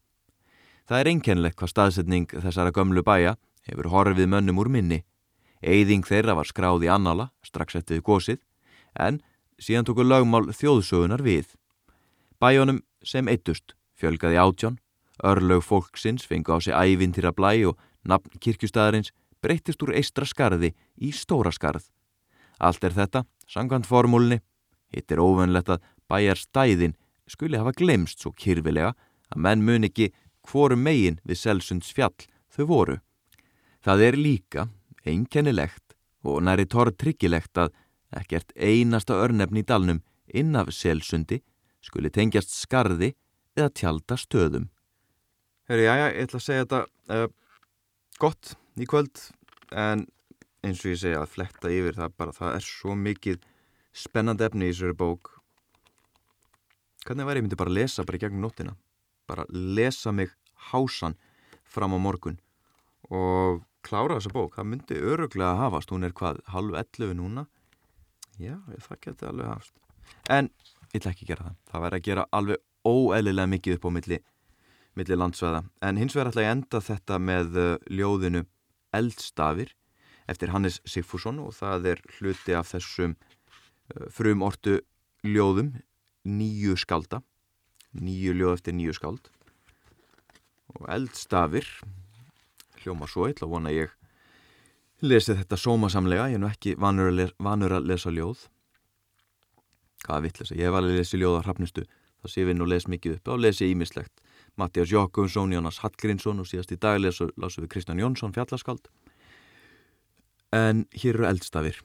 Það 0.90 1.00
er 1.00 1.10
einkennlegt 1.14 1.58
hvað 1.60 1.72
staðsetning 1.72 2.28
þessara 2.34 2.74
gömlu 2.76 3.04
bæja 3.06 3.38
hefur 3.70 3.92
horfið 3.94 4.28
mönnum 4.34 4.60
úr 4.60 4.70
minni. 4.74 5.04
Eyðing 5.64 6.04
þeirra 6.04 6.36
var 6.36 6.50
skráð 6.50 6.84
í 6.84 6.92
annala, 6.92 7.30
strax 7.46 7.78
eftir 7.80 8.02
gósið, 8.04 8.42
en 9.00 9.22
síðan 9.62 9.88
tóku 9.88 10.06
lögmál 10.06 10.48
þjóðsögunar 10.54 11.24
við. 11.24 11.48
Bæjónum 12.40 12.82
sem 13.04 13.28
eittust 13.28 13.76
fjölgaði 14.00 14.40
átjón, 14.40 14.80
örlög 15.24 15.64
fólksins 15.64 16.26
fengu 16.28 16.56
á 16.56 16.58
sig 16.60 16.74
ævintýra 16.74 17.34
blæ 17.36 17.70
og 17.70 17.80
Nafn 18.04 18.40
kirkjustæðarins 18.44 19.14
breytist 19.44 19.84
úr 19.84 19.94
eistra 19.96 20.28
skarði 20.28 20.74
í 21.00 21.12
stóra 21.16 21.54
skarð. 21.56 21.86
Allt 22.60 22.84
er 22.84 22.96
þetta, 22.96 23.24
sangkvæmt 23.48 23.88
formúlni, 23.88 24.42
hitt 24.92 25.12
er 25.12 25.24
óvönlegt 25.24 25.72
að 25.72 25.84
bæjar 26.12 26.40
stæðin 26.40 26.98
skuli 27.28 27.60
hafa 27.60 27.74
glemst 27.76 28.20
svo 28.20 28.34
kyrfilega 28.36 28.94
að 29.32 29.44
menn 29.46 29.64
mun 29.64 29.88
ekki 29.88 30.12
hvoru 30.48 30.76
megin 30.76 31.20
við 31.24 31.40
Selsunds 31.40 31.92
fjall 31.96 32.28
þau 32.52 32.66
voru. 32.68 32.98
Það 33.84 34.06
er 34.08 34.20
líka 34.20 34.68
einkennilegt 35.08 35.96
og 36.24 36.44
næri 36.44 36.68
torrtryggilegt 36.68 37.58
að 37.60 37.74
ekkert 38.20 38.54
einasta 38.56 39.18
örnefni 39.20 39.64
í 39.64 39.68
dalnum 39.68 40.02
inn 40.34 40.56
af 40.56 40.72
Selsundi 40.74 41.42
skuli 41.84 42.12
tengjast 42.14 42.54
skarði 42.56 43.14
eða 43.58 43.70
tjálta 43.76 44.18
stöðum. 44.18 44.70
Herri, 45.70 45.86
já, 45.88 45.94
já, 45.96 46.08
ég 46.12 46.28
ætla 46.28 46.40
að 46.42 46.46
segja 46.48 46.66
þetta... 46.68 46.86
Uh 47.14 47.32
gott 48.20 48.54
í 48.80 48.88
kvöld 48.90 49.20
en 49.74 50.06
eins 50.64 50.82
og 50.84 50.94
ég 50.94 51.02
segja 51.02 51.24
að 51.24 51.34
fletta 51.34 51.72
yfir 51.74 51.98
það 51.98 52.16
bara 52.20 52.36
það 52.36 52.58
er 52.58 52.66
svo 52.66 52.96
mikið 52.98 53.42
spennandi 53.94 54.46
efni 54.48 54.70
í 54.70 54.74
þessari 54.74 54.98
bók. 54.98 55.34
Hvernig 57.04 57.28
væri 57.28 57.42
ég 57.42 57.46
myndi 57.48 57.60
bara 57.60 57.74
að 57.74 57.80
lesa 57.82 58.06
bara 58.08 58.20
í 58.20 58.24
gegnum 58.24 58.46
nóttina? 58.46 58.76
Bara 59.28 59.46
lesa 59.52 60.14
mig 60.16 60.32
hásan 60.72 61.18
fram 61.64 61.96
á 61.98 62.00
morgun 62.00 62.40
og 63.10 63.64
klára 63.84 64.18
þessa 64.20 64.34
bók. 64.34 64.56
Það 64.56 64.70
myndi 64.72 65.02
öruglega 65.02 65.52
að 65.52 65.62
hafast. 65.66 65.92
Hún 65.92 66.08
er 66.08 66.16
hvað 66.16 66.40
halv 66.54 66.78
11 66.80 67.18
núna 67.20 67.48
já 68.42 68.56
það 68.88 69.02
geti 69.06 69.30
alveg 69.30 69.50
hafast 69.52 69.84
en 70.30 70.50
ég 70.94 71.02
ætla 71.02 71.14
ekki 71.14 71.26
að 71.26 71.32
gera 71.32 71.48
það. 71.48 71.58
Það 71.72 71.84
væri 71.84 72.00
að 72.00 72.08
gera 72.08 72.26
alveg 72.38 72.64
óeðlilega 72.84 73.52
mikið 73.54 73.78
upp 73.78 73.88
á 73.88 73.92
milli 73.98 74.20
millir 74.94 75.18
landsvæða. 75.18 75.62
En 75.82 75.98
hins 75.98 76.14
vegar 76.14 76.30
ætla 76.30 76.44
ég 76.46 76.52
enda 76.54 76.82
þetta 76.84 77.18
með 77.18 77.56
uh, 77.58 77.70
ljóðinu 77.90 78.44
Eldstafir 78.94 79.74
eftir 80.30 80.54
Hannes 80.54 80.80
Sigfússon 80.86 81.42
og 81.42 81.56
það 81.58 81.88
er 81.96 82.04
hluti 82.20 82.54
af 82.56 82.70
þessum 82.76 83.16
uh, 83.16 84.06
frum 84.14 84.46
ortu 84.46 84.80
ljóðum 85.26 85.74
nýju 86.24 86.78
skalda 86.80 87.24
nýju 87.94 88.36
ljóð 88.38 88.58
eftir 88.58 88.78
nýju 88.78 88.96
skald 88.98 89.28
og 90.74 90.88
Eldstafir 90.94 91.68
hljóma 92.84 93.10
svo 93.10 93.28
eitthvað 93.28 93.54
vona 93.54 93.74
ég 93.74 93.92
lesi 95.04 95.36
þetta 95.36 95.60
sómasamlega 95.60 96.30
ég 96.32 96.40
er 96.40 96.44
nú 96.44 96.50
ekki 96.50 96.76
vanur 96.80 97.12
að, 97.12 97.18
lesa, 97.20 97.36
vanur 97.40 97.78
að 97.78 97.90
lesa 97.92 98.14
ljóð 98.14 98.48
hvað 100.04 100.30
þess 100.40 100.52
að 100.52 100.60
ég 100.60 100.68
hef 100.68 100.80
alveg 100.80 101.00
lesið 101.00 101.24
ljóð 101.24 101.40
á 101.40 101.42
hrafnustu 101.44 101.86
þá 101.88 102.32
sé 102.32 102.46
við 102.48 102.60
nú 102.60 102.68
les 102.68 102.88
mikið 102.88 103.18
upp 103.18 103.32
á 103.32 103.34
lesi 103.40 103.72
ímislegt 103.72 104.24
Mattias 104.56 104.92
Jókumsson, 104.92 105.52
Jónas 105.52 105.80
Hallgrínsson 105.82 106.40
og 106.40 106.48
síðast 106.48 106.74
í 106.76 106.78
dag 106.78 107.00
lásum 107.02 107.64
við 107.64 107.70
Kristján 107.74 108.02
Jónsson 108.02 108.34
fjallaskald. 108.36 108.86
En 110.54 110.86
hér 110.94 111.18
eru 111.18 111.26
eldstafir. 111.26 111.80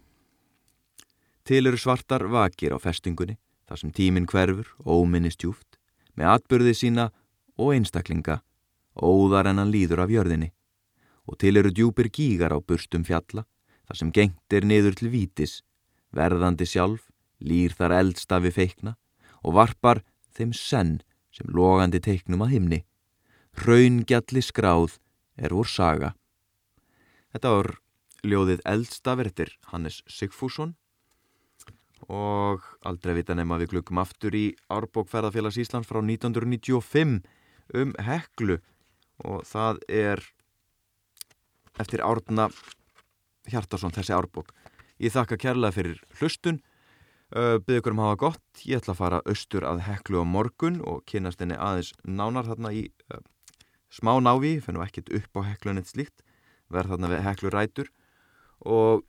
Til 1.49 1.65
eru 1.65 1.81
svartar 1.81 2.27
vakir 2.29 2.77
á 2.77 2.79
festingunni, 2.79 3.39
þar 3.65 3.81
sem 3.81 3.95
tíminn 3.97 4.29
hverfur, 4.29 4.69
óminni 4.85 5.33
stjúft, 5.33 5.81
með 6.13 6.35
atbyrði 6.35 6.75
sína 6.77 7.09
og 7.57 7.73
einstaklinga, 7.73 8.43
óðar 9.01 9.49
en 9.49 9.63
hann 9.63 9.73
líður 9.73 10.05
af 10.05 10.13
jörðinni. 10.13 10.53
Og 11.29 11.37
til 11.37 11.61
eru 11.61 11.71
djúpir 11.75 12.09
gígar 12.09 12.55
á 12.57 12.59
burstum 12.59 13.05
fjalla, 13.05 13.45
þar 13.85 14.01
sem 14.01 14.13
gengt 14.13 14.55
er 14.57 14.65
niður 14.65 14.97
til 14.97 15.11
vítis, 15.13 15.61
verðandi 16.17 16.65
sjálf, 16.65 17.11
lýr 17.45 17.75
þar 17.77 17.95
eldstafi 18.01 18.51
feikna 18.51 18.97
og 19.45 19.55
varpar 19.59 20.03
þeim 20.35 20.55
senn 20.57 20.99
sem 21.31 21.51
logandi 21.53 22.01
teiknum 22.03 22.43
að 22.47 22.55
himni. 22.57 22.81
Hraungjalli 23.61 24.43
skráð 24.43 24.99
er 25.37 25.55
úr 25.55 25.69
saga. 25.69 26.15
Þetta 27.33 27.53
var 27.55 27.71
ljóðið 28.27 28.63
eldstafir 28.67 29.31
eftir 29.31 29.53
Hannes 29.71 30.01
Sigfússon 30.11 30.75
og 32.09 32.65
aldrei 32.89 33.19
vita 33.19 33.37
nema 33.37 33.59
við 33.61 33.75
glukkum 33.75 34.01
aftur 34.01 34.35
í 34.35 34.47
Árbókferðarfélags 34.73 35.59
Íslands 35.61 35.89
frá 35.91 36.01
1995 36.01 37.19
um 37.79 37.93
heklu 38.01 38.59
og 39.29 39.45
það 39.47 39.83
er 39.91 40.23
eftir 41.83 42.03
Árna 42.05 42.49
Hjartarsson 43.49 43.95
þessi 43.95 44.15
Árbók. 44.17 44.53
Ég 44.99 45.15
þakka 45.15 45.39
kærlega 45.41 45.77
fyrir 45.77 46.01
hlustun, 46.19 46.61
byggðu 47.31 47.81
ykkur 47.83 47.95
um 47.95 48.01
að 48.03 48.09
hafa 48.09 48.21
gott, 48.23 48.63
ég 48.65 48.81
ætla 48.81 48.95
að 48.95 49.01
fara 49.03 49.21
austur 49.29 49.67
að 49.69 49.83
heklu 49.85 50.23
á 50.23 50.25
morgun 50.25 50.79
og 50.81 51.03
kynast 51.09 51.43
henni 51.43 51.59
aðeins 51.61 51.93
nánar 52.05 52.49
þarna 52.49 52.73
í 52.73 52.87
uh, 53.13 53.21
smá 53.93 54.15
návi, 54.23 54.57
finnum 54.65 54.85
ekkit 54.85 55.13
upp 55.13 55.43
á 55.45 55.53
heklun 55.53 55.81
eitt 55.81 55.93
slíkt, 55.93 56.25
verð 56.73 56.95
þarna 56.95 57.13
við 57.13 57.27
heklu 57.27 57.53
rætur 57.53 57.91
og 58.65 59.05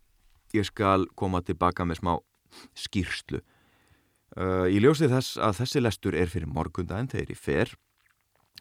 ég 0.54 0.68
skal 0.68 1.08
koma 1.16 1.42
tilbaka 1.46 1.88
með 1.88 2.02
smá 2.02 2.14
skýrslu. 2.78 3.42
Uh, 4.36 4.68
ég 4.70 4.84
ljósi 4.84 5.10
þess 5.10 5.40
að 5.42 5.62
þessi 5.64 5.82
lestur 5.82 6.18
er 6.20 6.30
fyrir 6.30 6.52
morgundaginn 6.52 7.10
þegar 7.10 7.34
ég 7.34 7.40
fer, 7.40 7.74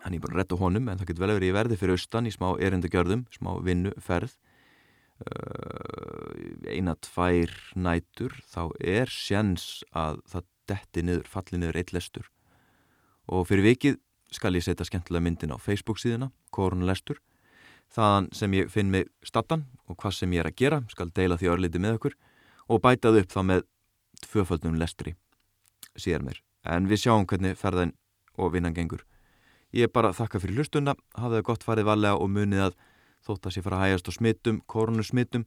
hann 0.04 0.14
er 0.14 0.22
bara 0.22 0.40
rétt 0.40 0.54
á 0.54 0.56
honum 0.60 0.88
en 0.88 1.00
það 1.00 1.10
getur 1.10 1.24
vel 1.24 1.30
að 1.32 1.38
vera 1.40 1.48
í 1.48 1.56
verði 1.56 1.78
fyrir 1.80 1.98
austan 1.98 2.28
í 2.28 2.34
smá 2.34 2.48
erindagjörðum, 2.56 3.24
smá 3.34 3.50
vinnu, 3.64 3.94
ferð. 4.02 4.36
Uh, 5.18 6.68
eina, 6.70 6.94
tvær 7.02 7.50
nætur, 7.74 8.36
þá 8.46 8.70
er 8.78 9.10
sjans 9.10 9.82
að 9.90 10.20
það 10.30 10.44
detti 10.70 11.02
niður, 11.02 11.24
falli 11.26 11.58
niður 11.58 11.80
eitt 11.80 11.94
lestur. 11.96 12.28
Og 13.26 13.48
fyrir 13.48 13.66
vikið 13.66 13.98
skal 14.34 14.54
ég 14.54 14.64
setja 14.64 14.86
skemmtilega 14.86 15.24
myndin 15.24 15.54
á 15.54 15.58
Facebook 15.58 15.98
síðuna, 15.98 16.30
Korunlestur. 16.54 17.18
Þaðan 17.92 18.30
sem 18.36 18.54
ég 18.54 18.70
finn 18.70 18.92
mig 18.92 19.08
stattan 19.24 19.64
og 19.88 19.96
hvað 19.98 20.18
sem 20.20 20.32
ég 20.36 20.44
er 20.44 20.50
að 20.50 20.58
gera, 20.60 20.82
skal 20.92 21.10
deila 21.16 21.38
því 21.40 21.50
örliti 21.54 21.80
með 21.82 21.98
okkur 21.98 22.18
og 22.68 22.82
bætað 22.84 23.22
upp 23.22 23.32
þá 23.32 23.40
með 23.50 23.62
tvöföldnum 24.26 24.76
lestri 24.78 25.14
síðar 25.96 26.26
mér. 26.26 26.42
En 26.68 26.88
við 26.90 27.06
sjáum 27.06 27.26
hvernig 27.28 27.56
ferðin 27.58 27.94
og 28.36 28.52
vinnan 28.54 28.76
gengur. 28.76 29.02
Ég 29.76 29.88
er 29.88 29.92
bara 29.92 30.12
að 30.12 30.22
þakka 30.22 30.40
fyrir 30.42 30.60
hlustuna, 30.62 30.94
hafið 31.18 31.38
það 31.38 31.46
gott 31.50 31.64
farið 31.66 31.88
valega 31.90 32.20
og 32.20 32.30
munið 32.32 32.62
að 32.68 32.76
þótt 33.26 33.48
að 33.48 33.54
sé 33.54 33.62
fara 33.64 33.78
að 33.78 33.84
hægast 33.84 34.08
á 34.08 34.12
smittum, 34.16 34.60
korunusmittum 34.70 35.44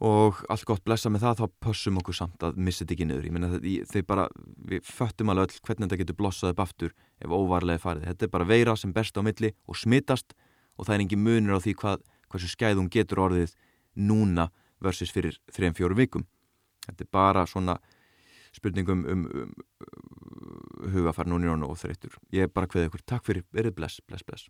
og 0.00 0.38
allt 0.48 0.64
gott 0.68 0.84
blessa 0.86 1.10
með 1.12 1.26
það, 1.26 1.40
þá 1.40 1.56
pössum 1.66 1.98
okkur 2.00 2.16
samt 2.16 2.44
að 2.46 2.60
missa 2.62 2.84
þetta 2.84 2.94
ekki 2.94 3.08
niður. 3.08 3.26
Ég 3.26 3.34
menna 3.36 3.50
þau 3.90 4.04
bara, 4.08 4.28
við 4.70 4.86
föttum 4.86 5.32
alveg 5.32 5.50
öll 5.50 5.64
hvernig 5.66 5.88
þetta 5.88 6.00
getur 6.00 6.18
blossað 6.20 6.54
upp 6.54 6.62
aftur 6.64 6.94
ef 7.20 7.34
óvarlega 7.34 7.82
farið. 7.82 8.06
Þetta 8.08 8.26
er 8.26 8.32
bara 8.32 8.48
veira 8.48 8.76
sem 8.80 8.94
best 8.96 9.18
á 9.18 9.22
milli 9.26 9.52
og 9.68 9.76
smittast 9.76 10.32
og 10.78 10.86
það 10.86 10.94
er 10.94 11.04
engin 11.04 11.24
munir 11.26 11.58
á 11.58 11.60
því 11.60 11.74
hvað, 11.82 12.06
hversu 12.32 12.48
skæðum 12.48 12.88
getur 12.92 13.20
orðið 13.26 13.52
núna 14.00 14.48
versus 14.80 15.12
fyrir 15.12 15.36
3-4 15.52 15.98
vikum. 15.98 16.24
Þetta 16.86 17.04
er 17.04 17.12
bara 17.12 17.44
svona 17.50 17.76
spurningum 18.56 19.04
um, 19.04 19.26
um, 19.26 19.52
um 19.84 20.09
hugafær 20.94 21.28
núni 21.30 21.50
og 21.50 21.78
þreytur. 21.80 22.16
Ég 22.34 22.48
er 22.48 22.52
bara 22.54 22.70
hveðið 22.70 22.90
ykkur. 22.90 23.06
Takk 23.06 23.26
fyrir, 23.26 23.46
verið 23.54 23.76
bless, 23.76 24.00
bless, 24.06 24.26
bless. 24.26 24.48